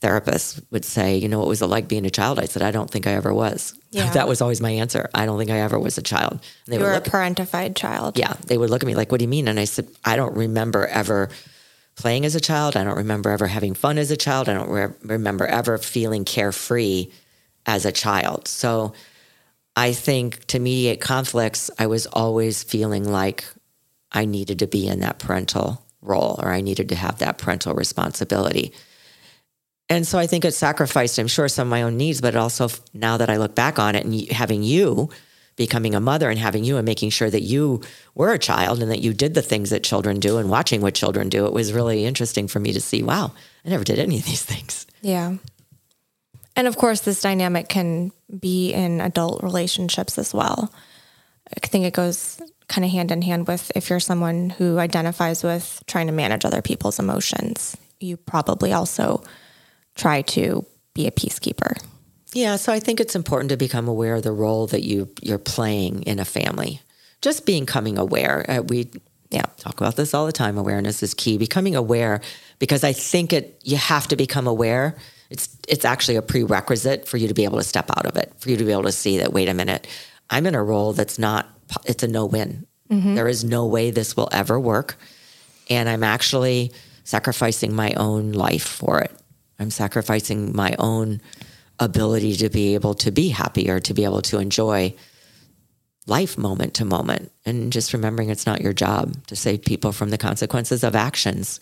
therapists 0.00 0.62
would 0.70 0.84
say, 0.84 1.16
you 1.16 1.28
know, 1.28 1.38
what 1.38 1.48
was 1.48 1.62
it 1.62 1.66
like 1.66 1.88
being 1.88 2.04
a 2.04 2.10
child? 2.10 2.38
I 2.38 2.44
said, 2.46 2.62
I 2.62 2.70
don't 2.72 2.90
think 2.90 3.06
I 3.06 3.12
ever 3.12 3.32
was. 3.32 3.78
Yeah. 3.90 4.10
that 4.10 4.26
was 4.28 4.42
always 4.42 4.60
my 4.60 4.70
answer. 4.70 5.08
I 5.14 5.24
don't 5.24 5.38
think 5.38 5.50
I 5.50 5.60
ever 5.60 5.78
was 5.78 5.96
a 5.98 6.02
child. 6.02 6.32
And 6.32 6.40
they 6.66 6.76
You 6.78 6.82
were 6.82 6.92
a 6.92 7.00
parentified 7.00 7.76
child. 7.76 8.18
yeah, 8.18 8.34
they 8.46 8.58
would 8.58 8.70
look 8.70 8.82
at 8.82 8.86
me 8.86 8.94
like, 8.96 9.10
what 9.12 9.18
do 9.20 9.24
you 9.24 9.28
mean? 9.28 9.46
And 9.48 9.58
I 9.60 9.64
said, 9.64 9.86
I 10.04 10.16
don't 10.16 10.36
remember 10.36 10.86
ever 10.88 11.28
playing 11.96 12.24
as 12.26 12.34
a 12.34 12.40
child. 12.40 12.76
I 12.76 12.82
don't 12.84 12.96
remember 12.96 13.30
ever 13.30 13.46
having 13.46 13.72
fun 13.74 13.98
as 13.98 14.10
a 14.10 14.16
child. 14.16 14.48
I 14.48 14.54
don't 14.54 14.68
re- 14.68 14.92
remember 15.04 15.46
ever 15.46 15.78
feeling 15.78 16.24
carefree 16.24 17.06
as 17.66 17.86
a 17.86 17.92
child. 17.92 18.48
So 18.48 18.92
I 19.76 19.92
think 19.92 20.44
to 20.46 20.58
mediate 20.58 21.00
conflicts, 21.00 21.70
I 21.78 21.86
was 21.86 22.06
always 22.06 22.62
feeling 22.62 23.04
like 23.04 23.44
I 24.12 24.24
needed 24.24 24.60
to 24.60 24.66
be 24.66 24.86
in 24.86 25.00
that 25.00 25.18
parental 25.18 25.84
role 26.00 26.38
or 26.42 26.52
I 26.52 26.60
needed 26.60 26.88
to 26.90 26.94
have 26.94 27.18
that 27.18 27.38
parental 27.38 27.74
responsibility. 27.74 28.72
And 29.88 30.06
so 30.06 30.18
I 30.18 30.26
think 30.26 30.44
it 30.44 30.52
sacrificed, 30.52 31.18
I'm 31.18 31.26
sure, 31.26 31.48
some 31.48 31.68
of 31.68 31.70
my 31.70 31.82
own 31.82 31.96
needs, 31.96 32.20
but 32.20 32.36
also 32.36 32.68
now 32.94 33.16
that 33.16 33.28
I 33.28 33.36
look 33.36 33.54
back 33.54 33.78
on 33.78 33.94
it 33.94 34.04
and 34.04 34.30
having 34.30 34.62
you 34.62 35.10
becoming 35.56 35.94
a 35.94 36.00
mother 36.00 36.30
and 36.30 36.38
having 36.38 36.64
you 36.64 36.76
and 36.76 36.86
making 36.86 37.10
sure 37.10 37.30
that 37.30 37.42
you 37.42 37.80
were 38.14 38.32
a 38.32 38.38
child 38.38 38.82
and 38.82 38.90
that 38.90 39.02
you 39.02 39.12
did 39.12 39.34
the 39.34 39.42
things 39.42 39.70
that 39.70 39.84
children 39.84 40.18
do 40.20 40.38
and 40.38 40.50
watching 40.50 40.80
what 40.80 40.94
children 40.94 41.28
do, 41.28 41.46
it 41.46 41.52
was 41.52 41.72
really 41.72 42.04
interesting 42.04 42.48
for 42.48 42.60
me 42.60 42.72
to 42.72 42.80
see, 42.80 43.02
wow, 43.02 43.32
I 43.64 43.68
never 43.68 43.84
did 43.84 43.98
any 43.98 44.18
of 44.18 44.24
these 44.24 44.42
things. 44.42 44.86
Yeah. 45.00 45.36
And 46.56 46.68
of 46.68 46.76
course, 46.76 47.00
this 47.00 47.20
dynamic 47.20 47.68
can 47.68 48.12
be 48.38 48.72
in 48.72 49.00
adult 49.00 49.42
relationships 49.42 50.18
as 50.18 50.32
well. 50.32 50.72
I 51.62 51.66
think 51.66 51.84
it 51.84 51.94
goes 51.94 52.40
kind 52.68 52.84
of 52.84 52.90
hand 52.90 53.10
in 53.10 53.22
hand 53.22 53.46
with 53.46 53.70
if 53.74 53.90
you're 53.90 54.00
someone 54.00 54.50
who 54.50 54.78
identifies 54.78 55.42
with 55.42 55.82
trying 55.86 56.06
to 56.06 56.12
manage 56.12 56.44
other 56.44 56.62
people's 56.62 56.98
emotions, 56.98 57.76
you 58.00 58.16
probably 58.16 58.72
also 58.72 59.22
try 59.94 60.22
to 60.22 60.64
be 60.94 61.06
a 61.06 61.10
peacekeeper. 61.10 61.82
Yeah, 62.32 62.56
so 62.56 62.72
I 62.72 62.80
think 62.80 63.00
it's 63.00 63.14
important 63.14 63.50
to 63.50 63.56
become 63.56 63.86
aware 63.86 64.16
of 64.16 64.22
the 64.22 64.32
role 64.32 64.66
that 64.68 64.82
you 64.82 65.08
you're 65.22 65.38
playing 65.38 66.02
in 66.02 66.18
a 66.18 66.24
family. 66.24 66.80
Just 67.20 67.46
becoming 67.46 67.98
aware. 67.98 68.44
Uh, 68.48 68.62
we 68.62 68.90
yeah 69.30 69.46
talk 69.58 69.80
about 69.80 69.96
this 69.96 70.14
all 70.14 70.26
the 70.26 70.32
time. 70.32 70.58
Awareness 70.58 71.02
is 71.02 71.14
key. 71.14 71.38
Becoming 71.38 71.76
aware 71.76 72.20
because 72.58 72.82
I 72.82 72.92
think 72.92 73.32
it 73.32 73.60
you 73.62 73.76
have 73.76 74.08
to 74.08 74.16
become 74.16 74.46
aware. 74.46 74.96
It's 75.30 75.56
it's 75.68 75.84
actually 75.84 76.16
a 76.16 76.22
prerequisite 76.22 77.08
for 77.08 77.16
you 77.16 77.28
to 77.28 77.34
be 77.34 77.44
able 77.44 77.58
to 77.58 77.64
step 77.64 77.90
out 77.96 78.06
of 78.06 78.16
it. 78.16 78.32
For 78.38 78.50
you 78.50 78.56
to 78.56 78.64
be 78.64 78.72
able 78.72 78.84
to 78.84 78.92
see 78.92 79.18
that 79.18 79.32
wait 79.32 79.48
a 79.48 79.54
minute, 79.54 79.86
I'm 80.30 80.46
in 80.46 80.54
a 80.54 80.62
role 80.62 80.92
that's 80.92 81.18
not. 81.18 81.48
It's 81.84 82.02
a 82.02 82.08
no 82.08 82.26
win. 82.26 82.66
Mm-hmm. 82.90 83.14
There 83.14 83.28
is 83.28 83.44
no 83.44 83.66
way 83.66 83.90
this 83.90 84.16
will 84.16 84.28
ever 84.32 84.60
work, 84.60 84.96
and 85.70 85.88
I'm 85.88 86.04
actually 86.04 86.72
sacrificing 87.04 87.74
my 87.74 87.92
own 87.94 88.32
life 88.32 88.66
for 88.66 89.00
it. 89.00 89.12
I'm 89.58 89.70
sacrificing 89.70 90.54
my 90.54 90.74
own 90.78 91.20
ability 91.78 92.36
to 92.36 92.48
be 92.48 92.74
able 92.74 92.94
to 92.94 93.10
be 93.10 93.28
happy 93.28 93.70
or 93.70 93.80
to 93.80 93.94
be 93.94 94.04
able 94.04 94.22
to 94.22 94.38
enjoy 94.38 94.94
life 96.06 96.36
moment 96.36 96.74
to 96.74 96.84
moment 96.84 97.32
and 97.46 97.72
just 97.72 97.92
remembering 97.92 98.30
it's 98.30 98.46
not 98.46 98.60
your 98.60 98.72
job 98.72 99.26
to 99.26 99.34
save 99.34 99.62
people 99.62 99.90
from 99.90 100.10
the 100.10 100.18
consequences 100.18 100.84
of 100.84 100.94
actions 100.94 101.60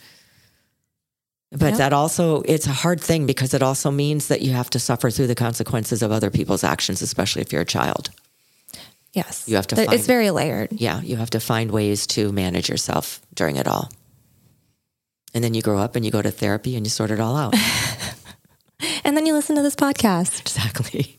but 1.53 1.71
yep. 1.71 1.79
that 1.79 1.93
also 1.93 2.43
it's 2.43 2.67
a 2.67 2.73
hard 2.73 3.01
thing 3.01 3.27
because 3.27 3.55
it 3.55 3.63
also 3.63 3.91
means 3.91 4.29
that 4.29 4.43
you 4.43 4.53
have 4.53 4.71
to 4.71 4.79
suffer 4.79 5.11
through 5.11 5.27
the 5.27 5.35
consequences 5.35 6.03
of 6.03 6.11
other 6.11 6.31
people's 6.31 6.65
actions 6.65 7.03
especially 7.03 7.43
if 7.43 7.53
you're 7.53 7.63
a 7.63 7.67
child 7.67 8.11
yes 9.13 9.49
you 9.49 9.57
have 9.57 9.67
to 9.67 9.77
find, 9.77 9.93
it's 9.93 10.07
very 10.07 10.31
layered 10.31 10.73
yeah 10.73 11.01
you 11.03 11.17
have 11.17 11.31
to 11.31 11.41
find 11.41 11.71
ways 11.71 12.07
to 12.07 12.33
manage 12.33 12.69
yourself 12.69 13.21
during 13.35 13.57
it 13.57 13.69
all 13.69 13.91
and 15.35 15.43
then 15.43 15.55
you 15.55 15.63
grow 15.63 15.79
up 15.79 15.97
and 15.97 16.05
you 16.05 16.11
go 16.11 16.23
to 16.23 16.31
therapy 16.31 16.77
and 16.77 16.87
you 16.87 16.91
sort 16.91 17.11
it 17.11 17.21
all 17.21 17.37
out 17.37 17.55
and 19.05 19.17
then 19.17 19.27
you 19.27 19.33
listen 19.33 19.57
to 19.57 19.63
this 19.63 19.77
podcast. 19.77 20.41
Exactly. 20.41 21.19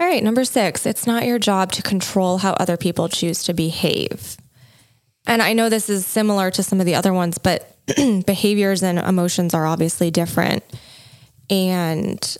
All 0.00 0.06
right, 0.06 0.22
number 0.22 0.44
six, 0.44 0.86
it's 0.86 1.06
not 1.06 1.26
your 1.26 1.38
job 1.38 1.72
to 1.72 1.82
control 1.82 2.38
how 2.38 2.52
other 2.52 2.76
people 2.76 3.08
choose 3.08 3.42
to 3.44 3.54
behave. 3.54 4.36
And 5.28 5.42
I 5.42 5.52
know 5.52 5.68
this 5.68 5.90
is 5.90 6.06
similar 6.06 6.50
to 6.50 6.62
some 6.62 6.80
of 6.80 6.86
the 6.86 6.94
other 6.94 7.12
ones, 7.12 7.36
but 7.38 7.76
behaviors 8.26 8.82
and 8.82 8.98
emotions 8.98 9.52
are 9.54 9.66
obviously 9.66 10.10
different. 10.10 10.64
And 11.50 12.36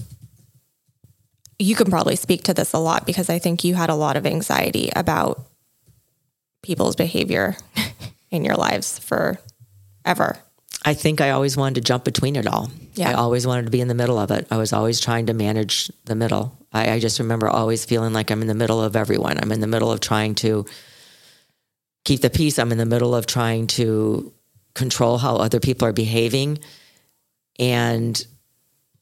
you 1.59 1.75
can 1.75 1.91
probably 1.91 2.17
speak 2.17 2.45
to 2.45 2.55
this 2.55 2.73
a 2.73 2.79
lot 2.79 3.07
because 3.07 3.29
I 3.29 3.39
think 3.39 3.63
you 3.63 3.75
had 3.75 3.91
a 3.91 3.95
lot 3.95 4.17
of 4.17 4.27
anxiety 4.27 4.91
about 4.97 5.41
people's 6.63 6.97
behavior 6.97 7.57
in 8.31 8.45
your 8.45 8.57
lives 8.57 8.99
forever. 8.99 10.39
I 10.85 10.95
think 10.95 11.21
I 11.21 11.31
always 11.31 11.57
wanted 11.57 11.75
to 11.77 11.81
jump 11.83 12.05
between 12.05 12.37
it 12.37 12.47
all. 12.47 12.71
Yeah. 12.95 13.11
I 13.11 13.15
always 13.15 13.47
wanted 13.47 13.67
to 13.67 13.71
be 13.71 13.81
in 13.81 13.89
the 13.89 13.95
middle 13.95 14.19
of 14.19 14.31
it. 14.31 14.47
I 14.51 14.57
was 14.57 14.73
always 14.73 15.01
trying 15.01 15.27
to 15.27 15.35
manage 15.35 15.91
the 16.07 16.15
middle. 16.15 16.57
I, 16.73 16.93
I, 16.93 17.01
just 17.01 17.19
remember 17.19 17.49
always 17.49 17.85
feeling 17.85 18.13
like 18.13 18.31
I'm 18.31 18.43
in 18.43 18.49
the 18.49 18.55
middle 18.55 18.83
of 18.83 18.95
everyone. 18.95 19.39
I'm 19.39 19.53
in 19.53 19.61
the 19.61 19.67
middle 19.67 19.91
of 19.91 20.01
trying 20.01 20.35
to 20.37 20.67
keep 22.05 22.21
the 22.21 22.31
peace. 22.31 22.59
I'm 22.59 22.73
in 22.73 22.79
the 22.79 22.87
middle 22.87 23.15
of 23.15 23.27
trying 23.27 23.67
to 23.69 24.33
control 24.75 25.19
how 25.19 25.37
other 25.37 25.61
people 25.61 25.87
are 25.89 25.93
behaving. 25.93 26.59
And 27.59 28.25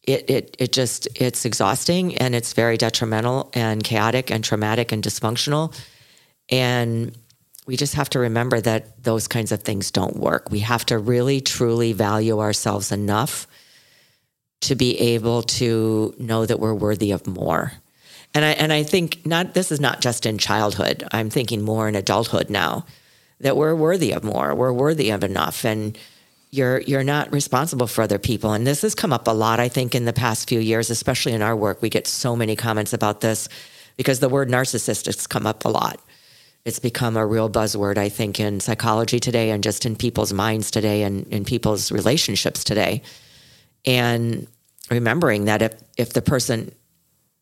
it, 0.02 0.30
it, 0.30 0.56
it 0.58 0.72
just, 0.72 1.08
it's 1.14 1.44
exhausting 1.44 2.16
and 2.16 2.34
it's 2.34 2.52
very 2.52 2.76
detrimental 2.76 3.50
and 3.54 3.82
chaotic 3.82 4.30
and 4.30 4.42
traumatic 4.42 4.92
and 4.92 5.02
dysfunctional. 5.02 5.76
And 6.48 7.16
we 7.66 7.76
just 7.76 7.94
have 7.94 8.08
to 8.10 8.20
remember 8.20 8.60
that 8.60 9.02
those 9.02 9.26
kinds 9.26 9.50
of 9.50 9.62
things 9.62 9.90
don't 9.90 10.16
work. 10.16 10.50
We 10.50 10.60
have 10.60 10.86
to 10.86 10.98
really, 10.98 11.40
truly 11.40 11.92
value 11.92 12.38
ourselves 12.38 12.92
enough 12.92 13.46
to 14.62 14.74
be 14.74 14.98
able 14.98 15.42
to 15.42 16.14
know 16.18 16.46
that 16.46 16.60
we're 16.60 16.74
worthy 16.74 17.10
of 17.10 17.26
more. 17.26 17.72
And 18.36 18.44
I 18.44 18.50
and 18.50 18.70
I 18.70 18.82
think 18.82 19.24
not 19.24 19.54
this 19.54 19.72
is 19.72 19.80
not 19.80 20.02
just 20.02 20.26
in 20.26 20.36
childhood. 20.36 21.08
I'm 21.10 21.30
thinking 21.30 21.62
more 21.62 21.88
in 21.88 21.94
adulthood 21.94 22.50
now 22.50 22.84
that 23.40 23.56
we're 23.56 23.74
worthy 23.74 24.12
of 24.12 24.24
more. 24.24 24.54
We're 24.54 24.74
worthy 24.74 25.08
of 25.08 25.24
enough 25.24 25.64
and 25.64 25.96
you're 26.50 26.82
you're 26.82 27.02
not 27.02 27.32
responsible 27.32 27.86
for 27.86 28.02
other 28.02 28.18
people. 28.18 28.52
And 28.52 28.66
this 28.66 28.82
has 28.82 28.94
come 28.94 29.10
up 29.10 29.26
a 29.26 29.30
lot 29.30 29.58
I 29.58 29.70
think 29.70 29.94
in 29.94 30.04
the 30.04 30.12
past 30.12 30.50
few 30.50 30.60
years, 30.60 30.90
especially 30.90 31.32
in 31.32 31.40
our 31.40 31.56
work. 31.56 31.80
We 31.80 31.88
get 31.88 32.06
so 32.06 32.36
many 32.36 32.56
comments 32.56 32.92
about 32.92 33.22
this 33.22 33.48
because 33.96 34.20
the 34.20 34.28
word 34.28 34.50
narcissist 34.50 35.06
has 35.06 35.26
come 35.26 35.46
up 35.46 35.64
a 35.64 35.70
lot. 35.70 35.98
It's 36.66 36.78
become 36.78 37.16
a 37.16 37.24
real 37.24 37.48
buzzword, 37.48 37.96
I 37.96 38.10
think, 38.10 38.38
in 38.38 38.60
psychology 38.60 39.18
today 39.18 39.48
and 39.48 39.64
just 39.64 39.86
in 39.86 39.96
people's 39.96 40.34
minds 40.34 40.70
today 40.70 41.04
and 41.04 41.26
in 41.28 41.46
people's 41.46 41.90
relationships 41.90 42.64
today. 42.64 43.00
And 43.86 44.46
remembering 44.90 45.46
that 45.46 45.62
if, 45.62 45.72
if 45.96 46.12
the 46.12 46.20
person 46.20 46.72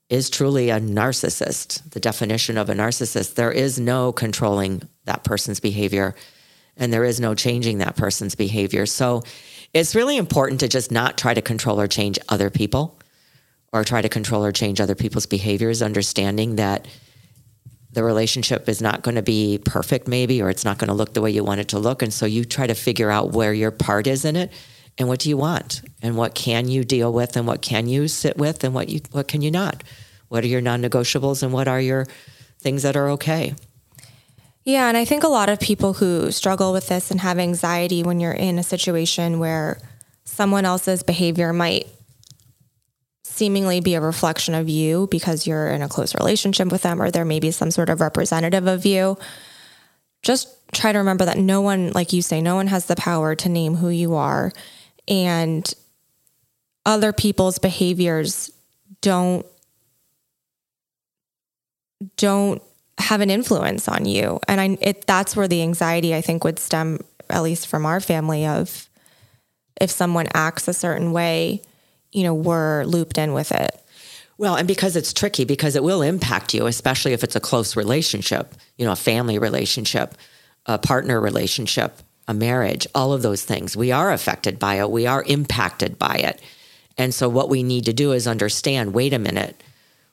is 0.09 0.29
truly 0.29 0.71
a 0.71 0.81
narcissist, 0.81 1.91
the 1.91 2.01
definition 2.01 2.59
of 2.59 2.69
a 2.69 2.75
narcissist, 2.75 3.35
there 3.35 3.53
is 3.53 3.81
no 3.81 4.13
controlling 4.13 4.83
that 5.05 5.25
person's 5.25 5.61
behavior 5.61 6.15
and 6.77 6.93
there 6.93 7.05
is 7.05 7.21
no 7.21 7.35
changing 7.35 7.79
that 7.79 7.97
person's 7.97 8.35
behavior. 8.35 8.85
So 8.87 9.23
it's 9.73 9.95
really 9.95 10.17
important 10.17 10.61
to 10.61 10.69
just 10.69 10.91
not 10.91 11.17
try 11.17 11.35
to 11.35 11.43
control 11.43 11.81
or 11.81 11.87
change 11.87 12.19
other 12.29 12.51
people 12.51 12.99
or 13.73 13.85
try 13.85 14.03
to 14.03 14.09
control 14.09 14.45
or 14.45 14.53
change 14.53 14.81
other 14.81 14.95
people's 14.95 15.27
behaviors, 15.27 15.83
understanding 15.83 16.57
that 16.57 16.87
the 17.91 18.03
relationship 18.03 18.69
is 18.69 18.83
not 18.83 19.03
going 19.03 19.15
to 19.15 19.23
be 19.23 19.59
perfect, 19.65 20.09
maybe, 20.09 20.43
or 20.43 20.51
it's 20.51 20.65
not 20.65 20.79
going 20.79 20.89
to 20.89 20.95
look 20.95 21.15
the 21.15 21.21
way 21.21 21.31
you 21.31 21.45
want 21.45 21.61
it 21.61 21.69
to 21.69 21.79
look. 21.79 22.03
And 22.03 22.13
so 22.13 22.27
you 22.27 22.45
try 22.45 22.67
to 22.67 22.75
figure 22.75 23.11
out 23.11 23.33
where 23.33 23.55
your 23.55 23.71
part 23.71 24.07
is 24.07 24.25
in 24.25 24.37
it 24.37 24.53
and 24.99 25.09
what 25.09 25.21
do 25.21 25.29
you 25.29 25.37
want? 25.37 25.83
And 26.03 26.17
what 26.17 26.35
can 26.35 26.69
you 26.69 26.85
deal 26.85 27.13
with? 27.13 27.37
And 27.37 27.47
what 27.47 27.63
can 27.63 27.89
you 27.89 28.09
sit 28.09 28.37
with? 28.37 28.63
And 28.65 28.75
what 28.75 28.89
you 28.89 29.01
what 29.11 29.29
can 29.29 29.43
you 29.43 29.51
not? 29.51 29.83
What 30.29 30.45
are 30.45 30.49
your 30.49 30.61
non-negotiables? 30.61 31.43
And 31.43 31.53
what 31.53 31.69
are 31.69 31.81
your 31.81 32.07
things 32.61 32.83
that 32.83 32.97
are 32.97 33.11
okay? 33.11 33.55
Yeah 34.65 34.89
and 34.89 34.97
i 34.97 35.05
think 35.05 35.23
a 35.23 35.29
lot 35.29 35.51
of 35.51 35.61
people 35.61 35.93
who 35.93 36.31
struggle 36.31 36.73
with 36.73 36.89
this 36.89 37.11
and 37.11 37.21
have 37.21 37.39
anxiety 37.39 38.03
when 38.03 38.19
you're 38.19 38.33
in 38.33 38.59
a 38.59 38.63
situation 38.63 39.39
where 39.39 39.79
someone 40.25 40.65
else's 40.65 41.03
behavior 41.03 41.53
might 41.53 41.87
seemingly 43.25 43.81
be 43.81 43.95
a 43.95 44.01
reflection 44.01 44.55
of 44.55 44.69
you 44.69 45.07
because 45.11 45.47
you're 45.47 45.69
in 45.69 45.83
a 45.83 45.89
close 45.89 46.15
relationship 46.15 46.73
with 46.73 46.83
them 46.83 47.03
or 47.03 47.11
there 47.11 47.25
may 47.25 47.41
be 47.41 47.51
some 47.51 47.71
sort 47.71 47.91
of 47.91 48.01
representative 48.01 48.67
of 48.67 48.87
you 48.87 49.19
just 50.23 50.49
try 50.73 50.93
to 50.93 50.99
remember 50.99 51.27
that 51.27 51.37
no 51.37 51.61
one 51.61 51.93
like 51.93 52.13
you 52.15 52.23
say 52.23 52.41
no 52.41 52.55
one 52.55 52.69
has 52.69 52.87
the 52.87 52.97
power 52.97 53.35
to 53.35 53.51
name 53.51 53.75
who 53.75 53.91
you 53.91 54.15
are 54.15 54.51
and 55.09 55.73
other 56.87 57.13
people's 57.13 57.59
behaviors 57.59 58.51
don't 59.01 59.47
don't 62.17 62.63
have 62.99 63.21
an 63.21 63.31
influence 63.31 63.89
on 63.89 64.05
you. 64.05 64.41
And 64.49 64.61
i 64.61 64.79
it 64.81 65.07
that's 65.07 65.37
where 65.37 65.49
the 65.49 65.63
anxiety 65.63 66.15
i 66.15 66.21
think 66.21 66.45
would 66.45 66.59
stem 66.59 67.01
at 67.31 67.43
least 67.43 67.67
from 67.67 67.87
our 67.87 68.01
family 68.01 68.47
of 68.47 68.89
if 69.81 69.91
someone 69.91 70.27
acts 70.35 70.69
a 70.69 70.75
certain 70.75 71.13
way 71.13 71.63
you 72.13 72.23
know 72.23 72.35
we're 72.35 72.85
looped 72.85 73.19
in 73.19 73.33
with 73.33 73.53
it. 73.53 73.81
Well 74.37 74.57
and 74.57 74.67
because 74.69 74.97
it's 74.97 75.13
tricky 75.13 75.45
because 75.45 75.77
it 75.77 75.85
will 75.85 76.03
impact 76.03 76.55
you 76.55 76.67
especially 76.67 77.13
if 77.13 77.25
it's 77.25 77.37
a 77.37 77.41
close 77.41 77.77
relationship 77.77 78.55
you 78.77 78.85
know 78.85 78.93
a 78.93 78.97
family 78.97 79.39
relationship 79.39 80.15
a 80.67 80.79
partner 80.79 81.21
relationship 81.21 81.99
a 82.27 82.35
marriage, 82.35 82.87
all 82.95 83.13
of 83.13 83.23
those 83.23 83.43
things. 83.45 83.77
We 83.77 83.93
are 83.93 84.13
affected 84.13 84.59
by 84.59 84.77
it, 84.77 84.91
we 84.91 85.07
are 85.07 85.23
impacted 85.25 85.99
by 85.99 86.17
it. 86.17 86.41
And 86.97 87.13
so, 87.13 87.29
what 87.29 87.49
we 87.49 87.63
need 87.63 87.87
to 87.87 87.93
do 87.93 88.13
is 88.13 88.27
understand 88.27 88.95
wait 88.95 89.13
a 89.13 89.19
minute, 89.19 89.61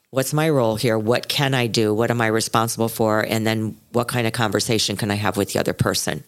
what's 0.09 0.33
my 0.33 0.49
role 0.49 0.75
here? 0.75 0.97
What 0.97 1.27
can 1.27 1.53
I 1.53 1.67
do? 1.67 1.93
What 1.93 2.11
am 2.11 2.21
I 2.21 2.27
responsible 2.27 2.89
for? 2.89 3.21
And 3.21 3.45
then, 3.45 3.77
what 3.91 4.07
kind 4.07 4.25
of 4.27 4.33
conversation 4.33 4.97
can 4.97 5.11
I 5.11 5.15
have 5.15 5.37
with 5.37 5.53
the 5.53 5.59
other 5.59 5.73
person? 5.73 6.23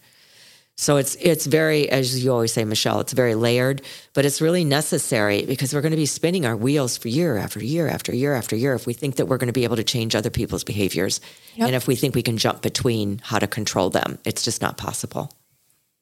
So 0.76 0.96
it's 0.96 1.14
it's 1.20 1.46
very, 1.46 1.88
as 1.88 2.24
you 2.24 2.32
always 2.32 2.52
say, 2.52 2.64
Michelle, 2.64 2.98
it's 2.98 3.12
very 3.12 3.36
layered, 3.36 3.82
but 4.12 4.24
it's 4.24 4.40
really 4.40 4.64
necessary 4.64 5.44
because 5.46 5.72
we're 5.72 5.82
going 5.82 5.92
to 5.92 5.96
be 5.96 6.06
spinning 6.06 6.44
our 6.46 6.56
wheels 6.56 6.96
for 6.96 7.06
year 7.06 7.36
after 7.36 7.62
year 7.62 7.86
after 7.88 8.12
year 8.12 8.34
after 8.34 8.56
year 8.56 8.74
if 8.74 8.84
we 8.84 8.92
think 8.92 9.14
that 9.16 9.26
we're 9.26 9.36
going 9.38 9.46
to 9.46 9.52
be 9.52 9.62
able 9.62 9.76
to 9.76 9.84
change 9.84 10.16
other 10.16 10.30
people's 10.30 10.64
behaviors, 10.64 11.20
Yep. 11.54 11.66
and 11.68 11.76
if 11.76 11.86
we 11.86 11.94
think 11.94 12.16
we 12.16 12.22
can 12.24 12.38
jump 12.38 12.60
between 12.60 13.20
how 13.22 13.38
to 13.38 13.46
control 13.46 13.88
them, 13.90 14.18
it's 14.24 14.42
just 14.42 14.62
not 14.62 14.76
possible. 14.76 15.30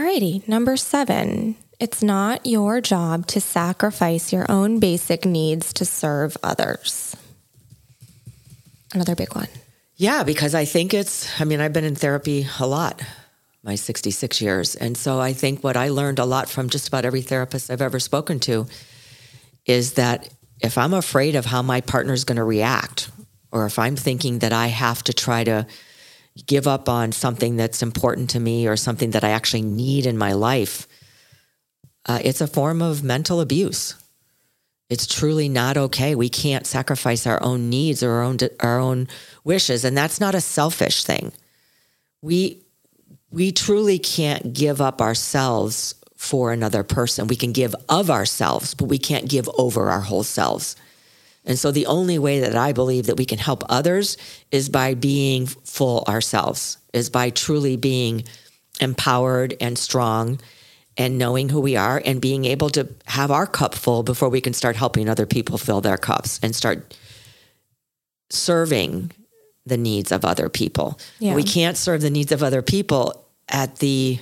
Alrighty, 0.00 0.48
number 0.48 0.78
seven. 0.78 1.56
It's 1.78 2.02
not 2.02 2.46
your 2.46 2.80
job 2.80 3.26
to 3.26 3.38
sacrifice 3.40 4.32
your 4.32 4.46
own 4.50 4.80
basic 4.80 5.26
needs 5.26 5.74
to 5.74 5.84
serve 5.84 6.38
others. 6.42 7.14
Another 8.94 9.14
big 9.14 9.34
one. 9.34 9.48
Yeah, 9.96 10.22
because 10.22 10.54
I 10.54 10.64
think 10.64 10.94
it's, 10.94 11.38
I 11.38 11.44
mean, 11.44 11.60
I've 11.60 11.74
been 11.74 11.84
in 11.84 11.96
therapy 11.96 12.46
a 12.60 12.66
lot, 12.66 13.02
my 13.62 13.74
66 13.74 14.40
years. 14.40 14.74
And 14.74 14.96
so 14.96 15.20
I 15.20 15.34
think 15.34 15.62
what 15.62 15.76
I 15.76 15.90
learned 15.90 16.18
a 16.18 16.24
lot 16.24 16.48
from 16.48 16.70
just 16.70 16.88
about 16.88 17.04
every 17.04 17.20
therapist 17.20 17.70
I've 17.70 17.82
ever 17.82 18.00
spoken 18.00 18.40
to 18.40 18.68
is 19.66 19.92
that 19.94 20.30
if 20.60 20.78
I'm 20.78 20.94
afraid 20.94 21.36
of 21.36 21.44
how 21.44 21.60
my 21.60 21.82
partner's 21.82 22.24
going 22.24 22.36
to 22.36 22.44
react, 22.44 23.10
or 23.52 23.66
if 23.66 23.78
I'm 23.78 23.96
thinking 23.96 24.38
that 24.38 24.54
I 24.54 24.68
have 24.68 25.04
to 25.04 25.12
try 25.12 25.44
to 25.44 25.66
give 26.46 26.66
up 26.66 26.88
on 26.88 27.12
something 27.12 27.56
that's 27.56 27.82
important 27.82 28.30
to 28.30 28.40
me 28.40 28.66
or 28.66 28.76
something 28.76 29.10
that 29.10 29.24
I 29.24 29.30
actually 29.30 29.62
need 29.62 30.06
in 30.06 30.16
my 30.16 30.32
life, 30.32 30.86
uh, 32.06 32.20
it's 32.24 32.40
a 32.40 32.46
form 32.46 32.80
of 32.82 33.02
mental 33.02 33.40
abuse. 33.40 33.94
It's 34.88 35.06
truly 35.06 35.48
not 35.48 35.76
okay. 35.76 36.14
We 36.14 36.28
can't 36.28 36.66
sacrifice 36.66 37.26
our 37.26 37.40
own 37.42 37.70
needs 37.70 38.02
or 38.02 38.10
our 38.10 38.22
own 38.22 38.38
our 38.58 38.78
own 38.78 39.06
wishes, 39.44 39.84
and 39.84 39.96
that's 39.96 40.20
not 40.20 40.34
a 40.34 40.40
selfish 40.40 41.04
thing. 41.04 41.32
We 42.22 42.62
we 43.30 43.52
truly 43.52 43.98
can't 44.00 44.52
give 44.52 44.80
up 44.80 45.00
ourselves 45.00 45.94
for 46.16 46.52
another 46.52 46.82
person. 46.82 47.28
We 47.28 47.36
can 47.36 47.52
give 47.52 47.74
of 47.88 48.10
ourselves, 48.10 48.74
but 48.74 48.86
we 48.86 48.98
can't 48.98 49.28
give 49.28 49.48
over 49.56 49.88
our 49.88 50.00
whole 50.00 50.24
selves. 50.24 50.74
And 51.44 51.58
so 51.58 51.70
the 51.70 51.86
only 51.86 52.18
way 52.18 52.40
that 52.40 52.54
I 52.54 52.72
believe 52.72 53.06
that 53.06 53.16
we 53.16 53.24
can 53.24 53.38
help 53.38 53.64
others 53.68 54.16
is 54.50 54.68
by 54.68 54.94
being 54.94 55.46
full 55.46 56.04
ourselves, 56.06 56.78
is 56.92 57.08
by 57.10 57.30
truly 57.30 57.76
being 57.76 58.24
empowered 58.80 59.56
and 59.60 59.78
strong 59.78 60.40
and 60.96 61.16
knowing 61.18 61.48
who 61.48 61.60
we 61.60 61.76
are 61.76 62.02
and 62.04 62.20
being 62.20 62.44
able 62.44 62.68
to 62.70 62.88
have 63.06 63.30
our 63.30 63.46
cup 63.46 63.74
full 63.74 64.02
before 64.02 64.28
we 64.28 64.40
can 64.40 64.52
start 64.52 64.76
helping 64.76 65.08
other 65.08 65.26
people 65.26 65.56
fill 65.56 65.80
their 65.80 65.96
cups 65.96 66.38
and 66.42 66.54
start 66.54 66.94
serving 68.28 69.10
the 69.66 69.76
needs 69.76 70.12
of 70.12 70.24
other 70.24 70.48
people. 70.48 70.98
Yeah. 71.18 71.34
We 71.34 71.42
can't 71.42 71.76
serve 71.76 72.00
the 72.00 72.10
needs 72.10 72.32
of 72.32 72.42
other 72.42 72.62
people 72.62 73.24
at 73.48 73.76
the 73.76 74.18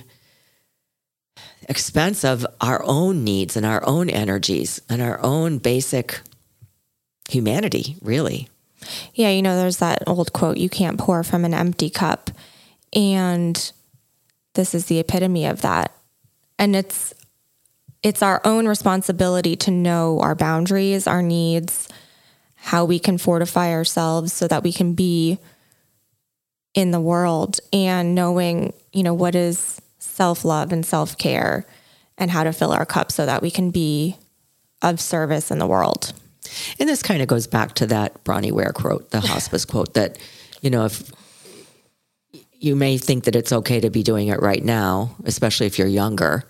expense 1.67 2.23
of 2.23 2.45
our 2.61 2.83
own 2.83 3.23
needs 3.23 3.55
and 3.55 3.65
our 3.65 3.85
own 3.85 4.09
energies 4.09 4.81
and 4.89 5.01
our 5.01 5.19
own 5.21 5.59
basic 5.59 6.19
humanity, 7.29 7.95
really. 8.01 8.49
Yeah, 9.13 9.29
you 9.29 9.41
know, 9.41 9.55
there's 9.55 9.77
that 9.77 10.03
old 10.07 10.33
quote 10.33 10.57
you 10.57 10.69
can't 10.69 10.97
pour 10.97 11.23
from 11.23 11.45
an 11.45 11.53
empty 11.53 11.89
cup. 11.89 12.31
And 12.93 13.71
this 14.53 14.73
is 14.73 14.85
the 14.85 14.99
epitome 14.99 15.45
of 15.45 15.61
that. 15.61 15.93
And 16.57 16.75
it's 16.75 17.13
it's 18.01 18.23
our 18.23 18.41
own 18.45 18.67
responsibility 18.67 19.55
to 19.57 19.71
know 19.71 20.19
our 20.21 20.33
boundaries, 20.33 21.05
our 21.05 21.21
needs, 21.21 21.89
how 22.55 22.85
we 22.85 22.97
can 22.97 23.17
fortify 23.17 23.73
ourselves 23.73 24.31
so 24.31 24.47
that 24.47 24.63
we 24.63 24.71
can 24.71 24.93
be 24.93 25.37
in 26.73 26.91
the 26.91 26.99
world 26.99 27.59
and 27.73 28.15
knowing, 28.15 28.73
you 28.93 29.03
know, 29.03 29.13
what 29.13 29.35
is 29.35 29.81
self-love 29.97 30.71
and 30.71 30.85
self-care 30.85 31.65
and 32.17 32.31
how 32.31 32.43
to 32.43 32.53
fill 32.53 32.71
our 32.71 32.85
cup 32.85 33.11
so 33.11 33.25
that 33.25 33.41
we 33.41 33.51
can 33.51 33.69
be 33.69 34.15
of 34.81 34.99
service 35.01 35.51
in 35.51 35.59
the 35.59 35.67
world. 35.67 36.13
And 36.79 36.87
this 36.87 37.03
kind 37.03 37.21
of 37.21 37.27
goes 37.27 37.47
back 37.47 37.73
to 37.75 37.87
that 37.87 38.23
Bronnie 38.23 38.51
Ware 38.51 38.71
quote, 38.71 39.11
the 39.11 39.19
hospice 39.33 39.65
quote 39.65 39.93
that, 39.93 40.17
you 40.61 40.69
know, 40.69 40.85
if 40.85 41.11
you 42.59 42.75
may 42.75 42.97
think 42.97 43.23
that 43.23 43.35
it's 43.35 43.53
okay 43.53 43.79
to 43.79 43.89
be 43.89 44.03
doing 44.03 44.27
it 44.27 44.41
right 44.41 44.63
now, 44.63 45.15
especially 45.23 45.65
if 45.65 45.79
you're 45.79 45.87
younger, 45.87 46.43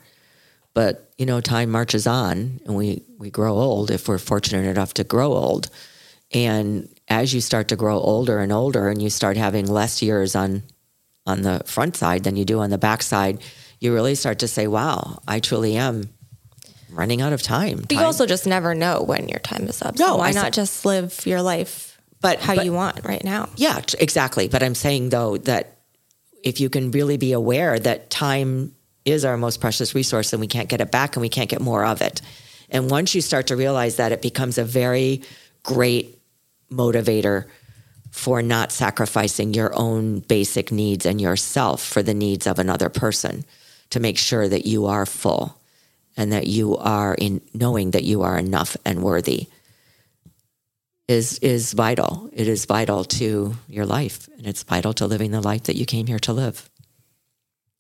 but 0.74 1.12
you 1.18 1.26
know, 1.26 1.42
time 1.42 1.70
marches 1.70 2.08
on 2.08 2.60
and 2.66 2.76
we 2.76 3.04
we 3.18 3.30
grow 3.30 3.58
old 3.58 3.92
if 3.92 4.08
we're 4.08 4.18
fortunate 4.18 4.66
enough 4.66 4.94
to 4.96 5.04
grow 5.04 5.34
old. 5.34 5.70
And 6.32 6.88
as 7.08 7.34
you 7.34 7.42
start 7.42 7.68
to 7.70 7.76
grow 7.76 8.00
older 8.00 8.40
and 8.40 8.52
older 8.52 8.88
and 8.90 9.02
you 9.02 9.10
start 9.10 9.36
having 9.36 9.66
less 9.66 10.02
years 10.02 10.36
on 10.36 10.64
on 11.26 11.42
the 11.42 11.62
front 11.66 11.96
side 11.96 12.24
than 12.24 12.36
you 12.36 12.46
do 12.46 12.60
on 12.60 12.70
the 12.70 12.78
back 12.78 13.04
side, 13.04 13.40
you 13.80 13.94
really 13.94 14.16
start 14.16 14.40
to 14.40 14.48
say, 14.48 14.68
"Wow, 14.68 15.20
I 15.28 15.40
truly 15.40 15.76
am 15.76 16.10
running 16.92 17.22
out 17.22 17.34
of 17.34 17.42
time." 17.42 17.86
But 17.88 17.92
you 17.94 18.04
also 18.04 18.26
just 18.26 18.46
never 18.46 18.74
know 18.76 19.02
when 19.02 19.30
your 19.30 19.40
time 19.40 19.68
is 19.68 19.82
up. 19.82 19.98
No, 19.98 20.08
so 20.08 20.16
why 20.18 20.30
I 20.30 20.32
not 20.32 20.46
said- 20.46 20.54
just 20.54 20.86
live 20.86 21.26
your 21.26 21.42
life 21.42 21.98
But- 22.22 22.40
how 22.40 22.56
but- 22.56 22.66
you 22.66 22.74
want 22.74 23.06
right 23.06 23.24
now? 23.24 23.50
Yeah, 23.56 23.82
exactly. 24.00 24.48
But 24.48 24.64
I'm 24.64 24.76
saying 24.76 25.10
though 25.10 25.38
that 25.38 25.78
if 26.44 26.60
you 26.60 26.70
can 26.70 26.92
really 26.92 27.18
be 27.18 27.32
aware 27.34 27.78
that 27.80 28.10
time 28.10 28.74
is 29.06 29.26
our 29.26 29.38
most 29.38 29.60
precious 29.60 29.96
resource 29.96 30.34
and 30.34 30.40
we 30.40 30.48
can't 30.48 30.70
get 30.70 30.82
it 30.82 30.92
back 30.92 31.16
and 31.16 31.22
we 31.22 31.30
can't 31.30 31.50
get 31.50 31.62
more 31.62 31.84
of 31.86 32.02
it. 32.02 32.22
And 32.70 32.90
once 32.92 33.16
you 33.16 33.22
start 33.22 33.48
to 33.48 33.56
realize 33.56 33.96
that, 33.96 34.12
it 34.12 34.22
becomes 34.22 34.58
a 34.58 34.64
very 34.64 35.22
great 35.64 36.20
motivator 36.72 37.46
for 38.12 38.42
not 38.42 38.72
sacrificing 38.72 39.54
your 39.54 39.72
own 39.76 40.20
basic 40.20 40.72
needs 40.72 41.06
and 41.06 41.20
yourself 41.20 41.84
for 41.84 42.02
the 42.04 42.14
needs 42.14 42.48
of 42.48 42.60
another 42.60 42.90
person 42.90 43.46
to 43.90 44.00
make 44.00 44.18
sure 44.18 44.48
that 44.48 44.66
you 44.66 44.86
are 44.86 45.06
full 45.06 45.59
and 46.20 46.34
that 46.34 46.48
you 46.48 46.76
are 46.76 47.16
in 47.16 47.40
knowing 47.54 47.92
that 47.92 48.04
you 48.04 48.22
are 48.24 48.38
enough 48.38 48.76
and 48.84 49.02
worthy 49.02 49.48
is 51.08 51.40
is 51.40 51.72
vital. 51.72 52.30
It 52.34 52.48
is 52.48 52.66
vital 52.66 53.06
to 53.06 53.56
your 53.68 53.86
life, 53.86 54.28
and 54.38 54.46
it's 54.46 54.62
vital 54.62 54.94
to 54.96 55.08
living 55.08 55.32
the 55.32 55.42
life 55.42 55.64
that 55.64 55.78
you 55.78 55.86
came 55.86 56.08
here 56.08 56.20
to 56.20 56.34
live. 56.34 56.70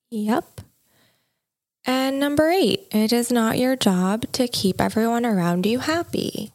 Yep. 0.09 0.61
And 1.85 2.19
number 2.19 2.49
eight, 2.49 2.87
it 2.91 3.11
is 3.11 3.29
not 3.29 3.59
your 3.59 3.75
job 3.75 4.31
to 4.31 4.47
keep 4.47 4.79
everyone 4.79 5.25
around 5.25 5.65
you 5.65 5.79
happy. 5.79 6.53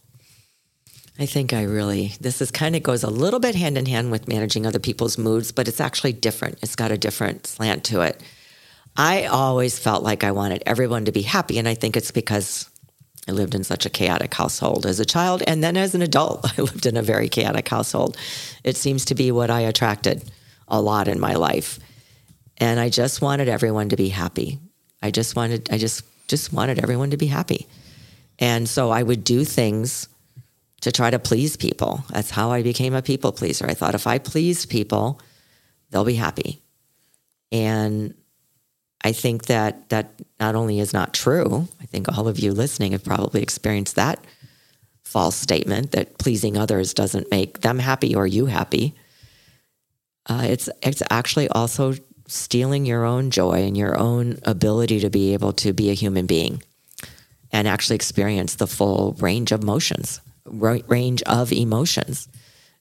I 1.18 1.26
think 1.26 1.52
I 1.52 1.64
really 1.64 2.14
this 2.18 2.40
is 2.40 2.50
kind 2.50 2.74
of 2.74 2.82
goes 2.82 3.04
a 3.04 3.10
little 3.10 3.40
bit 3.40 3.54
hand 3.54 3.76
in 3.76 3.84
hand 3.84 4.10
with 4.10 4.26
managing 4.26 4.66
other 4.66 4.78
people's 4.78 5.18
moods, 5.18 5.52
but 5.52 5.68
it's 5.68 5.82
actually 5.82 6.14
different. 6.14 6.58
It's 6.62 6.76
got 6.76 6.90
a 6.90 6.98
different 6.98 7.46
slant 7.46 7.84
to 7.84 8.00
it. 8.00 8.22
I 8.96 9.24
always 9.26 9.78
felt 9.78 10.02
like 10.02 10.22
I 10.22 10.30
wanted 10.30 10.62
everyone 10.66 11.06
to 11.06 11.12
be 11.12 11.22
happy, 11.22 11.58
and 11.58 11.68
I 11.68 11.74
think 11.74 11.96
it's 11.96 12.12
because 12.12 12.68
I 13.26 13.32
lived 13.32 13.54
in 13.54 13.64
such 13.64 13.86
a 13.86 13.90
chaotic 13.90 14.32
household 14.34 14.86
as 14.86 15.00
a 15.00 15.04
child, 15.04 15.42
and 15.46 15.64
then 15.64 15.76
as 15.76 15.94
an 15.94 16.02
adult, 16.02 16.44
I 16.58 16.62
lived 16.62 16.86
in 16.86 16.96
a 16.96 17.02
very 17.02 17.28
chaotic 17.28 17.68
household. 17.68 18.16
It 18.62 18.76
seems 18.76 19.04
to 19.06 19.14
be 19.14 19.32
what 19.32 19.50
I 19.50 19.60
attracted 19.60 20.24
a 20.68 20.80
lot 20.80 21.08
in 21.08 21.18
my 21.18 21.34
life, 21.34 21.80
and 22.58 22.78
I 22.78 22.88
just 22.88 23.20
wanted 23.20 23.48
everyone 23.48 23.88
to 23.88 23.96
be 23.96 24.10
happy. 24.10 24.58
I 25.02 25.10
just 25.10 25.36
wanted, 25.36 25.72
I 25.72 25.78
just 25.78 26.04
just 26.26 26.52
wanted 26.52 26.78
everyone 26.78 27.10
to 27.10 27.16
be 27.16 27.26
happy, 27.26 27.66
and 28.38 28.68
so 28.68 28.90
I 28.90 29.02
would 29.02 29.24
do 29.24 29.44
things 29.44 30.08
to 30.82 30.92
try 30.92 31.10
to 31.10 31.18
please 31.18 31.56
people. 31.56 32.04
That's 32.10 32.30
how 32.30 32.50
I 32.52 32.62
became 32.62 32.94
a 32.94 33.02
people 33.02 33.32
pleaser. 33.32 33.66
I 33.66 33.74
thought 33.74 33.94
if 33.94 34.06
I 34.06 34.18
please 34.18 34.66
people, 34.66 35.20
they'll 35.90 36.04
be 36.04 36.14
happy. 36.14 36.62
And 37.50 38.14
I 39.04 39.12
think 39.12 39.46
that 39.46 39.90
that 39.90 40.20
not 40.40 40.54
only 40.54 40.80
is 40.80 40.92
not 40.94 41.12
true, 41.12 41.68
I 41.80 41.84
think 41.84 42.08
all 42.08 42.26
of 42.26 42.38
you 42.38 42.52
listening 42.52 42.92
have 42.92 43.04
probably 43.04 43.42
experienced 43.42 43.96
that 43.96 44.24
false 45.04 45.36
statement 45.36 45.92
that 45.92 46.18
pleasing 46.18 46.56
others 46.56 46.94
doesn't 46.94 47.30
make 47.30 47.60
them 47.60 47.78
happy 47.78 48.16
or 48.16 48.26
you 48.26 48.46
happy. 48.46 48.94
Uh, 50.26 50.46
it's 50.46 50.68
it's 50.82 51.02
actually 51.10 51.48
also 51.48 51.94
stealing 52.26 52.86
your 52.86 53.04
own 53.04 53.30
joy 53.30 53.62
and 53.62 53.76
your 53.76 53.96
own 53.98 54.38
ability 54.44 54.98
to 55.00 55.10
be 55.10 55.34
able 55.34 55.52
to 55.52 55.74
be 55.74 55.90
a 55.90 55.94
human 55.94 56.24
being 56.24 56.62
and 57.52 57.68
actually 57.68 57.94
experience 57.94 58.54
the 58.54 58.66
full 58.66 59.14
range 59.20 59.52
of 59.52 59.62
emotions, 59.62 60.20
range 60.46 61.22
of 61.24 61.52
emotions, 61.52 62.26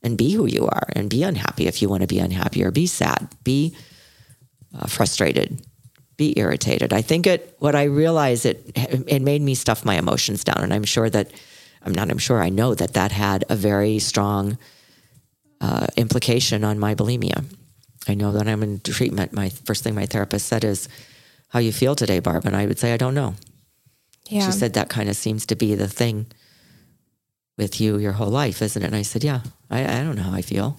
and 0.01 0.17
be 0.17 0.32
who 0.32 0.45
you 0.45 0.65
are 0.65 0.88
and 0.93 1.09
be 1.09 1.21
unhappy 1.21 1.67
if 1.67 1.82
you 1.82 1.89
want 1.89 2.01
to 2.01 2.07
be 2.07 2.19
unhappy 2.19 2.63
or 2.63 2.71
be 2.71 2.88
sad, 2.88 3.28
be 3.43 3.76
uh, 4.74 4.88
frustrated, 4.88 5.61
be 6.18 6.38
irritated. 6.38 6.93
I 6.93 7.01
think 7.01 7.28
it. 7.28 7.55
What 7.59 7.76
I 7.76 7.84
realized 7.84 8.45
it 8.45 8.72
it 8.76 9.22
made 9.22 9.41
me 9.41 9.55
stuff 9.55 9.86
my 9.86 9.95
emotions 9.95 10.43
down, 10.43 10.59
and 10.59 10.74
I'm 10.74 10.84
sure 10.84 11.09
that 11.09 11.32
I'm 11.82 11.93
not. 11.93 12.09
I'm 12.09 12.18
sure 12.18 12.41
I 12.41 12.49
know 12.49 12.76
that 12.76 12.93
that 12.93 13.11
had 13.11 13.45
a 13.49 13.55
very 13.55 13.99
strong 13.99 14.57
uh, 15.61 15.88
implication 15.97 16.64
on 16.64 16.80
my 16.80 16.95
bulimia. 16.95 17.45
I 18.07 18.14
know 18.14 18.32
that 18.34 18.47
I'm 18.47 18.64
in 18.64 18.80
treatment. 18.82 19.34
My 19.34 19.49
first 19.49 19.84
thing 19.84 19.95
my 19.95 20.05
therapist 20.05 20.47
said 20.47 20.64
is, 20.64 20.88
"How 21.49 21.59
you 21.59 21.72
feel 21.72 21.95
today, 21.95 22.20
Barb?" 22.20 22.45
And 22.45 22.55
I 22.55 22.66
would 22.66 22.80
say, 22.80 22.93
"I 22.93 22.97
don't 22.97 23.16
know." 23.16 23.36
Yeah. 24.30 24.45
She 24.45 24.51
said 24.51 24.74
that 24.74 24.89
kind 24.89 25.09
of 25.09 25.16
seems 25.16 25.45
to 25.47 25.55
be 25.55 25.76
the 25.76 25.88
thing 25.88 26.28
with 27.57 27.80
you 27.82 27.97
your 27.97 28.14
whole 28.14 28.30
life, 28.30 28.61
isn't 28.61 28.82
it? 28.82 28.86
And 28.86 28.95
I 28.95 29.01
said, 29.03 29.24
"Yeah, 29.24 29.41
I, 29.70 29.84
I 29.84 30.03
don't 30.03 30.16
know 30.16 30.24
how 30.24 30.34
I 30.34 30.41
feel." 30.41 30.78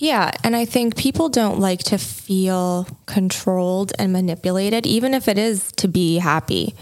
Yeah. 0.00 0.30
And 0.42 0.56
I 0.56 0.64
think 0.64 0.96
people 0.96 1.28
don't 1.28 1.60
like 1.60 1.80
to 1.80 1.98
feel 1.98 2.86
controlled 3.04 3.92
and 3.98 4.14
manipulated, 4.14 4.86
even 4.86 5.12
if 5.12 5.28
it 5.28 5.36
is 5.36 5.72
to 5.72 5.88
be 5.88 6.16
happy. 6.16 6.74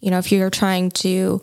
You 0.00 0.10
know, 0.10 0.16
if 0.16 0.32
you're 0.32 0.48
trying 0.48 0.90
to 0.92 1.42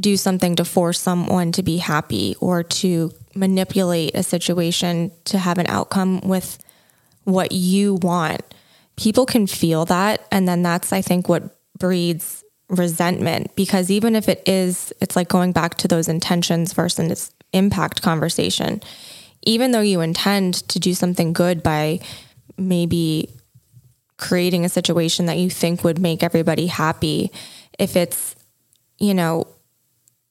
do 0.00 0.16
something 0.16 0.56
to 0.56 0.64
force 0.64 0.98
someone 0.98 1.52
to 1.52 1.62
be 1.62 1.76
happy 1.76 2.34
or 2.40 2.62
to 2.62 3.12
manipulate 3.34 4.12
a 4.14 4.22
situation 4.22 5.12
to 5.26 5.36
have 5.36 5.58
an 5.58 5.66
outcome 5.66 6.22
with 6.22 6.56
what 7.24 7.52
you 7.52 7.96
want, 7.96 8.40
people 8.96 9.26
can 9.26 9.46
feel 9.46 9.84
that. 9.84 10.26
And 10.32 10.48
then 10.48 10.62
that's, 10.62 10.94
I 10.94 11.02
think, 11.02 11.28
what 11.28 11.58
breeds 11.78 12.42
resentment 12.70 13.54
because 13.54 13.90
even 13.90 14.16
if 14.16 14.30
it 14.30 14.42
is, 14.46 14.94
it's 15.02 15.14
like 15.14 15.28
going 15.28 15.52
back 15.52 15.74
to 15.74 15.88
those 15.88 16.08
intentions 16.08 16.72
versus 16.72 17.32
impact 17.52 18.00
conversation 18.00 18.80
even 19.42 19.70
though 19.70 19.80
you 19.80 20.00
intend 20.00 20.54
to 20.68 20.78
do 20.78 20.94
something 20.94 21.32
good 21.32 21.62
by 21.62 22.00
maybe 22.56 23.30
creating 24.16 24.64
a 24.64 24.68
situation 24.68 25.26
that 25.26 25.38
you 25.38 25.48
think 25.48 25.84
would 25.84 25.98
make 25.98 26.22
everybody 26.22 26.66
happy, 26.66 27.30
if 27.78 27.96
it's, 27.96 28.34
you 28.98 29.14
know, 29.14 29.46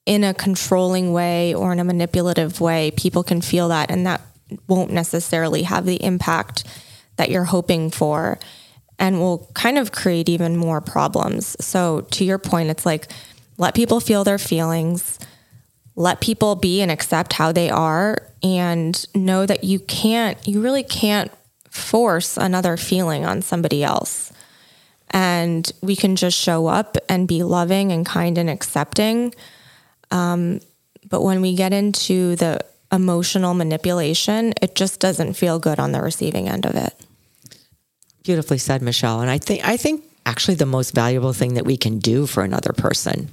in 0.06 0.24
a 0.24 0.34
controlling 0.34 1.14
way 1.14 1.54
or 1.54 1.72
in 1.72 1.80
a 1.80 1.84
manipulative 1.84 2.62
way, 2.62 2.92
people 2.92 3.24
can 3.24 3.42
feel 3.42 3.70
that 3.70 3.92
and 3.92 4.06
that 4.06 4.22
won't 4.68 4.92
necessarily 4.92 5.64
have 5.64 5.86
the 5.86 6.02
impact 6.04 6.64
that 7.18 7.30
you're 7.30 7.44
hoping 7.44 7.90
for 7.90 8.40
and 9.00 9.20
will 9.20 9.50
kind 9.54 9.78
of 9.78 9.92
create 9.92 10.30
even 10.30 10.56
more 10.56 10.82
problems. 10.82 11.56
So, 11.64 12.02
to 12.12 12.24
your 12.24 12.38
point, 12.38 12.70
it's 12.70 12.86
like 12.86 13.12
let 13.58 13.76
people 13.76 14.00
feel 14.00 14.24
their 14.24 14.38
feelings, 14.38 15.20
let 15.98 16.22
people 16.22 16.56
be 16.56 16.80
and 16.80 16.92
accept 16.92 17.34
how 17.34 17.52
they 17.52 17.70
are 17.72 18.20
and 18.44 19.06
know 19.16 19.48
that 19.48 19.64
you 19.64 19.80
can't, 19.80 20.38
you 20.48 20.62
really 20.62 20.84
can't 20.84 21.32
force 21.72 22.38
another 22.38 22.78
feeling 22.78 23.26
on 23.26 23.42
somebody 23.42 23.84
else. 23.84 24.32
And 25.10 25.70
we 25.82 25.96
can 25.96 26.16
just 26.16 26.38
show 26.38 26.68
up 26.68 26.98
and 27.10 27.28
be 27.28 27.42
loving 27.42 27.92
and 27.92 28.06
kind 28.06 28.38
and 28.38 28.48
accepting. 28.50 29.34
Um, 30.12 30.60
but 31.10 31.24
when 31.24 31.42
we 31.42 31.56
get 31.56 31.74
into 31.74 32.36
the 32.36 32.64
emotional 32.92 33.56
manipulation, 33.56 34.54
it 34.62 34.76
just 34.76 35.00
doesn't 35.00 35.34
feel 35.34 35.58
good 35.58 35.80
on 35.80 35.94
the 35.94 36.02
receiving 36.02 36.48
end 36.48 36.68
of 36.68 36.76
it. 36.76 36.94
Beautifully 38.24 38.60
said, 38.60 38.84
Michelle. 38.84 39.22
And 39.22 39.32
I 39.32 39.40
think 39.40 39.68
I 39.68 39.78
think 39.78 40.04
actually 40.28 40.56
the 40.56 40.66
most 40.66 40.94
valuable 40.94 41.34
thing 41.34 41.56
that 41.56 41.66
we 41.66 41.78
can 41.78 41.98
do 41.98 42.28
for 42.28 42.44
another 42.44 42.74
person 42.74 43.32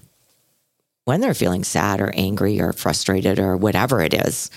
when 1.04 1.20
they're 1.20 1.34
feeling 1.34 1.64
sad 1.64 2.00
or 2.00 2.12
angry 2.14 2.60
or 2.60 2.72
frustrated 2.72 3.38
or 3.38 3.56
whatever 3.56 4.00
it 4.00 4.14
is, 4.14 4.50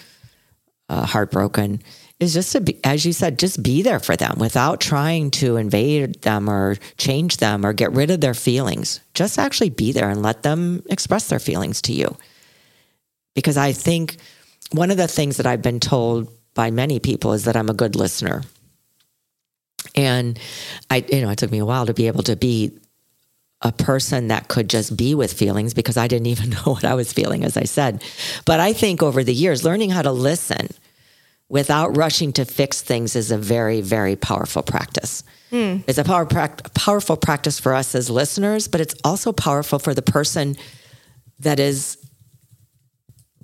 uh, 0.89 1.05
heartbroken, 1.05 1.81
is 2.19 2.33
just 2.33 2.51
to 2.53 2.61
be, 2.61 2.79
as 2.83 3.05
you 3.05 3.13
said, 3.13 3.37
just 3.37 3.61
be 3.61 3.81
there 3.81 3.99
for 3.99 4.15
them 4.15 4.37
without 4.39 4.79
trying 4.79 5.29
to 5.29 5.57
invade 5.57 6.21
them 6.21 6.49
or 6.49 6.75
change 6.97 7.37
them 7.37 7.65
or 7.65 7.73
get 7.73 7.91
rid 7.91 8.09
of 8.09 8.21
their 8.21 8.33
feelings. 8.33 9.01
Just 9.13 9.37
actually 9.37 9.69
be 9.69 9.91
there 9.91 10.09
and 10.09 10.23
let 10.23 10.41
them 10.41 10.83
express 10.89 11.27
their 11.27 11.39
feelings 11.39 11.81
to 11.83 11.93
you. 11.93 12.17
Because 13.35 13.57
I 13.57 13.71
think 13.71 14.17
one 14.71 14.89
of 14.89 14.97
the 14.97 15.07
things 15.07 15.37
that 15.37 15.45
I've 15.45 15.61
been 15.61 15.79
told 15.79 16.29
by 16.55 16.71
many 16.71 16.99
people 16.99 17.33
is 17.33 17.43
that 17.43 17.55
I'm 17.55 17.69
a 17.69 17.73
good 17.73 17.95
listener. 17.95 18.41
And 19.93 20.39
I, 20.89 21.05
you 21.07 21.21
know, 21.21 21.29
it 21.29 21.37
took 21.37 21.51
me 21.51 21.59
a 21.59 21.65
while 21.65 21.85
to 21.85 21.93
be 21.93 22.07
able 22.07 22.23
to 22.23 22.35
be 22.35 22.71
a 23.67 23.71
person 23.71 24.29
that 24.29 24.47
could 24.47 24.69
just 24.69 24.95
be 24.95 25.13
with 25.13 25.33
feelings 25.33 25.73
because 25.73 25.97
I 25.97 26.07
didn't 26.07 26.27
even 26.27 26.49
know 26.51 26.63
what 26.73 26.85
I 26.85 26.95
was 26.95 27.13
feeling, 27.13 27.43
as 27.43 27.57
I 27.57 27.63
said. 27.63 28.03
But 28.45 28.59
I 28.59 28.73
think 28.73 29.03
over 29.03 29.23
the 29.23 29.33
years, 29.33 29.63
learning 29.63 29.91
how 29.91 30.01
to 30.01 30.11
listen 30.11 30.69
without 31.49 31.95
rushing 31.95 32.33
to 32.33 32.45
fix 32.45 32.81
things 32.81 33.15
is 33.15 33.31
a 33.31 33.37
very, 33.37 33.81
very 33.81 34.15
powerful 34.15 34.63
practice. 34.63 35.23
Mm. 35.51 35.83
It's 35.87 35.97
a 35.97 36.03
power, 36.03 36.25
powerful 36.25 37.15
practice 37.15 37.59
for 37.59 37.73
us 37.73 37.95
as 37.95 38.09
listeners, 38.09 38.67
but 38.67 38.81
it's 38.81 38.95
also 39.03 39.31
powerful 39.31 39.79
for 39.79 39.93
the 39.93 40.01
person 40.01 40.57
that 41.39 41.59
is 41.59 41.97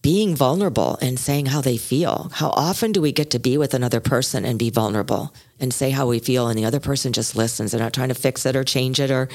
being 0.02 0.36
vulnerable 0.36 0.98
and 1.02 1.18
saying 1.18 1.46
how 1.46 1.62
they 1.62 1.78
feel. 1.78 2.30
How 2.34 2.50
often 2.50 2.92
do 2.92 3.02
we 3.02 3.14
get 3.14 3.32
to 3.32 3.40
be 3.40 3.58
with 3.58 3.74
another 3.74 4.02
person 4.02 4.44
and 4.44 4.60
be 4.60 4.70
vulnerable 4.70 5.34
and 5.62 5.74
say 5.74 5.92
how 5.92 6.08
we 6.08 6.20
feel, 6.20 6.50
and 6.50 6.60
the 6.60 6.66
other 6.66 6.82
person 6.82 7.14
just 7.14 7.38
listens? 7.38 7.72
They're 7.72 7.80
not 7.80 7.94
trying 7.94 8.10
to 8.10 8.16
fix 8.16 8.46
it 8.46 8.56
or 8.56 8.66
change 8.66 9.00
it 9.00 9.10
or 9.10 9.30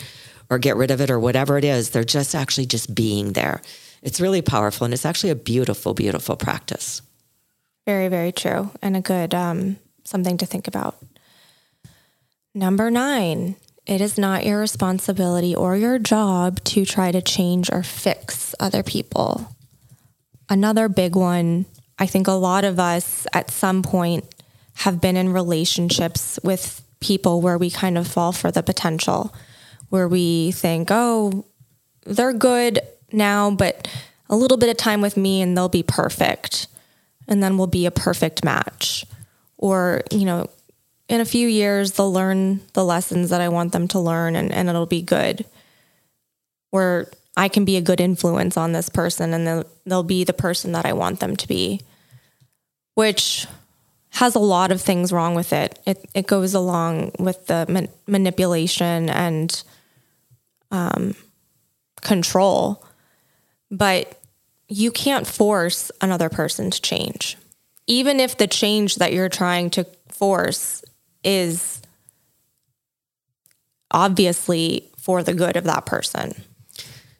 or 0.50 0.58
get 0.58 0.76
rid 0.76 0.90
of 0.90 1.00
it 1.00 1.10
or 1.10 1.18
whatever 1.18 1.58
it 1.58 1.64
is. 1.64 1.90
They're 1.90 2.04
just 2.04 2.34
actually 2.34 2.66
just 2.66 2.94
being 2.94 3.32
there. 3.32 3.60
It's 4.02 4.20
really 4.20 4.42
powerful 4.42 4.84
and 4.84 4.94
it's 4.94 5.06
actually 5.06 5.30
a 5.30 5.36
beautiful, 5.36 5.94
beautiful 5.94 6.36
practice. 6.36 7.02
Very, 7.86 8.08
very 8.08 8.32
true. 8.32 8.70
And 8.82 8.96
a 8.96 9.00
good 9.00 9.34
um, 9.34 9.76
something 10.04 10.36
to 10.38 10.46
think 10.46 10.68
about. 10.68 10.96
Number 12.54 12.90
nine, 12.90 13.56
it 13.86 14.00
is 14.00 14.18
not 14.18 14.44
your 14.44 14.60
responsibility 14.60 15.54
or 15.54 15.76
your 15.76 15.98
job 15.98 16.62
to 16.64 16.84
try 16.84 17.10
to 17.10 17.22
change 17.22 17.70
or 17.72 17.82
fix 17.82 18.54
other 18.60 18.82
people. 18.82 19.54
Another 20.48 20.88
big 20.88 21.16
one, 21.16 21.66
I 21.98 22.06
think 22.06 22.26
a 22.26 22.32
lot 22.32 22.64
of 22.64 22.78
us 22.78 23.26
at 23.32 23.50
some 23.50 23.82
point 23.82 24.24
have 24.74 25.00
been 25.00 25.16
in 25.16 25.32
relationships 25.32 26.38
with 26.42 26.82
people 27.00 27.40
where 27.40 27.58
we 27.58 27.70
kind 27.70 27.98
of 27.98 28.06
fall 28.06 28.32
for 28.32 28.50
the 28.50 28.62
potential 28.62 29.34
where 29.88 30.08
we 30.08 30.52
think, 30.52 30.88
oh, 30.90 31.44
they're 32.04 32.32
good 32.32 32.80
now, 33.12 33.50
but 33.50 33.88
a 34.28 34.36
little 34.36 34.56
bit 34.56 34.68
of 34.68 34.76
time 34.76 35.00
with 35.00 35.16
me 35.16 35.40
and 35.40 35.56
they'll 35.56 35.68
be 35.68 35.82
perfect. 35.82 36.66
And 37.26 37.42
then 37.42 37.58
we'll 37.58 37.66
be 37.66 37.86
a 37.86 37.90
perfect 37.90 38.44
match. 38.44 39.04
Or, 39.56 40.02
you 40.10 40.24
know, 40.24 40.48
in 41.08 41.20
a 41.20 41.26
few 41.26 41.48
years, 41.48 41.92
they'll 41.92 42.12
learn 42.12 42.60
the 42.74 42.84
lessons 42.84 43.30
that 43.30 43.40
I 43.40 43.48
want 43.48 43.72
them 43.72 43.88
to 43.88 43.98
learn 43.98 44.36
and, 44.36 44.52
and 44.52 44.68
it'll 44.68 44.86
be 44.86 45.02
good. 45.02 45.44
Where 46.70 47.10
I 47.36 47.48
can 47.48 47.64
be 47.64 47.76
a 47.76 47.82
good 47.82 48.00
influence 48.00 48.56
on 48.56 48.72
this 48.72 48.88
person 48.88 49.32
and 49.32 49.46
they'll, 49.46 49.64
they'll 49.86 50.02
be 50.02 50.24
the 50.24 50.32
person 50.32 50.72
that 50.72 50.84
I 50.84 50.92
want 50.92 51.20
them 51.20 51.36
to 51.36 51.48
be, 51.48 51.80
which 52.94 53.46
has 54.10 54.34
a 54.34 54.40
lot 54.40 54.72
of 54.72 54.82
things 54.82 55.12
wrong 55.12 55.34
with 55.34 55.52
it. 55.52 55.78
It, 55.86 56.04
it 56.14 56.26
goes 56.26 56.54
along 56.54 57.12
with 57.18 57.46
the 57.46 57.66
man- 57.68 57.88
manipulation 58.06 59.08
and 59.08 59.62
um, 60.70 61.14
control, 62.00 62.84
but 63.70 64.20
you 64.68 64.90
can't 64.90 65.26
force 65.26 65.90
another 66.00 66.28
person 66.28 66.70
to 66.70 66.80
change. 66.80 67.36
Even 67.86 68.20
if 68.20 68.36
the 68.36 68.46
change 68.46 68.96
that 68.96 69.12
you're 69.12 69.30
trying 69.30 69.70
to 69.70 69.84
force 70.08 70.84
is 71.24 71.80
obviously 73.90 74.90
for 74.98 75.22
the 75.22 75.34
good 75.34 75.56
of 75.56 75.64
that 75.64 75.86
person. 75.86 76.32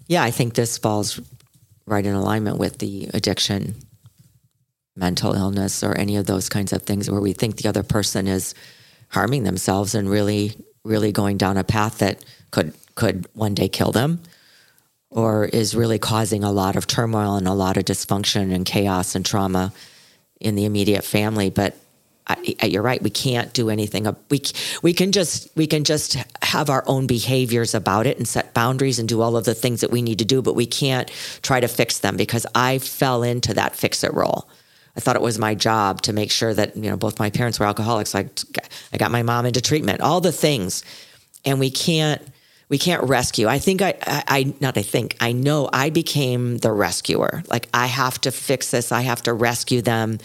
Yeah, 0.07 0.23
I 0.23 0.31
think 0.31 0.55
this 0.55 0.79
falls 0.79 1.21
right 1.87 2.05
in 2.05 2.15
alignment 2.15 2.59
with 2.59 2.79
the 2.79 3.09
addiction, 3.15 3.75
mental 4.95 5.33
illness, 5.33 5.83
or 5.83 5.97
any 5.97 6.17
of 6.17 6.27
those 6.27 6.49
kinds 6.49 6.73
of 6.73 6.83
things 6.83 7.11
where 7.11 7.21
we 7.21 7.33
think 7.33 7.57
the 7.57 7.69
other 7.69 7.83
person 7.83 8.27
is 8.27 8.55
harming 9.09 9.45
themselves 9.45 9.95
and 9.95 10.09
really, 10.09 10.55
really 10.85 11.13
going 11.13 11.39
down 11.39 11.57
a 11.57 11.65
path 11.65 11.99
that 11.99 12.23
could 12.51 12.75
could 12.99 13.29
one 13.33 13.55
day 13.55 13.69
kill 13.69 13.93
them 13.93 14.21
or 15.09 15.45
is 15.45 15.75
really 15.75 16.01
causing 16.01 16.43
a 16.43 16.51
lot 16.51 16.75
of 16.75 16.87
turmoil 16.87 17.37
and 17.37 17.47
a 17.47 17.53
lot 17.53 17.77
of 17.77 17.85
dysfunction 17.85 18.53
and 18.53 18.67
chaos 18.67 19.15
and 19.15 19.25
trauma 19.25 19.73
in 20.41 20.57
the 20.57 20.65
immediate 20.65 21.05
family. 21.05 21.49
But 21.49 21.77
I, 22.27 22.57
I, 22.61 22.67
you're 22.67 22.83
right. 22.83 23.01
We 23.01 23.11
can't 23.11 23.53
do 23.55 23.71
anything. 23.71 24.05
We 24.31 24.43
we 24.83 24.93
can 24.93 25.13
just 25.13 25.49
we 25.57 25.69
can 25.69 25.85
just 25.85 26.15
have 26.43 26.69
our 26.69 26.83
own 26.87 27.07
behaviors 27.07 27.73
about 27.73 28.07
it 28.07 28.19
and 28.19 28.27
set 28.27 28.53
boundaries 28.53 28.99
and 28.99 29.09
do 29.09 29.23
all 29.23 29.37
of 29.37 29.45
the 29.45 29.55
things 29.55 29.81
that 29.81 29.93
we 29.93 30.03
need 30.03 30.19
to 30.19 30.25
do, 30.25 30.43
but 30.43 30.55
we 30.55 30.67
can't 30.67 31.09
try 31.41 31.61
to 31.61 31.69
fix 31.69 32.01
them 32.01 32.17
because 32.17 32.47
I 32.55 32.79
fell 32.79 33.23
into 33.23 33.55
that 33.55 33.77
fix 33.77 34.03
it 34.03 34.13
role. 34.13 34.49
I 34.97 35.01
thought 35.01 35.15
it 35.15 35.23
was 35.23 35.39
my 35.39 35.55
job 35.55 36.03
to 36.03 36.13
make 36.13 36.33
sure 36.33 36.53
that 36.53 36.77
you 36.77 36.91
know 36.91 36.97
both 36.97 37.21
my 37.21 37.31
parents 37.31 37.61
were 37.61 37.67
alcoholics. 37.67 38.15
I 38.15 38.29
I 38.93 38.97
got 38.99 39.13
my 39.13 39.23
mom 39.23 39.47
into 39.47 39.63
treatment, 39.63 40.01
all 40.01 40.21
the 40.21 40.33
things, 40.33 40.83
and 41.45 41.61
we 41.61 41.71
can't 41.71 42.21
we 42.69 42.79
can't 42.79 43.03
rescue. 43.05 43.47
I 43.47 43.59
think 43.59 43.81
I, 43.81 43.95
I, 44.07 44.25
I, 44.29 44.55
not 44.61 44.77
I 44.77 44.83
think, 44.83 45.17
I 45.21 45.33
know 45.33 45.71
I 45.73 45.91
became 45.91 46.59
the 46.59 46.73
rescuer. 46.73 47.43
Like 47.49 47.69
I 47.73 47.87
have 47.87 48.21
to 48.23 48.31
fix 48.31 48.71
this. 48.71 48.93
I 48.93 49.03
have 49.03 49.23
to 49.23 49.33
rescue 49.33 49.81
them. 49.81 50.19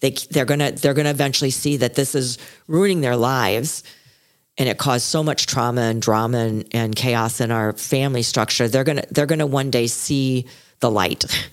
They 0.00 0.10
they're 0.30 0.46
gonna 0.46 0.72
they're 0.72 0.94
gonna 0.94 1.10
eventually 1.10 1.50
see 1.50 1.76
that 1.78 1.94
this 1.94 2.14
is 2.14 2.38
ruining 2.68 3.02
their 3.02 3.16
lives 3.16 3.82
and 4.56 4.68
it 4.68 4.78
caused 4.78 5.04
so 5.04 5.22
much 5.22 5.46
trauma 5.46 5.82
and 5.82 6.00
drama 6.00 6.38
and, 6.38 6.64
and 6.72 6.96
chaos 6.96 7.40
in 7.40 7.50
our 7.50 7.72
family 7.74 8.22
structure. 8.22 8.66
They're 8.66 8.84
gonna 8.84 9.04
they're 9.10 9.26
gonna 9.26 9.46
one 9.46 9.70
day 9.70 9.86
see 9.86 10.46
the 10.80 10.90
light. 10.90 11.24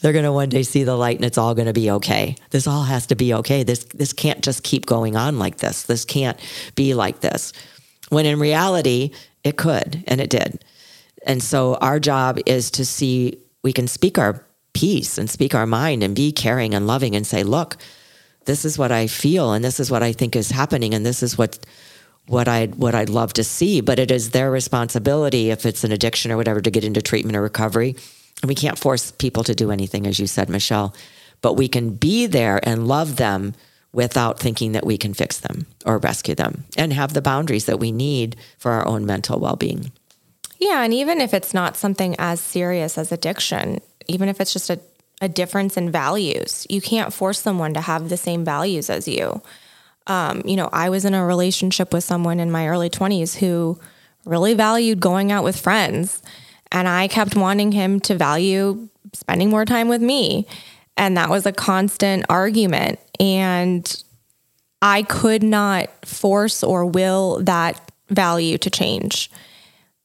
They're 0.00 0.12
gonna 0.12 0.32
one 0.32 0.48
day 0.48 0.62
see 0.62 0.84
the 0.84 0.94
light 0.94 1.16
and 1.16 1.24
it's 1.24 1.38
all 1.38 1.56
gonna 1.56 1.72
be 1.72 1.90
okay. 1.90 2.36
This 2.50 2.68
all 2.68 2.84
has 2.84 3.08
to 3.08 3.16
be 3.16 3.34
okay. 3.34 3.64
This 3.64 3.82
this 3.82 4.12
can't 4.12 4.40
just 4.40 4.62
keep 4.62 4.86
going 4.86 5.16
on 5.16 5.40
like 5.40 5.56
this. 5.56 5.82
This 5.82 6.04
can't 6.04 6.38
be 6.76 6.94
like 6.94 7.20
this. 7.20 7.52
When 8.08 8.24
in 8.24 8.38
reality 8.38 9.10
it 9.44 9.56
could 9.56 10.04
and 10.06 10.20
it 10.20 10.30
did 10.30 10.62
and 11.26 11.42
so 11.42 11.74
our 11.76 12.00
job 12.00 12.38
is 12.46 12.70
to 12.72 12.84
see 12.84 13.38
we 13.62 13.72
can 13.72 13.86
speak 13.86 14.18
our 14.18 14.44
piece 14.72 15.18
and 15.18 15.30
speak 15.30 15.54
our 15.54 15.66
mind 15.66 16.02
and 16.02 16.16
be 16.16 16.32
caring 16.32 16.74
and 16.74 16.86
loving 16.86 17.14
and 17.14 17.26
say, 17.26 17.42
look, 17.42 17.76
this 18.44 18.64
is 18.64 18.78
what 18.78 18.90
I 18.90 19.06
feel 19.06 19.52
and 19.52 19.64
this 19.64 19.78
is 19.78 19.90
what 19.90 20.02
I 20.02 20.12
think 20.12 20.34
is 20.34 20.50
happening 20.50 20.94
and 20.94 21.06
this 21.06 21.22
is 21.22 21.38
what 21.38 21.58
what 22.26 22.46
I'd 22.48 22.76
what 22.76 22.94
I'd 22.94 23.08
love 23.08 23.32
to 23.34 23.44
see. 23.44 23.80
But 23.80 23.98
it 23.98 24.10
is 24.10 24.30
their 24.30 24.50
responsibility 24.50 25.50
if 25.50 25.66
it's 25.66 25.84
an 25.84 25.92
addiction 25.92 26.32
or 26.32 26.36
whatever 26.36 26.60
to 26.60 26.70
get 26.70 26.84
into 26.84 27.02
treatment 27.02 27.36
or 27.36 27.42
recovery. 27.42 27.96
And 28.42 28.48
we 28.48 28.54
can't 28.54 28.78
force 28.78 29.12
people 29.12 29.44
to 29.44 29.54
do 29.54 29.70
anything, 29.70 30.06
as 30.06 30.18
you 30.18 30.26
said, 30.26 30.48
Michelle. 30.48 30.94
But 31.42 31.54
we 31.54 31.68
can 31.68 31.90
be 31.90 32.26
there 32.26 32.60
and 32.66 32.88
love 32.88 33.16
them 33.16 33.54
without 33.92 34.38
thinking 34.38 34.72
that 34.72 34.86
we 34.86 34.96
can 34.96 35.12
fix 35.14 35.38
them 35.38 35.66
or 35.84 35.98
rescue 35.98 36.34
them 36.34 36.64
and 36.76 36.92
have 36.92 37.12
the 37.12 37.22
boundaries 37.22 37.66
that 37.66 37.78
we 37.78 37.92
need 37.92 38.36
for 38.58 38.72
our 38.72 38.86
own 38.86 39.04
mental 39.04 39.38
well 39.38 39.56
being. 39.56 39.92
Yeah. 40.58 40.82
And 40.82 40.94
even 40.94 41.20
if 41.20 41.34
it's 41.34 41.52
not 41.52 41.76
something 41.76 42.14
as 42.18 42.40
serious 42.40 42.96
as 42.96 43.12
addiction, 43.12 43.80
even 44.08 44.28
if 44.28 44.40
it's 44.40 44.52
just 44.52 44.70
a, 44.70 44.80
a 45.20 45.28
difference 45.28 45.76
in 45.76 45.90
values. 45.90 46.66
You 46.68 46.80
can't 46.80 47.12
force 47.12 47.38
someone 47.38 47.74
to 47.74 47.80
have 47.80 48.08
the 48.08 48.16
same 48.16 48.44
values 48.44 48.90
as 48.90 49.06
you. 49.06 49.40
Um, 50.06 50.42
you 50.44 50.56
know, 50.56 50.68
I 50.72 50.90
was 50.90 51.04
in 51.04 51.14
a 51.14 51.24
relationship 51.24 51.92
with 51.92 52.02
someone 52.02 52.40
in 52.40 52.50
my 52.50 52.68
early 52.68 52.90
20s 52.90 53.36
who 53.36 53.78
really 54.24 54.54
valued 54.54 55.00
going 55.00 55.30
out 55.30 55.44
with 55.44 55.58
friends. 55.58 56.22
And 56.72 56.88
I 56.88 57.06
kept 57.08 57.36
wanting 57.36 57.72
him 57.72 58.00
to 58.00 58.16
value 58.16 58.88
spending 59.12 59.50
more 59.50 59.64
time 59.64 59.88
with 59.88 60.02
me. 60.02 60.46
And 60.96 61.16
that 61.16 61.30
was 61.30 61.46
a 61.46 61.52
constant 61.52 62.26
argument. 62.28 62.98
And 63.18 64.04
I 64.80 65.02
could 65.02 65.42
not 65.42 65.88
force 66.04 66.62
or 66.62 66.84
will 66.84 67.42
that 67.44 67.92
value 68.08 68.58
to 68.58 68.70
change. 68.70 69.30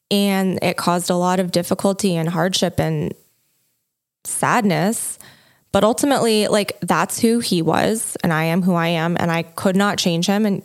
And 0.09 0.59
it 0.61 0.77
caused 0.77 1.09
a 1.09 1.15
lot 1.15 1.39
of 1.39 1.51
difficulty 1.51 2.15
and 2.15 2.29
hardship 2.29 2.79
and 2.79 3.13
sadness. 4.23 5.19
But 5.71 5.83
ultimately, 5.83 6.47
like 6.47 6.79
that's 6.81 7.19
who 7.19 7.39
he 7.39 7.61
was, 7.61 8.15
and 8.23 8.31
I 8.31 8.45
am 8.45 8.61
who 8.61 8.73
I 8.73 8.87
am, 8.87 9.17
and 9.19 9.29
I 9.29 9.43
could 9.43 9.75
not 9.75 9.97
change 9.97 10.25
him, 10.25 10.45
and 10.45 10.63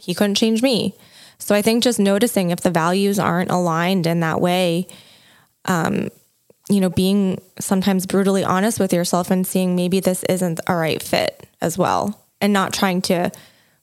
he 0.00 0.12
couldn't 0.12 0.34
change 0.34 0.60
me. 0.60 0.94
So 1.38 1.54
I 1.54 1.62
think 1.62 1.84
just 1.84 1.98
noticing 1.98 2.50
if 2.50 2.60
the 2.60 2.70
values 2.70 3.18
aren't 3.18 3.50
aligned 3.50 4.06
in 4.06 4.20
that 4.20 4.40
way, 4.40 4.88
um, 5.66 6.08
you 6.68 6.80
know, 6.80 6.90
being 6.90 7.40
sometimes 7.58 8.06
brutally 8.06 8.42
honest 8.42 8.80
with 8.80 8.92
yourself 8.92 9.30
and 9.30 9.46
seeing 9.46 9.76
maybe 9.76 10.00
this 10.00 10.24
isn't 10.24 10.60
a 10.66 10.74
right 10.74 11.02
fit 11.02 11.46
as 11.60 11.76
well, 11.76 12.22
and 12.40 12.52
not 12.52 12.72
trying 12.72 13.02
to 13.02 13.30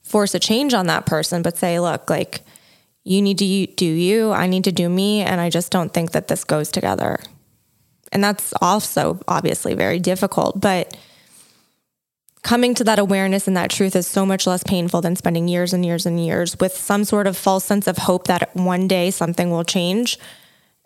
force 0.02 0.34
a 0.34 0.40
change 0.40 0.74
on 0.74 0.88
that 0.88 1.06
person, 1.06 1.42
but 1.42 1.58
say, 1.58 1.80
look, 1.80 2.10
like 2.10 2.42
you 3.04 3.22
need 3.22 3.38
to 3.38 3.66
do 3.68 3.86
you, 3.86 4.32
I 4.32 4.48
need 4.48 4.64
to 4.66 4.72
do 4.72 4.90
me, 4.90 5.22
and 5.22 5.40
I 5.40 5.50
just 5.50 5.72
don't 5.72 5.94
think 5.94 6.12
that 6.12 6.28
this 6.28 6.44
goes 6.44 6.72
together. 6.72 7.20
And 8.12 8.24
that's 8.24 8.54
also 8.62 9.20
obviously 9.28 9.74
very 9.74 10.00
difficult. 10.00 10.60
But 10.60 10.98
coming 12.44 12.74
to 12.76 12.84
that 12.84 13.00
awareness 13.00 13.48
and 13.48 13.56
that 13.56 13.70
truth 13.70 13.96
is 13.96 14.08
so 14.08 14.26
much 14.26 14.48
less 14.48 14.64
painful 14.64 15.02
than 15.02 15.16
spending 15.16 15.48
years 15.48 15.74
and 15.74 15.86
years 15.86 16.06
and 16.06 16.24
years 16.24 16.60
with 16.60 16.74
some 16.74 17.04
sort 17.04 17.28
of 17.28 17.38
false 17.38 17.64
sense 17.64 17.88
of 17.88 18.00
hope 18.00 18.28
that 18.28 18.54
one 18.56 18.88
day 18.88 19.12
something 19.12 19.52
will 19.52 19.64
change 19.64 20.18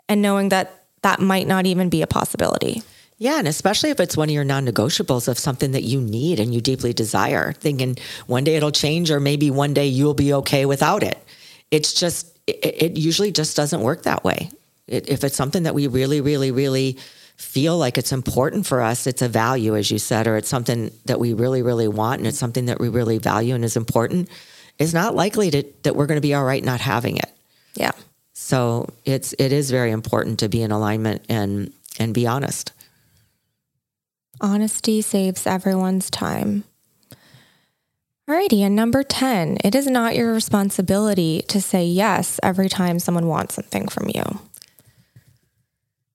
and 0.08 0.22
knowing 0.22 0.50
that 0.50 0.85
that 1.06 1.20
might 1.20 1.46
not 1.46 1.68
even 1.68 1.88
be 1.88 2.02
a 2.02 2.08
possibility. 2.08 2.82
Yeah, 3.20 3.38
and 3.38 3.48
especially 3.48 3.92
if 3.92 4.00
it's 4.00 4.18
one 4.18 4.28
of 4.28 4.34
your 4.34 4.44
non 4.44 4.66
negotiables 4.66 5.28
of 5.28 5.38
something 5.38 5.72
that 5.74 5.84
you 5.84 6.02
need 6.02 6.40
and 6.40 6.52
you 6.52 6.62
deeply 6.62 6.94
desire, 6.94 7.54
thinking 7.54 7.98
one 8.26 8.44
day 8.44 8.56
it'll 8.56 8.72
change 8.72 9.12
or 9.12 9.20
maybe 9.20 9.52
one 9.52 9.76
day 9.76 9.86
you'll 9.86 10.16
be 10.16 10.34
okay 10.34 10.66
without 10.66 11.04
it. 11.04 11.24
It's 11.70 11.94
just, 11.94 12.36
it, 12.48 12.58
it 12.64 12.98
usually 12.98 13.32
just 13.32 13.56
doesn't 13.56 13.82
work 13.82 14.02
that 14.02 14.24
way. 14.24 14.50
It, 14.88 15.08
if 15.08 15.24
it's 15.24 15.36
something 15.36 15.62
that 15.64 15.76
we 15.76 15.86
really, 15.86 16.22
really, 16.22 16.50
really 16.50 16.98
feel 17.38 17.78
like 17.78 18.00
it's 18.00 18.12
important 18.12 18.66
for 18.66 18.82
us, 18.82 19.06
it's 19.06 19.22
a 19.22 19.30
value, 19.30 19.76
as 19.76 19.92
you 19.92 20.00
said, 20.00 20.26
or 20.26 20.38
it's 20.38 20.50
something 20.50 20.90
that 21.06 21.20
we 21.20 21.34
really, 21.34 21.62
really 21.62 21.88
want 21.88 22.18
and 22.18 22.28
it's 22.28 22.40
something 22.40 22.66
that 22.66 22.80
we 22.80 22.90
really 22.90 23.20
value 23.20 23.54
and 23.54 23.64
is 23.64 23.78
important, 23.78 24.28
it's 24.80 24.94
not 24.94 25.14
likely 25.14 25.52
to, 25.52 25.64
that 25.84 25.96
we're 25.96 26.08
going 26.08 26.18
to 26.18 26.28
be 26.28 26.34
all 26.34 26.44
right 26.44 26.64
not 26.64 26.82
having 26.82 27.18
it. 27.18 27.30
Yeah. 27.76 27.92
So 28.46 28.90
it's 29.06 29.34
it 29.40 29.52
is 29.52 29.72
very 29.72 29.90
important 29.90 30.38
to 30.38 30.48
be 30.48 30.62
in 30.62 30.70
alignment 30.70 31.26
and 31.28 31.74
and 31.98 32.14
be 32.14 32.28
honest. 32.28 32.74
Honesty 34.40 35.02
saves 35.02 35.48
everyone's 35.48 36.12
time. 36.12 36.64
Alrighty, 38.30 38.60
and 38.60 38.76
number 38.76 39.02
10, 39.02 39.58
it 39.64 39.74
is 39.74 39.88
not 39.88 40.16
your 40.16 40.32
responsibility 40.32 41.42
to 41.48 41.60
say 41.60 41.88
yes 41.88 42.40
every 42.44 42.70
time 42.70 43.00
someone 43.00 43.26
wants 43.26 43.56
something 43.56 43.88
from 43.88 44.12
you. 44.14 44.40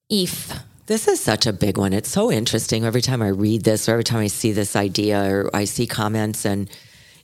If 0.09 0.53
this 0.85 1.09
is 1.09 1.19
such 1.19 1.45
a 1.45 1.51
big 1.51 1.77
one. 1.77 1.91
It's 1.91 2.09
so 2.09 2.31
interesting 2.31 2.85
every 2.85 3.01
time 3.01 3.21
I 3.21 3.27
read 3.27 3.63
this 3.63 3.89
or 3.89 3.93
every 3.93 4.05
time 4.05 4.19
I 4.19 4.27
see 4.27 4.53
this 4.53 4.77
idea 4.77 5.21
or 5.21 5.53
I 5.53 5.65
see 5.65 5.85
comments 5.85 6.45
and 6.45 6.69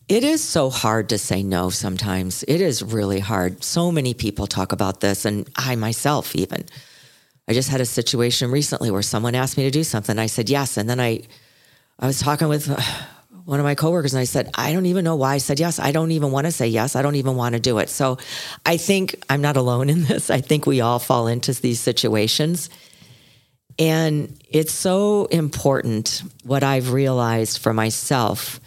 it 0.08 0.24
is 0.24 0.42
so 0.42 0.70
hard 0.70 1.10
to 1.10 1.18
say 1.18 1.44
no 1.44 1.70
sometimes. 1.70 2.44
It 2.48 2.62
is 2.62 2.82
really 2.82 3.20
hard. 3.20 3.64
So 3.64 3.92
many 3.92 4.14
people 4.14 4.48
talk 4.48 4.72
about 4.72 5.02
this 5.02 5.26
and 5.26 5.50
I 5.56 5.76
myself 5.76 6.36
even. 6.36 6.66
I 7.48 7.54
just 7.54 7.70
had 7.70 7.82
a 7.82 7.86
situation 7.86 8.52
recently 8.52 8.92
where 8.92 9.02
someone 9.02 9.36
asked 9.36 9.58
me 9.58 9.64
to 9.64 9.72
do 9.72 9.84
something. 9.84 10.18
I 10.18 10.28
said 10.28 10.50
yes 10.50 10.78
and 10.78 10.90
then 10.90 11.00
I 11.00 11.24
I 12.00 12.06
was 12.06 12.20
talking 12.20 12.48
with 12.48 12.68
one 13.46 13.60
of 13.60 13.64
my 13.64 13.76
coworkers 13.76 14.14
and 14.14 14.22
I 14.22 14.26
said, 14.26 14.50
I 14.56 14.72
don't 14.72 14.86
even 14.86 15.04
know 15.04 15.16
why 15.16 15.36
I 15.36 15.38
said 15.40 15.60
yes. 15.60 15.80
I 15.80 15.92
don't 15.92 16.12
even 16.12 16.32
want 16.32 16.46
to 16.46 16.52
say 16.52 16.68
yes. 16.68 16.96
I 16.96 17.02
don't 17.02 17.16
even 17.16 17.36
want 17.36 17.54
to 17.54 17.60
do 17.60 17.80
it. 17.80 17.90
So 17.90 18.18
I 18.66 18.78
think 18.78 19.24
I'm 19.30 19.42
not 19.42 19.58
alone 19.58 19.90
in 19.90 20.04
this. 20.06 20.30
I 20.30 20.40
think 20.42 20.66
we 20.66 20.80
all 20.82 21.00
fall 21.00 21.28
into 21.28 21.54
these 21.54 21.80
situations. 21.80 22.70
And 23.80 24.38
it's 24.50 24.74
so 24.74 25.26
important 25.26 26.24
what 26.44 26.64
I've 26.64 26.92
realized 26.92 27.60
for 27.60 27.74
myself. 27.74 28.60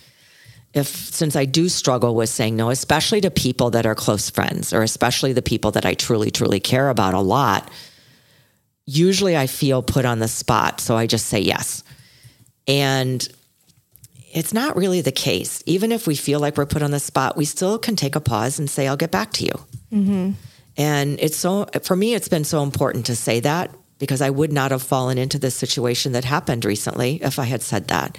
If 0.73 0.87
since 0.87 1.35
I 1.35 1.47
do 1.47 1.69
struggle 1.69 2.15
with 2.15 2.29
saying 2.29 2.57
no, 2.57 2.71
especially 2.71 3.21
to 3.23 3.31
people 3.31 3.71
that 3.71 3.87
are 3.87 3.95
close 3.95 4.31
friends 4.31 4.73
or 4.73 4.83
especially 4.83 5.33
the 5.33 5.43
people 5.43 5.73
that 5.73 5.85
I 5.85 5.95
truly, 5.95 6.31
truly 6.31 6.61
care 6.61 6.89
about 6.89 7.15
a 7.15 7.21
lot, 7.21 7.71
usually 8.87 9.37
I 9.37 9.47
feel 9.47 9.83
put 9.83 10.05
on 10.05 10.21
the 10.21 10.29
spot. 10.29 10.81
So 10.81 10.97
I 10.97 11.07
just 11.07 11.27
say 11.27 11.41
yes. 11.41 11.83
And 12.69 13.27
it's 14.33 14.53
not 14.53 14.77
really 14.77 15.01
the 15.01 15.13
case. 15.13 15.63
Even 15.67 15.91
if 15.91 16.07
we 16.07 16.15
feel 16.15 16.39
like 16.39 16.57
we're 16.57 16.67
put 16.67 16.83
on 16.83 16.93
the 16.93 17.01
spot, 17.01 17.37
we 17.37 17.45
still 17.45 17.79
can 17.79 17.97
take 17.97 18.15
a 18.15 18.21
pause 18.21 18.59
and 18.59 18.71
say, 18.71 18.87
I'll 18.87 18.97
get 18.97 19.11
back 19.11 19.33
to 19.35 19.45
you. 19.45 19.53
Mm-hmm. 19.93 20.31
And 20.77 21.19
it's 21.21 21.37
so, 21.37 21.67
for 21.83 21.97
me, 21.97 22.15
it's 22.15 22.29
been 22.29 22.45
so 22.45 22.63
important 22.63 23.07
to 23.07 23.17
say 23.17 23.41
that 23.41 23.75
because 23.99 24.23
I 24.23 24.31
would 24.31 24.53
not 24.53 24.71
have 24.71 24.83
fallen 24.83 25.19
into 25.19 25.39
this 25.39 25.55
situation 25.55 26.13
that 26.13 26.25
happened 26.25 26.65
recently 26.65 27.21
if 27.23 27.39
I 27.39 27.45
had 27.45 27.63
said 27.63 27.89
that. 27.89 28.19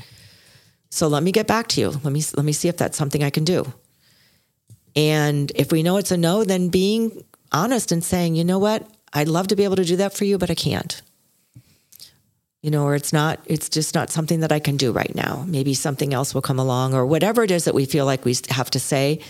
So 0.92 1.08
let 1.08 1.24
me 1.24 1.32
get 1.32 1.48
back 1.48 1.68
to 1.70 1.82
you. 1.82 1.90
Let 1.90 2.14
me 2.14 2.22
let 2.36 2.46
me 2.46 2.52
see 2.52 2.68
if 2.68 2.78
that's 2.78 2.98
something 2.98 3.24
I 3.24 3.30
can 3.32 3.46
do. 3.46 3.74
And 4.96 5.52
if 5.56 5.72
we 5.72 5.84
know 5.84 5.98
it's 5.98 6.12
a 6.12 6.18
no, 6.18 6.44
then 6.44 6.68
being 6.68 7.24
honest 7.52 7.92
and 7.94 8.04
saying, 8.04 8.36
you 8.36 8.44
know 8.44 8.60
what, 8.60 8.86
I'd 9.14 9.30
love 9.30 9.48
to 9.48 9.56
be 9.56 9.64
able 9.64 9.78
to 9.78 9.86
do 9.86 9.96
that 9.96 10.14
for 10.14 10.26
you, 10.26 10.38
but 10.38 10.52
I 10.52 10.56
can't. 10.56 11.02
You 12.62 12.70
know, 12.72 12.84
or 12.84 12.94
it's 12.94 13.14
not, 13.14 13.40
it's 13.46 13.70
just 13.70 13.96
not 13.96 14.12
something 14.12 14.42
that 14.42 14.52
I 14.52 14.60
can 14.60 14.78
do 14.78 14.92
right 14.92 15.16
now. 15.16 15.46
Maybe 15.48 15.74
something 15.74 16.14
else 16.14 16.36
will 16.36 16.42
come 16.44 16.60
along, 16.60 16.94
or 16.94 17.06
whatever 17.06 17.42
it 17.42 17.52
is 17.52 17.64
that 17.66 17.74
we 17.74 17.86
feel 17.86 18.06
like 18.06 18.26
we 18.26 18.36
have 18.50 18.70
to 18.72 18.80
say 18.80 19.22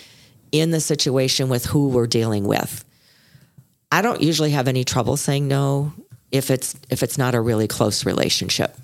in 0.51 0.71
the 0.71 0.81
situation 0.81 1.47
with 1.47 1.65
who 1.67 1.89
we're 1.89 2.07
dealing 2.07 2.45
with. 2.45 2.83
I 3.91 4.01
don't 4.01 4.21
usually 4.21 4.51
have 4.51 4.67
any 4.67 4.83
trouble 4.83 5.15
saying 5.15 5.47
no 5.47 5.93
if 6.31 6.49
it's 6.49 6.75
if 6.89 7.03
it's 7.03 7.17
not 7.17 7.35
a 7.35 7.41
really 7.41 7.67
close 7.67 8.05
relationship. 8.05 8.75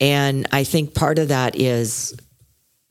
And 0.00 0.46
I 0.52 0.64
think 0.64 0.94
part 0.94 1.18
of 1.18 1.28
that 1.28 1.56
is 1.56 2.14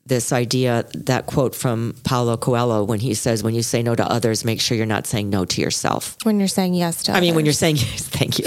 this 0.08 0.32
idea, 0.32 0.86
that 0.94 1.26
quote 1.26 1.54
from 1.54 1.94
Paulo 2.02 2.36
Coelho 2.36 2.82
when 2.84 2.98
he 2.98 3.14
says, 3.14 3.42
when 3.42 3.54
you 3.54 3.62
say 3.62 3.82
no 3.82 3.94
to 3.94 4.10
others, 4.10 4.44
make 4.44 4.60
sure 4.60 4.76
you're 4.76 4.86
not 4.86 5.06
saying 5.06 5.28
no 5.28 5.44
to 5.44 5.60
yourself. 5.60 6.16
When 6.24 6.38
you're 6.38 6.48
saying 6.48 6.74
yes 6.74 7.02
to 7.04 7.12
I 7.12 7.20
mean, 7.20 7.34
when 7.34 7.44
you're 7.44 7.52
saying 7.52 7.76
yes, 7.78 8.08
thank 8.08 8.38
you. 8.38 8.46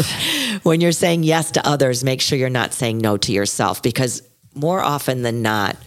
When 0.64 0.82
you're 0.82 0.92
saying 0.92 1.24
yes 1.24 1.52
to 1.52 1.68
others, 1.68 2.04
make 2.04 2.20
sure 2.22 2.38
you're 2.38 2.50
not 2.50 2.74
saying 2.74 2.98
no 2.98 3.18
to 3.18 3.32
yourself 3.32 3.82
because 3.84 4.24
more 4.56 4.82
often 4.82 5.22
than 5.22 5.42
not, 5.42 5.78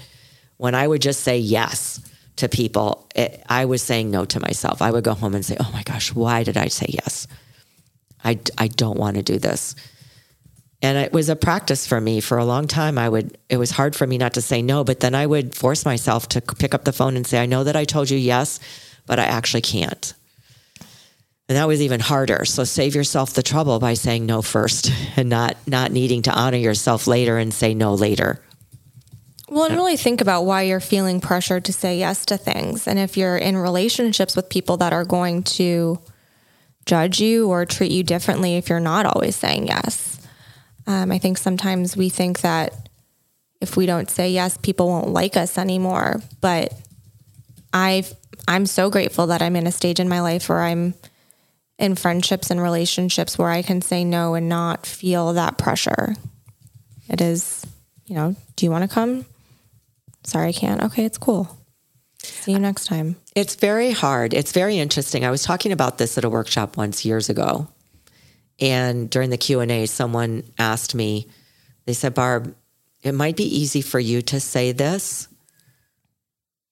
when 0.57 0.75
I 0.75 0.87
would 0.87 1.03
just 1.03 1.20
say 1.20 1.39
yes 1.39 2.01
to 2.37 2.49
people, 2.49 3.09
it, 3.14 3.43
I 3.49 3.64
was 3.64 3.83
saying 3.83 4.11
no 4.11 4.25
to 4.25 4.41
myself. 4.41 4.81
I 4.81 4.91
would 4.91 5.05
go 5.05 5.14
home 5.14 5.35
and 5.35 5.45
say, 5.45 5.57
oh 5.59 5.70
my 5.72 5.83
gosh, 5.83 6.14
why 6.14 6.45
did 6.45 6.57
I 6.57 6.68
say 6.68 6.87
yes? 6.89 7.27
I, 8.25 8.39
I 8.57 8.68
don't 8.68 8.99
want 8.99 9.16
to 9.16 9.22
do 9.22 9.39
this. 9.39 9.75
And 10.85 10.99
it 10.99 11.14
was 11.14 11.30
a 11.30 11.35
practice 11.35 11.87
for 11.87 11.99
me 11.99 12.20
for 12.20 12.37
a 12.37 12.45
long 12.45 12.68
time. 12.68 12.99
I 12.99 13.09
would, 13.09 13.39
it 13.49 13.57
was 13.57 13.70
hard 13.70 13.97
for 13.97 14.07
me 14.07 14.18
not 14.18 14.35
to 14.35 14.43
say 14.43 14.61
no, 14.61 14.85
but 14.85 15.01
then 15.01 15.14
I 15.14 15.24
would 15.24 15.55
force 15.55 15.87
myself 15.87 16.28
to 16.28 16.43
pick 16.43 16.74
up 16.74 16.85
the 16.85 16.93
phone 16.93 17.16
and 17.16 17.26
say, 17.26 17.43
I 17.43 17.47
know 17.47 17.64
that 17.64 17.74
I 17.74 17.87
told 17.87 18.11
you 18.11 18.18
yes, 18.18 18.61
but 19.07 19.18
I 19.18 19.24
actually 19.24 19.62
can't. 19.62 20.12
And 21.49 21.57
that 21.57 21.66
was 21.66 21.80
even 21.80 22.01
harder. 22.01 22.45
So 22.45 22.64
save 22.64 22.95
yourself 22.95 23.32
the 23.32 23.43
trouble 23.43 23.78
by 23.78 23.95
saying 23.95 24.26
no 24.26 24.43
first 24.43 24.93
and 25.16 25.30
not 25.30 25.57
not 25.66 25.91
needing 25.91 26.20
to 26.22 26.30
honor 26.30 26.59
yourself 26.59 27.07
later 27.07 27.39
and 27.39 27.55
say 27.55 27.72
no 27.72 27.95
later. 27.95 28.45
Well, 29.49 29.64
and 29.64 29.76
really 29.76 29.97
think 29.97 30.20
about 30.20 30.43
why 30.43 30.62
you're 30.62 30.80
feeling 30.80 31.18
pressured 31.18 31.64
to 31.64 31.72
say 31.72 31.99
yes 31.99 32.26
to 32.26 32.37
things. 32.37 32.87
And 32.87 32.99
if 32.99 33.16
you're 33.16 33.39
in 33.39 33.57
relationships 33.57 34.37
with 34.37 34.51
people 34.51 34.76
that 34.78 34.93
are 34.93 35.07
going 35.07 35.45
to 35.45 35.99
judge 36.85 37.22
you 37.22 37.49
or 37.49 37.64
treat 37.64 37.91
you 37.91 38.03
differently 38.03 38.57
if 38.57 38.68
you're 38.68 38.80
not 38.80 39.07
always 39.07 39.35
saying 39.35 39.68
yes. 39.68 40.14
Um, 40.87 41.11
I 41.11 41.18
think 41.18 41.39
sometimes 41.39 41.97
we 41.97 42.09
think 42.09 42.41
that 42.41 42.89
if 43.61 43.76
we 43.76 43.87
don't 43.87 44.11
say 44.11 44.30
yes, 44.30 44.59
people 44.59 44.89
won't 44.89 45.09
like 45.09 45.37
us 45.37 45.57
anymore. 45.57 46.20
But 46.41 46.72
I've 47.72 48.12
I'm 48.47 48.66
so 48.66 48.91
grateful 48.91 49.28
that 49.28 49.43
I'm 49.43 49.57
in 49.57 49.66
a 49.66 49.72
stage 49.72 50.01
in 50.01 50.09
my 50.09 50.20
life 50.20 50.49
where 50.49 50.62
I'm 50.62 50.95
in 51.78 51.95
friendships 51.95 52.51
and 52.51 52.61
relationships 52.61 53.39
where 53.39 53.49
I 53.49 53.62
can 53.62 53.82
say 53.82 54.05
no 54.05 54.35
and 54.35 54.49
not 54.49 54.87
feel 54.87 55.32
that 55.32 55.59
pressure. 55.59 56.14
It 57.09 57.20
is, 57.20 57.66
you 58.07 58.14
know, 58.14 58.37
do 58.57 58.66
you 58.66 58.70
want 58.70 58.89
to 58.89 58.95
come? 58.95 59.24
Sorry, 60.24 60.49
I 60.49 60.53
can't. 60.53 60.82
Okay, 60.82 61.05
it's 61.05 61.18
cool. 61.18 61.57
See 62.18 62.53
you 62.53 62.59
next 62.59 62.87
time. 62.87 63.16
It's 63.35 63.55
very 63.55 63.91
hard. 63.91 64.32
It's 64.32 64.53
very 64.53 64.78
interesting. 64.78 65.24
I 65.24 65.30
was 65.30 65.43
talking 65.43 65.72
about 65.72 65.99
this 65.99 66.16
at 66.16 66.24
a 66.24 66.30
workshop 66.30 66.76
once 66.76 67.05
years 67.05 67.28
ago. 67.28 67.68
And 68.61 69.11
during 69.11 69.31
the 69.31 69.37
Q&A 69.37 69.87
someone 69.87 70.45
asked 70.59 70.95
me 70.95 71.27
they 71.87 71.93
said, 71.93 72.15
"Barb, 72.15 72.55
it 73.03 73.13
might 73.13 73.37
be 73.37 73.45
easy 73.45 73.83
for 73.83 74.01
you 74.01 74.23
to 74.23 74.41
say 74.41 74.73
this, 74.73 75.29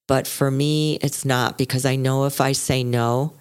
but 0.06 0.26
for 0.26 0.50
me 0.50 0.96
it's 1.02 1.24
not 1.24 1.58
because 1.58 1.84
I 1.84 1.96
know 1.96 2.24
if 2.24 2.40
I 2.40 2.52
say 2.52 2.82
no, 2.82 3.34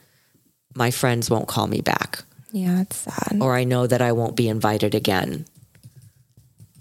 my 0.75 0.91
friends 0.91 1.29
won't 1.29 1.47
call 1.47 1.67
me 1.67 1.81
back." 1.81 2.23
Yeah, 2.51 2.81
it's 2.81 2.97
sad. 2.97 3.37
or 3.39 3.55
I 3.55 3.63
know 3.63 3.87
that 3.87 4.01
I 4.01 4.11
won't 4.11 4.35
be 4.35 4.49
invited 4.49 4.93
again 4.93 5.45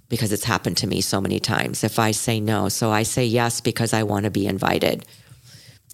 because 0.09 0.33
it's 0.33 0.45
happened 0.45 0.77
to 0.79 0.87
me 0.87 1.01
so 1.01 1.21
many 1.21 1.39
times 1.39 1.85
if 1.85 1.99
I 1.99 2.11
say 2.11 2.41
no. 2.41 2.69
So 2.69 2.91
I 2.91 3.05
say 3.05 3.25
yes 3.25 3.61
because 3.61 3.95
I 3.95 4.03
want 4.03 4.25
to 4.25 4.31
be 4.31 4.47
invited. 4.47 5.07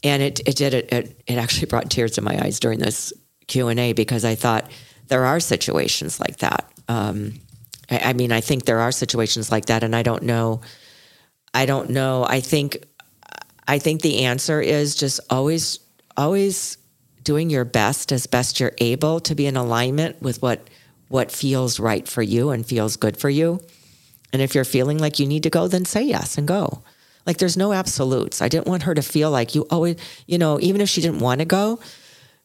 And 0.02 0.22
it, 0.22 0.40
it 0.46 0.56
did 0.56 0.74
it, 0.74 0.92
it 0.92 1.22
it 1.26 1.34
actually 1.36 1.66
brought 1.72 1.90
tears 1.90 2.12
to 2.12 2.22
my 2.22 2.42
eyes 2.42 2.58
during 2.58 2.78
this 2.78 3.12
Q&A 3.46 3.92
because 3.92 4.24
I 4.24 4.34
thought 4.34 4.68
there 5.08 5.24
are 5.24 5.40
situations 5.40 6.20
like 6.20 6.38
that. 6.38 6.70
Um, 6.88 7.34
I, 7.90 7.98
I 7.98 8.12
mean, 8.12 8.32
I 8.32 8.40
think 8.40 8.64
there 8.64 8.80
are 8.80 8.92
situations 8.92 9.50
like 9.50 9.66
that 9.66 9.82
and 9.82 9.94
I 9.94 10.02
don't 10.02 10.22
know 10.22 10.60
I 11.56 11.64
don't 11.64 11.88
know. 11.88 12.22
I 12.22 12.40
think 12.40 12.84
I 13.66 13.78
think 13.78 14.02
the 14.02 14.24
answer 14.24 14.60
is 14.60 14.94
just 14.94 15.20
always 15.30 15.78
always 16.14 16.76
doing 17.24 17.48
your 17.48 17.64
best 17.64 18.12
as 18.12 18.26
best 18.26 18.60
you're 18.60 18.74
able 18.76 19.20
to 19.20 19.34
be 19.34 19.46
in 19.46 19.56
alignment 19.56 20.20
with 20.20 20.42
what 20.42 20.68
what 21.08 21.32
feels 21.32 21.80
right 21.80 22.06
for 22.06 22.22
you 22.22 22.50
and 22.50 22.66
feels 22.66 22.98
good 22.98 23.16
for 23.16 23.30
you. 23.30 23.58
And 24.34 24.42
if 24.42 24.54
you're 24.54 24.64
feeling 24.64 24.98
like 24.98 25.18
you 25.18 25.26
need 25.26 25.44
to 25.44 25.50
go, 25.50 25.66
then 25.66 25.86
say 25.86 26.02
yes 26.02 26.36
and 26.36 26.46
go. 26.46 26.82
Like 27.24 27.38
there's 27.38 27.56
no 27.56 27.72
absolutes. 27.72 28.42
I 28.42 28.48
didn't 28.48 28.66
want 28.66 28.82
her 28.82 28.94
to 28.94 29.02
feel 29.02 29.30
like 29.30 29.54
you 29.54 29.66
always, 29.70 29.96
you 30.26 30.36
know, 30.36 30.60
even 30.60 30.82
if 30.82 30.90
she 30.90 31.00
didn't 31.00 31.20
want 31.20 31.38
to 31.38 31.46
go, 31.46 31.80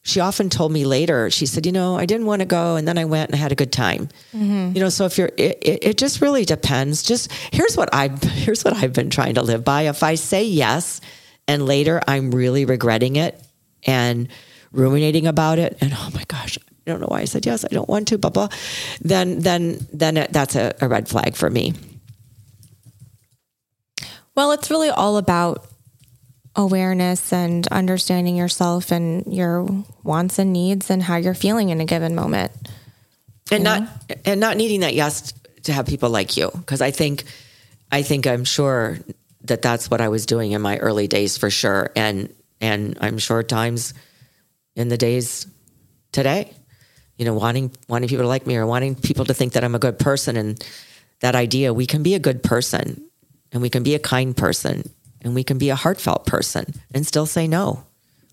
she 0.04 0.18
often 0.18 0.50
told 0.50 0.72
me 0.72 0.84
later, 0.84 1.30
she 1.30 1.46
said, 1.46 1.64
you 1.64 1.70
know, 1.70 1.96
I 1.96 2.06
didn't 2.06 2.26
want 2.26 2.40
to 2.40 2.46
go 2.46 2.74
and 2.74 2.88
then 2.88 2.98
I 2.98 3.04
went 3.04 3.30
and 3.30 3.36
I 3.36 3.38
had 3.38 3.52
a 3.52 3.54
good 3.54 3.70
time. 3.72 4.08
Mm-hmm. 4.34 4.72
You 4.74 4.80
know, 4.80 4.88
so 4.88 5.04
if 5.04 5.16
you're, 5.16 5.30
it, 5.36 5.58
it, 5.62 5.84
it 5.84 5.98
just 5.98 6.20
really 6.20 6.44
depends. 6.44 7.04
Just 7.04 7.30
here's 7.52 7.76
what 7.76 7.88
I, 7.92 8.08
here's 8.22 8.64
what 8.64 8.74
I've 8.74 8.92
been 8.92 9.10
trying 9.10 9.34
to 9.36 9.42
live 9.42 9.64
by. 9.64 9.82
If 9.82 10.02
I 10.02 10.16
say 10.16 10.44
yes 10.44 11.00
and 11.46 11.66
later 11.66 12.00
I'm 12.08 12.32
really 12.32 12.64
regretting 12.64 13.14
it 13.14 13.40
and 13.84 14.28
ruminating 14.72 15.28
about 15.28 15.60
it 15.60 15.78
and 15.80 15.92
oh 15.94 16.10
my 16.12 16.24
gosh, 16.26 16.58
I 16.58 16.90
don't 16.90 17.00
know 17.00 17.06
why 17.08 17.20
I 17.20 17.26
said 17.26 17.46
yes, 17.46 17.64
I 17.64 17.68
don't 17.68 17.88
want 17.88 18.08
to, 18.08 18.18
blah, 18.18 18.30
blah, 18.30 18.48
then, 19.00 19.38
then, 19.38 19.86
then 19.92 20.16
it, 20.16 20.32
that's 20.32 20.56
a, 20.56 20.74
a 20.80 20.88
red 20.88 21.08
flag 21.08 21.36
for 21.36 21.48
me. 21.48 21.74
Well, 24.34 24.50
it's 24.50 24.68
really 24.68 24.88
all 24.88 25.16
about 25.16 25.66
awareness 26.54 27.32
and 27.32 27.66
understanding 27.68 28.36
yourself 28.36 28.92
and 28.92 29.32
your 29.32 29.66
wants 30.02 30.38
and 30.38 30.52
needs 30.52 30.90
and 30.90 31.02
how 31.02 31.16
you're 31.16 31.34
feeling 31.34 31.70
in 31.70 31.80
a 31.80 31.84
given 31.84 32.14
moment. 32.14 32.52
and 33.50 33.64
not 33.64 33.88
and 34.24 34.40
not 34.40 34.56
needing 34.56 34.80
that 34.80 34.94
yes 34.94 35.32
to 35.64 35.72
have 35.72 35.86
people 35.86 36.10
like 36.10 36.36
you 36.36 36.50
because 36.52 36.80
I 36.80 36.90
think 36.90 37.24
I 37.90 38.02
think 38.02 38.26
I'm 38.26 38.44
sure 38.44 38.98
that 39.44 39.62
that's 39.62 39.90
what 39.90 40.00
I 40.00 40.08
was 40.08 40.26
doing 40.26 40.52
in 40.52 40.62
my 40.62 40.78
early 40.78 41.08
days 41.08 41.36
for 41.36 41.50
sure. 41.50 41.90
And 41.96 42.32
and 42.60 42.96
I'm 43.00 43.18
sure 43.18 43.42
times 43.42 43.94
in 44.76 44.88
the 44.88 44.96
days 44.96 45.46
today 46.12 46.52
you 47.22 47.24
know 47.24 47.34
wanting 47.34 47.70
wanting 47.88 48.08
people 48.08 48.24
to 48.24 48.28
like 48.28 48.46
me 48.46 48.56
or 48.56 48.66
wanting 48.66 48.94
people 48.94 49.24
to 49.24 49.34
think 49.34 49.52
that 49.52 49.64
I'm 49.64 49.74
a 49.74 49.78
good 49.78 49.98
person 49.98 50.36
and 50.36 50.66
that 51.20 51.34
idea 51.34 51.72
we 51.72 51.86
can 51.86 52.02
be 52.02 52.14
a 52.14 52.18
good 52.18 52.42
person 52.42 53.00
and 53.52 53.62
we 53.62 53.70
can 53.70 53.82
be 53.82 53.94
a 53.94 53.98
kind 53.98 54.36
person 54.36 54.90
and 55.22 55.34
we 55.34 55.44
can 55.44 55.58
be 55.58 55.70
a 55.70 55.76
heartfelt 55.76 56.26
person 56.26 56.74
and 56.94 57.06
still 57.06 57.26
say 57.26 57.48
no 57.48 57.84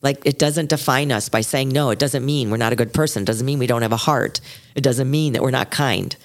like 0.02 0.26
it 0.26 0.40
doesn't 0.40 0.70
define 0.70 1.12
us 1.12 1.30
by 1.30 1.42
saying 1.42 1.70
no. 1.70 1.90
It 1.90 2.00
doesn't 2.00 2.26
mean 2.26 2.50
we're 2.50 2.58
not 2.58 2.74
a 2.74 2.78
good 2.78 2.94
person. 2.94 3.24
It 3.24 3.26
doesn't 3.26 3.46
mean 3.46 3.60
we 3.60 3.68
don't 3.68 3.82
have 3.82 3.92
a 3.92 3.98
heart. 3.98 4.40
It 4.76 4.82
doesn't 4.82 5.10
mean 5.10 5.34
that 5.34 5.42
we're 5.42 5.52
not 5.52 5.72
kind. 5.72 6.16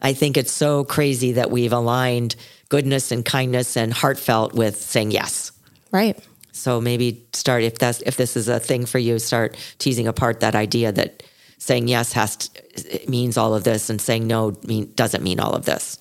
I 0.00 0.12
think 0.12 0.36
it's 0.36 0.52
so 0.52 0.84
crazy 0.84 1.32
that 1.32 1.50
we've 1.50 1.72
aligned 1.72 2.36
goodness 2.68 3.10
and 3.10 3.24
kindness 3.24 3.76
and 3.76 3.92
heartfelt 3.92 4.54
with 4.54 4.76
saying 4.76 5.10
yes. 5.10 5.50
Right. 5.90 6.16
So 6.52 6.80
maybe 6.80 7.26
start 7.32 7.64
if 7.64 7.78
that's 7.78 8.00
if 8.02 8.16
this 8.16 8.36
is 8.36 8.48
a 8.48 8.60
thing 8.60 8.86
for 8.86 8.98
you, 8.98 9.18
start 9.18 9.56
teasing 9.78 10.06
apart 10.06 10.40
that 10.40 10.54
idea 10.54 10.92
that 10.92 11.24
saying 11.58 11.88
yes 11.88 12.12
has 12.12 12.36
to, 12.36 13.10
means 13.10 13.36
all 13.36 13.54
of 13.54 13.64
this 13.64 13.90
and 13.90 14.00
saying 14.00 14.26
no 14.28 14.56
mean, 14.64 14.92
doesn't 14.94 15.24
mean 15.24 15.40
all 15.40 15.54
of 15.54 15.64
this. 15.64 15.98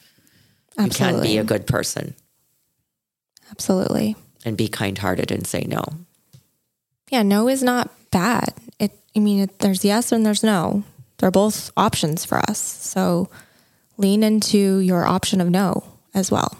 You 0.80 0.89
can 0.89 1.24
be 1.24 1.39
a 1.39 1.43
good 1.43 1.66
person 1.66 2.14
Absolutely. 3.52 4.16
and 4.45 4.56
be 4.58 4.68
kind-hearted 4.68 5.32
and 5.32 5.45
say 5.48 5.66
no. 5.68 5.84
Yeah, 7.10 7.24
no 7.24 7.48
is 7.48 7.64
not 7.64 7.89
bad. 8.12 8.54
It 8.80 8.91
I 9.16 9.20
mean, 9.20 9.39
it, 9.43 9.60
there's 9.60 9.84
yes 9.86 10.12
and 10.12 10.26
there's 10.26 10.43
no. 10.43 10.84
They're 11.18 11.32
both 11.32 11.72
options 11.76 12.24
for 12.26 12.38
us. 12.50 12.60
So 12.60 13.30
lean 13.98 14.22
into 14.24 14.80
your 14.80 15.06
option 15.06 15.41
of 15.41 15.50
no 15.50 15.84
as 16.14 16.30
well. 16.32 16.58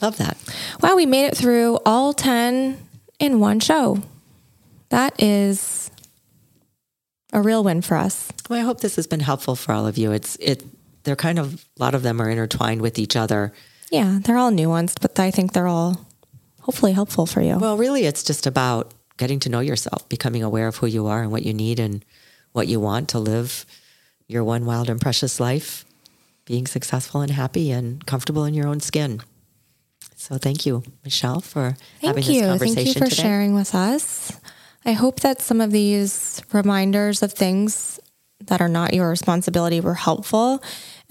Love 0.00 0.16
that. 0.18 0.36
Wow, 0.80 0.96
we 0.96 1.06
made 1.06 1.26
it 1.26 1.36
through 1.36 1.78
all 1.86 2.12
10 2.12 2.78
in 3.18 3.40
one 3.40 3.60
show. 3.60 4.02
That 4.90 5.20
is 5.22 5.90
a 7.32 7.40
real 7.40 7.64
win 7.64 7.82
for 7.82 7.96
us. 7.96 8.30
Well, 8.48 8.58
I 8.60 8.62
hope 8.62 8.80
this 8.80 8.96
has 8.96 9.06
been 9.06 9.20
helpful 9.20 9.56
for 9.56 9.72
all 9.72 9.86
of 9.86 9.96
you. 9.98 10.12
It's 10.12 10.36
it. 10.36 10.62
They're 11.04 11.16
kind 11.16 11.38
of 11.38 11.64
a 11.78 11.82
lot 11.82 11.94
of 11.94 12.02
them 12.02 12.20
are 12.20 12.28
intertwined 12.30 12.82
with 12.82 12.98
each 12.98 13.16
other. 13.16 13.52
Yeah, 13.92 14.18
they're 14.22 14.38
all 14.38 14.50
nuanced, 14.50 15.00
but 15.02 15.20
I 15.20 15.30
think 15.30 15.52
they're 15.52 15.68
all 15.68 16.06
hopefully 16.62 16.92
helpful 16.92 17.26
for 17.26 17.42
you. 17.42 17.58
Well, 17.58 17.76
really, 17.76 18.06
it's 18.06 18.22
just 18.22 18.46
about 18.46 18.94
getting 19.18 19.38
to 19.40 19.50
know 19.50 19.60
yourself, 19.60 20.08
becoming 20.08 20.42
aware 20.42 20.66
of 20.66 20.76
who 20.76 20.86
you 20.86 21.06
are 21.06 21.22
and 21.22 21.30
what 21.30 21.42
you 21.42 21.52
need 21.52 21.78
and 21.78 22.02
what 22.52 22.68
you 22.68 22.80
want 22.80 23.10
to 23.10 23.18
live 23.18 23.66
your 24.28 24.42
one 24.44 24.64
wild 24.64 24.88
and 24.88 24.98
precious 24.98 25.38
life, 25.38 25.84
being 26.46 26.66
successful 26.66 27.20
and 27.20 27.32
happy 27.32 27.70
and 27.70 28.06
comfortable 28.06 28.44
in 28.46 28.54
your 28.54 28.66
own 28.66 28.80
skin. 28.80 29.20
So, 30.16 30.38
thank 30.38 30.64
you, 30.64 30.82
Michelle, 31.04 31.40
for 31.40 31.76
having 32.00 32.22
Thank 32.22 32.26
this 32.26 32.36
you. 32.36 32.42
conversation 32.42 32.74
Thank 32.76 32.86
you 32.86 32.92
for 32.94 33.10
today. 33.10 33.22
sharing 33.22 33.54
with 33.54 33.74
us. 33.74 34.32
I 34.86 34.92
hope 34.92 35.20
that 35.20 35.42
some 35.42 35.60
of 35.60 35.70
these 35.70 36.42
reminders 36.52 37.22
of 37.22 37.34
things 37.34 38.00
that 38.46 38.62
are 38.62 38.68
not 38.68 38.94
your 38.94 39.10
responsibility 39.10 39.80
were 39.80 39.94
helpful. 39.94 40.62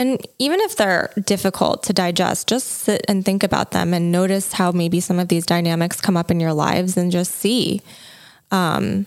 And 0.02 0.20
even 0.40 0.60
if 0.62 0.78
they're 0.78 1.14
difficult 1.28 1.84
to 1.84 1.94
digest, 1.94 2.50
just 2.50 2.66
sit 2.66 3.06
and 3.08 3.24
think 3.24 3.44
about 3.44 3.70
them 3.70 3.94
and 3.94 4.12
notice 4.12 4.54
how 4.54 4.72
maybe 4.72 5.00
some 5.00 5.20
of 5.20 5.28
these 5.28 5.46
dynamics 5.46 6.02
come 6.02 6.18
up 6.18 6.32
in 6.32 6.40
your 6.40 6.54
lives 6.54 6.98
and 6.98 7.12
just 7.12 7.36
see 7.36 7.84
um, 8.50 9.06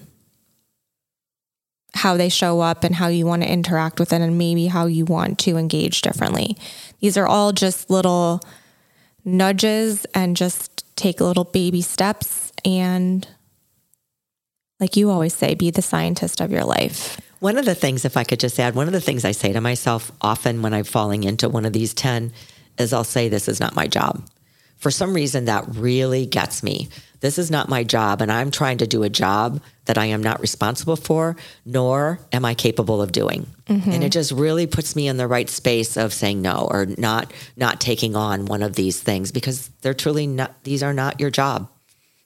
how 1.94 2.16
they 2.16 2.28
show 2.28 2.60
up 2.60 2.84
and 2.84 2.94
how 2.94 3.08
you 3.08 3.26
want 3.26 3.42
to 3.42 3.50
interact 3.50 3.98
with 3.98 4.12
it 4.12 4.20
and 4.20 4.38
maybe 4.38 4.68
how 4.68 4.86
you 4.86 5.04
want 5.04 5.40
to 5.40 5.56
engage 5.56 6.00
differently. 6.00 6.56
These 7.00 7.16
are 7.16 7.26
all 7.26 7.50
just 7.50 7.90
little 7.90 8.40
nudges 9.24 10.06
and 10.14 10.36
just 10.36 10.86
take 10.94 11.20
little 11.20 11.42
baby 11.42 11.82
steps 11.82 12.52
and 12.64 13.26
like 14.78 14.96
you 14.96 15.10
always 15.10 15.34
say, 15.34 15.56
be 15.56 15.72
the 15.72 15.82
scientist 15.82 16.40
of 16.40 16.52
your 16.52 16.64
life. 16.64 17.20
One 17.40 17.58
of 17.58 17.64
the 17.64 17.74
things, 17.74 18.04
if 18.04 18.16
I 18.16 18.24
could 18.24 18.40
just 18.40 18.58
add, 18.58 18.74
one 18.74 18.86
of 18.86 18.92
the 18.92 19.00
things 19.00 19.24
I 19.24 19.32
say 19.32 19.52
to 19.52 19.60
myself 19.60 20.12
often 20.20 20.62
when 20.62 20.74
I'm 20.74 20.84
falling 20.84 21.24
into 21.24 21.48
one 21.48 21.64
of 21.64 21.72
these 21.72 21.94
10 21.94 22.32
is 22.78 22.92
I'll 22.92 23.04
say, 23.04 23.28
This 23.28 23.48
is 23.48 23.60
not 23.60 23.76
my 23.76 23.86
job. 23.86 24.26
For 24.78 24.90
some 24.90 25.14
reason, 25.14 25.46
that 25.46 25.64
really 25.76 26.26
gets 26.26 26.62
me. 26.62 26.88
This 27.20 27.38
is 27.38 27.50
not 27.50 27.70
my 27.70 27.84
job, 27.84 28.20
and 28.20 28.30
I'm 28.30 28.50
trying 28.50 28.78
to 28.78 28.86
do 28.86 29.02
a 29.02 29.08
job 29.08 29.62
that 29.86 29.96
I 29.96 30.06
am 30.06 30.22
not 30.22 30.40
responsible 30.40 30.96
for, 30.96 31.36
nor 31.64 32.18
am 32.32 32.44
I 32.44 32.52
capable 32.52 33.00
of 33.00 33.12
doing. 33.12 33.46
Mm-hmm. 33.66 33.90
And 33.90 34.04
it 34.04 34.12
just 34.12 34.30
really 34.30 34.66
puts 34.66 34.94
me 34.94 35.08
in 35.08 35.16
the 35.16 35.26
right 35.26 35.48
space 35.48 35.96
of 35.96 36.12
saying 36.12 36.42
no 36.42 36.68
or 36.70 36.84
not 36.98 37.32
not 37.56 37.80
taking 37.80 38.14
on 38.14 38.44
one 38.44 38.62
of 38.62 38.74
these 38.74 39.00
things 39.00 39.32
because 39.32 39.68
they're 39.80 39.94
truly 39.94 40.26
not 40.26 40.62
these 40.64 40.82
are 40.82 40.92
not 40.92 41.18
your 41.18 41.30
job. 41.30 41.70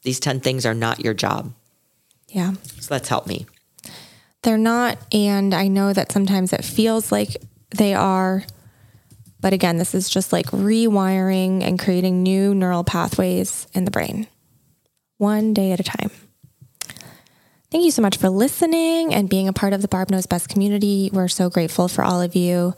These 0.03 0.19
10 0.19 0.41
things 0.41 0.67
are 0.67 0.75
not 0.75 0.99
your 0.99 1.15
job. 1.15 1.53
Yeah. 2.29 2.55
So 2.81 2.93
let's 2.93 3.09
help 3.09 3.29
me. 3.29 3.47
They're 4.49 4.57
not. 4.57 4.97
And 5.13 5.53
I 5.53 5.69
know 5.69 5.93
that 5.93 6.11
sometimes 6.11 6.55
it 6.55 6.65
feels 6.65 7.13
like 7.13 7.37
they 7.77 7.93
are. 7.93 8.43
But 9.43 9.53
again, 9.53 9.77
this 9.77 9.95
is 9.95 10.09
just 10.09 10.33
like 10.33 10.47
rewiring 10.47 11.63
and 11.63 11.79
creating 11.79 12.23
new 12.23 12.55
neural 12.55 12.83
pathways 12.83 13.67
in 13.75 13.85
the 13.85 13.91
brain, 13.91 14.27
one 15.19 15.53
day 15.53 15.73
at 15.73 15.81
a 15.81 15.83
time. 15.83 16.11
Thank 17.71 17.85
you 17.85 17.91
so 17.91 18.01
much 18.01 18.17
for 18.17 18.31
listening 18.31 19.13
and 19.13 19.29
being 19.29 19.49
a 19.49 19.53
part 19.53 19.75
of 19.75 19.83
the 19.83 19.89
Barb 19.89 20.09
Knows 20.09 20.25
Best 20.25 20.49
community. 20.49 21.11
We're 21.13 21.29
so 21.29 21.51
grateful 21.51 21.87
for 21.87 22.03
all 22.03 22.23
of 22.23 22.35
you. 22.35 22.75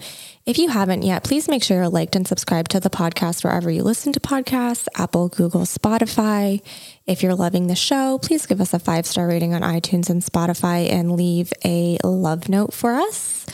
If 0.46 0.56
you 0.56 0.70
haven't 0.70 1.02
yet, 1.02 1.22
please 1.22 1.48
make 1.48 1.62
sure 1.62 1.76
you're 1.76 1.88
liked 1.90 2.16
and 2.16 2.26
subscribed 2.26 2.70
to 2.70 2.80
the 2.80 2.88
podcast 2.88 3.44
wherever 3.44 3.70
you 3.70 3.82
listen 3.82 4.12
to 4.14 4.20
podcasts 4.20 4.88
Apple, 4.96 5.28
Google, 5.28 5.62
Spotify. 5.62 6.62
If 7.06 7.22
you're 7.22 7.34
loving 7.34 7.66
the 7.66 7.76
show, 7.76 8.18
please 8.18 8.46
give 8.46 8.60
us 8.60 8.72
a 8.72 8.78
five 8.78 9.06
star 9.06 9.28
rating 9.28 9.52
on 9.52 9.60
iTunes 9.60 10.08
and 10.08 10.22
Spotify 10.22 10.90
and 10.90 11.12
leave 11.12 11.52
a 11.62 11.98
love 12.02 12.48
note 12.48 12.72
for 12.72 12.94
us. 12.94 13.46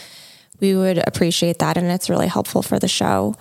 We 0.61 0.77
would 0.77 0.99
appreciate 0.99 1.59
that, 1.59 1.77
and 1.77 1.89
it's 1.89 2.09
really 2.09 2.29
helpful 2.29 2.63
for 2.63 2.79
the 2.79 2.89
show. 2.89 3.35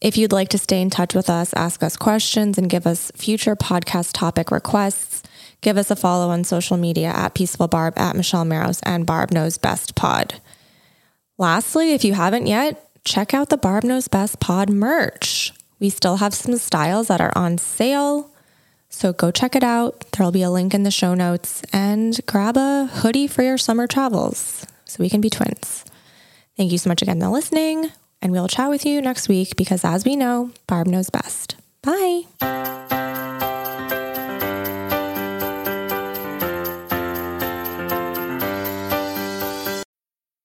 If 0.00 0.16
you'd 0.16 0.32
like 0.32 0.50
to 0.50 0.58
stay 0.58 0.80
in 0.80 0.88
touch 0.88 1.12
with 1.12 1.28
us, 1.28 1.52
ask 1.54 1.82
us 1.82 1.96
questions, 1.96 2.56
and 2.56 2.70
give 2.70 2.86
us 2.86 3.10
future 3.16 3.56
podcast 3.56 4.12
topic 4.12 4.52
requests, 4.52 5.24
give 5.60 5.76
us 5.76 5.90
a 5.90 5.96
follow 5.96 6.28
on 6.28 6.44
social 6.44 6.76
media 6.76 7.08
at 7.08 7.34
Peaceful 7.34 7.66
Barb, 7.66 7.94
at 7.98 8.14
Michelle 8.14 8.44
Maros, 8.44 8.80
and 8.84 9.06
Barb 9.06 9.32
Knows 9.32 9.58
Best 9.58 9.96
Pod. 9.96 10.40
Lastly, 11.38 11.92
if 11.92 12.04
you 12.04 12.14
haven't 12.14 12.46
yet, 12.46 12.88
check 13.04 13.34
out 13.34 13.50
the 13.50 13.58
Barb 13.58 13.84
Knows 13.84 14.08
Best 14.08 14.40
Pod 14.40 14.70
merch. 14.70 15.52
We 15.78 15.90
still 15.90 16.16
have 16.16 16.34
some 16.34 16.56
styles 16.56 17.08
that 17.08 17.20
are 17.20 17.32
on 17.36 17.58
sale. 17.58 18.30
So 18.88 19.12
go 19.12 19.30
check 19.30 19.54
it 19.54 19.62
out. 19.62 20.06
There'll 20.12 20.32
be 20.32 20.42
a 20.42 20.50
link 20.50 20.72
in 20.72 20.84
the 20.84 20.90
show 20.90 21.14
notes 21.14 21.62
and 21.72 22.18
grab 22.26 22.56
a 22.56 22.86
hoodie 22.86 23.26
for 23.26 23.42
your 23.42 23.58
summer 23.58 23.86
travels 23.86 24.66
so 24.86 24.96
we 25.02 25.10
can 25.10 25.20
be 25.20 25.28
twins. 25.28 25.84
Thank 26.56 26.72
you 26.72 26.78
so 26.78 26.88
much 26.88 27.02
again 27.02 27.20
for 27.20 27.28
listening, 27.28 27.90
and 28.22 28.32
we'll 28.32 28.48
chat 28.48 28.70
with 28.70 28.86
you 28.86 29.02
next 29.02 29.28
week 29.28 29.56
because 29.56 29.84
as 29.84 30.06
we 30.06 30.16
know, 30.16 30.52
Barb 30.66 30.86
knows 30.86 31.10
best. 31.10 31.56
Bye. 31.82 33.25